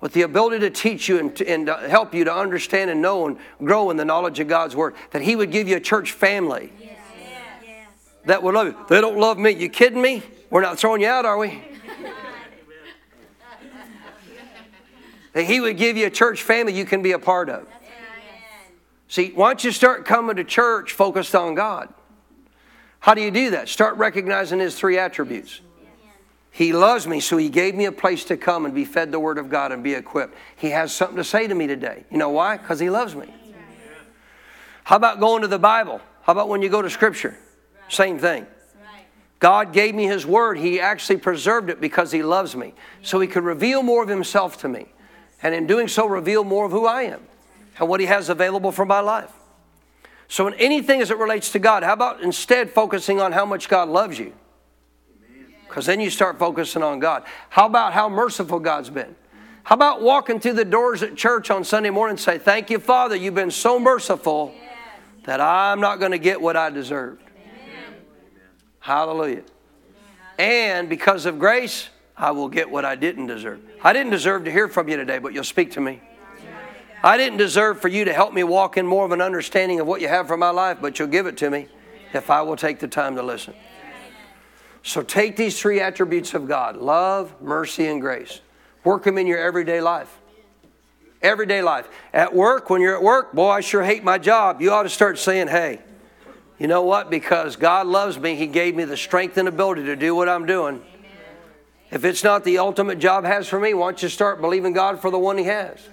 with 0.00 0.12
the 0.12 0.22
ability 0.22 0.60
to 0.60 0.70
teach 0.70 1.08
you 1.08 1.18
and, 1.18 1.34
to, 1.36 1.48
and 1.48 1.68
uh, 1.68 1.88
help 1.88 2.14
you 2.14 2.24
to 2.24 2.34
understand 2.34 2.90
and 2.90 3.02
know 3.02 3.26
and 3.26 3.36
grow 3.58 3.90
in 3.90 3.96
the 3.96 4.04
knowledge 4.04 4.38
of 4.40 4.48
God's 4.48 4.76
Word. 4.76 4.94
That 5.10 5.22
He 5.22 5.34
would 5.36 5.50
give 5.50 5.68
you 5.68 5.76
a 5.76 5.80
church 5.80 6.12
family 6.12 6.72
that 8.28 8.42
would 8.42 8.54
love 8.54 8.66
you. 8.66 8.76
They 8.88 9.00
don't 9.00 9.18
love 9.18 9.38
me. 9.38 9.52
You 9.52 9.70
kidding 9.70 10.02
me? 10.02 10.22
We're 10.50 10.60
not 10.60 10.78
throwing 10.78 11.00
you 11.00 11.08
out, 11.08 11.24
are 11.24 11.38
we? 11.38 11.48
that 15.32 15.44
He 15.44 15.60
would 15.60 15.78
give 15.78 15.96
you 15.96 16.06
a 16.06 16.10
church 16.10 16.42
family 16.42 16.74
you 16.74 16.84
can 16.84 17.00
be 17.02 17.12
a 17.12 17.18
part 17.18 17.48
of. 17.48 17.66
See, 19.08 19.32
once 19.34 19.64
you 19.64 19.72
start 19.72 20.04
coming 20.04 20.36
to 20.36 20.44
church 20.44 20.92
focused 20.92 21.34
on 21.34 21.54
God, 21.54 21.88
how 23.00 23.14
do 23.14 23.22
you 23.22 23.30
do 23.30 23.50
that? 23.50 23.70
Start 23.70 23.96
recognizing 23.96 24.58
His 24.58 24.78
three 24.78 24.98
attributes. 24.98 25.62
He 26.58 26.72
loves 26.72 27.06
me, 27.06 27.20
so 27.20 27.36
He 27.36 27.50
gave 27.50 27.76
me 27.76 27.84
a 27.84 27.92
place 27.92 28.24
to 28.24 28.36
come 28.36 28.64
and 28.64 28.74
be 28.74 28.84
fed 28.84 29.12
the 29.12 29.20
Word 29.20 29.38
of 29.38 29.48
God 29.48 29.70
and 29.70 29.80
be 29.80 29.94
equipped. 29.94 30.34
He 30.56 30.70
has 30.70 30.92
something 30.92 31.16
to 31.16 31.22
say 31.22 31.46
to 31.46 31.54
me 31.54 31.68
today. 31.68 32.02
You 32.10 32.18
know 32.18 32.30
why? 32.30 32.56
Because 32.56 32.80
He 32.80 32.90
loves 32.90 33.14
me. 33.14 33.32
How 34.82 34.96
about 34.96 35.20
going 35.20 35.42
to 35.42 35.46
the 35.46 35.60
Bible? 35.60 36.00
How 36.22 36.32
about 36.32 36.48
when 36.48 36.60
you 36.60 36.68
go 36.68 36.82
to 36.82 36.90
Scripture? 36.90 37.38
Same 37.88 38.18
thing. 38.18 38.44
God 39.38 39.72
gave 39.72 39.94
me 39.94 40.06
His 40.06 40.26
Word. 40.26 40.58
He 40.58 40.80
actually 40.80 41.18
preserved 41.18 41.70
it 41.70 41.80
because 41.80 42.10
He 42.10 42.24
loves 42.24 42.56
me. 42.56 42.74
So 43.02 43.20
He 43.20 43.28
could 43.28 43.44
reveal 43.44 43.84
more 43.84 44.02
of 44.02 44.08
Himself 44.08 44.58
to 44.62 44.68
me. 44.68 44.88
And 45.40 45.54
in 45.54 45.68
doing 45.68 45.86
so, 45.86 46.08
reveal 46.08 46.42
more 46.42 46.64
of 46.64 46.72
who 46.72 46.86
I 46.86 47.02
am 47.02 47.20
and 47.78 47.88
what 47.88 48.00
He 48.00 48.06
has 48.06 48.30
available 48.30 48.72
for 48.72 48.84
my 48.84 48.98
life. 48.98 49.30
So, 50.26 50.48
in 50.48 50.54
anything 50.54 51.00
as 51.02 51.12
it 51.12 51.18
relates 51.18 51.52
to 51.52 51.60
God, 51.60 51.84
how 51.84 51.92
about 51.92 52.20
instead 52.20 52.72
focusing 52.72 53.20
on 53.20 53.30
how 53.30 53.46
much 53.46 53.68
God 53.68 53.88
loves 53.88 54.18
you? 54.18 54.32
Because 55.68 55.86
then 55.86 56.00
you 56.00 56.10
start 56.10 56.38
focusing 56.38 56.82
on 56.82 56.98
God. 56.98 57.24
How 57.50 57.66
about 57.66 57.92
how 57.92 58.08
merciful 58.08 58.58
God's 58.58 58.90
been? 58.90 59.14
How 59.64 59.74
about 59.74 60.00
walking 60.00 60.40
through 60.40 60.54
the 60.54 60.64
doors 60.64 61.02
at 61.02 61.14
church 61.14 61.50
on 61.50 61.62
Sunday 61.62 61.90
morning 61.90 62.12
and 62.12 62.20
say, 62.20 62.38
Thank 62.38 62.70
you, 62.70 62.78
Father, 62.78 63.14
you've 63.14 63.34
been 63.34 63.50
so 63.50 63.78
merciful 63.78 64.54
that 65.24 65.42
I'm 65.42 65.78
not 65.78 65.98
going 65.98 66.12
to 66.12 66.18
get 66.18 66.40
what 66.40 66.56
I 66.56 66.70
deserved. 66.70 67.22
Hallelujah. 68.80 69.42
And 70.38 70.88
because 70.88 71.26
of 71.26 71.38
grace, 71.38 71.90
I 72.16 72.30
will 72.30 72.48
get 72.48 72.70
what 72.70 72.86
I 72.86 72.94
didn't 72.94 73.26
deserve. 73.26 73.60
I 73.84 73.92
didn't 73.92 74.10
deserve 74.10 74.44
to 74.46 74.50
hear 74.50 74.68
from 74.68 74.88
you 74.88 74.96
today, 74.96 75.18
but 75.18 75.34
you'll 75.34 75.44
speak 75.44 75.72
to 75.72 75.82
me. 75.82 76.00
I 77.04 77.16
didn't 77.16 77.36
deserve 77.36 77.80
for 77.80 77.88
you 77.88 78.06
to 78.06 78.12
help 78.14 78.32
me 78.32 78.42
walk 78.42 78.78
in 78.78 78.86
more 78.86 79.04
of 79.04 79.12
an 79.12 79.20
understanding 79.20 79.80
of 79.80 79.86
what 79.86 80.00
you 80.00 80.08
have 80.08 80.26
for 80.26 80.38
my 80.38 80.50
life, 80.50 80.78
but 80.80 80.98
you'll 80.98 81.08
give 81.08 81.26
it 81.26 81.36
to 81.36 81.50
me 81.50 81.68
if 82.14 82.30
I 82.30 82.40
will 82.42 82.56
take 82.56 82.80
the 82.80 82.88
time 82.88 83.14
to 83.16 83.22
listen. 83.22 83.54
So 84.88 85.02
take 85.02 85.36
these 85.36 85.60
three 85.60 85.80
attributes 85.80 86.32
of 86.32 86.48
God 86.48 86.78
love, 86.78 87.42
mercy, 87.42 87.86
and 87.88 88.00
grace. 88.00 88.40
Work 88.84 89.04
them 89.04 89.18
in 89.18 89.26
your 89.26 89.38
everyday 89.38 89.82
life. 89.82 90.08
Everyday 91.20 91.60
life. 91.60 91.86
At 92.14 92.34
work, 92.34 92.70
when 92.70 92.80
you're 92.80 92.96
at 92.96 93.02
work, 93.02 93.34
boy, 93.34 93.50
I 93.50 93.60
sure 93.60 93.82
hate 93.82 94.02
my 94.02 94.16
job. 94.16 94.62
You 94.62 94.72
ought 94.72 94.84
to 94.84 94.88
start 94.88 95.18
saying, 95.18 95.48
hey, 95.48 95.80
you 96.58 96.68
know 96.68 96.84
what? 96.84 97.10
Because 97.10 97.54
God 97.56 97.86
loves 97.86 98.18
me, 98.18 98.34
He 98.34 98.46
gave 98.46 98.74
me 98.74 98.84
the 98.84 98.96
strength 98.96 99.36
and 99.36 99.46
ability 99.46 99.84
to 99.84 99.94
do 99.94 100.14
what 100.14 100.26
I'm 100.26 100.46
doing. 100.46 100.82
If 101.90 102.06
it's 102.06 102.24
not 102.24 102.42
the 102.44 102.56
ultimate 102.56 102.98
job 102.98 103.26
has 103.26 103.46
for 103.46 103.60
me, 103.60 103.74
why 103.74 103.88
don't 103.88 104.02
you 104.02 104.08
start 104.08 104.40
believing 104.40 104.72
God 104.72 105.02
for 105.02 105.10
the 105.10 105.18
one 105.18 105.36
He 105.36 105.44
has? 105.44 105.86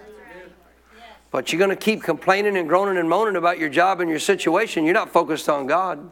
But 1.32 1.52
you're 1.52 1.60
going 1.60 1.70
to 1.70 1.76
keep 1.76 2.02
complaining 2.02 2.56
and 2.56 2.70
groaning 2.70 2.98
and 2.98 3.10
moaning 3.10 3.36
about 3.36 3.60
your 3.60 3.68
job 3.68 4.00
and 4.00 4.10
your 4.10 4.20
situation. 4.20 4.86
You're 4.86 4.94
not 4.94 5.12
focused 5.12 5.50
on 5.50 5.68
God. 5.68 6.10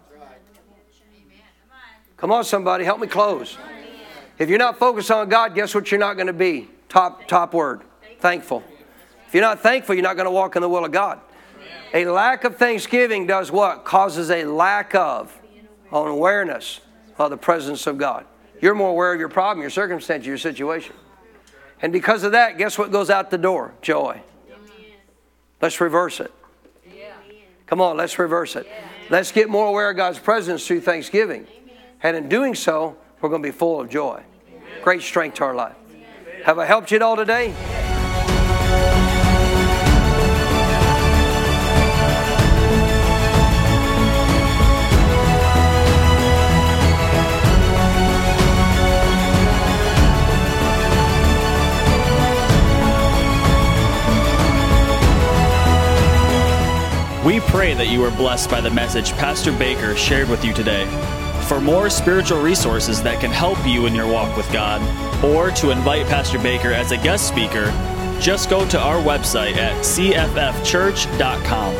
Come 2.24 2.32
on, 2.32 2.46
somebody, 2.46 2.86
help 2.86 3.02
me 3.02 3.08
close. 3.08 3.58
If 4.40 4.48
you're 4.48 4.58
not 4.58 4.80
focused 4.80 5.12
on 5.12 5.28
God, 5.28 5.54
guess 5.56 5.76
what 5.76 5.92
you're 5.92 6.00
not 6.00 6.14
going 6.14 6.28
to 6.28 6.32
be? 6.32 6.70
Top, 6.88 7.28
top 7.28 7.54
word 7.54 7.82
thankful. 8.22 8.64
If 9.28 9.34
you're 9.34 9.44
not 9.44 9.60
thankful, 9.60 9.94
you're 9.94 10.04
not 10.04 10.16
going 10.16 10.28
to 10.28 10.32
walk 10.32 10.56
in 10.56 10.62
the 10.62 10.70
will 10.70 10.86
of 10.86 10.94
God. 10.94 11.20
A 11.94 12.06
lack 12.06 12.46
of 12.46 12.56
thanksgiving 12.56 13.28
does 13.28 13.52
what? 13.52 13.84
Causes 13.84 14.32
a 14.32 14.46
lack 14.46 14.96
of 14.96 15.38
an 15.92 16.08
awareness 16.08 16.80
of 17.18 17.30
the 17.30 17.36
presence 17.36 17.88
of 17.88 17.98
God. 17.98 18.26
You're 18.62 18.74
more 18.74 18.92
aware 18.92 19.14
of 19.14 19.20
your 19.20 19.28
problem, 19.28 19.62
your 19.62 19.70
circumstance, 19.70 20.26
your 20.26 20.38
situation. 20.38 20.96
And 21.82 21.92
because 21.92 22.24
of 22.24 22.32
that, 22.32 22.58
guess 22.58 22.78
what 22.78 22.90
goes 22.90 23.10
out 23.10 23.32
the 23.32 23.38
door? 23.38 23.74
Joy. 23.82 24.22
Let's 25.62 25.82
reverse 25.82 26.22
it. 26.22 26.32
Come 27.68 27.82
on, 27.82 27.98
let's 27.98 28.18
reverse 28.18 28.56
it. 28.56 28.66
Let's 29.10 29.34
get 29.34 29.50
more 29.50 29.68
aware 29.68 29.90
of 29.90 29.98
God's 29.98 30.20
presence 30.20 30.66
through 30.66 30.80
thanksgiving. 30.80 31.48
And 32.04 32.18
in 32.18 32.28
doing 32.28 32.54
so, 32.54 32.98
we're 33.22 33.30
going 33.30 33.42
to 33.42 33.48
be 33.48 33.52
full 33.52 33.80
of 33.80 33.90
joy. 33.90 34.22
Great 34.84 35.02
strength 35.02 35.36
to 35.36 35.46
our 35.46 35.56
life. 35.56 35.76
Have 36.44 36.60
I 36.60 36.66
helped 36.66 36.92
you 36.92 36.98
at 36.98 37.02
all 37.02 37.16
today? 37.16 37.54
We 57.26 57.40
pray 57.40 57.74
that 57.74 57.88
you 57.88 58.02
were 58.02 58.12
blessed 58.12 58.50
by 58.50 58.60
the 58.60 58.70
message 58.70 59.14
Pastor 59.14 59.54
Baker 59.54 59.96
shared 59.96 60.28
with 60.28 60.44
you 60.44 60.54
today. 60.54 60.86
For 61.48 61.60
more 61.62 61.90
spiritual 61.90 62.42
resources 62.42 63.04
that 63.04 63.20
can 63.20 63.30
help 63.32 63.58
you 63.68 63.86
in 63.86 63.94
your 63.94 64.08
walk 64.08 64.36
with 64.36 64.52
God, 64.52 64.82
or 65.24 65.52
to 65.52 65.70
invite 65.72 66.08
Pastor 66.08 66.40
Baker 66.40 66.70
as 66.70 66.92
a 66.92 66.98
guest 66.98 67.28
speaker, 67.28 67.66
just 68.20 68.50
go 68.50 68.68
to 68.70 68.80
our 68.80 69.02
website 69.04 69.58
at 69.58 69.76
cffchurch.com. 69.84 71.76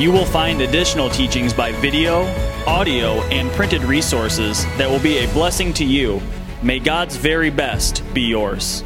You 0.00 0.10
will 0.10 0.24
find 0.24 0.62
additional 0.62 1.10
teachings 1.10 1.52
by 1.52 1.72
video, 1.72 2.22
audio, 2.66 3.20
and 3.24 3.50
printed 3.52 3.82
resources 3.82 4.64
that 4.78 4.88
will 4.88 5.00
be 5.00 5.18
a 5.18 5.28
blessing 5.32 5.72
to 5.74 5.84
you. 5.84 6.20
May 6.62 6.78
God's 6.78 7.16
very 7.16 7.50
best 7.50 8.02
be 8.14 8.22
yours. 8.22 8.82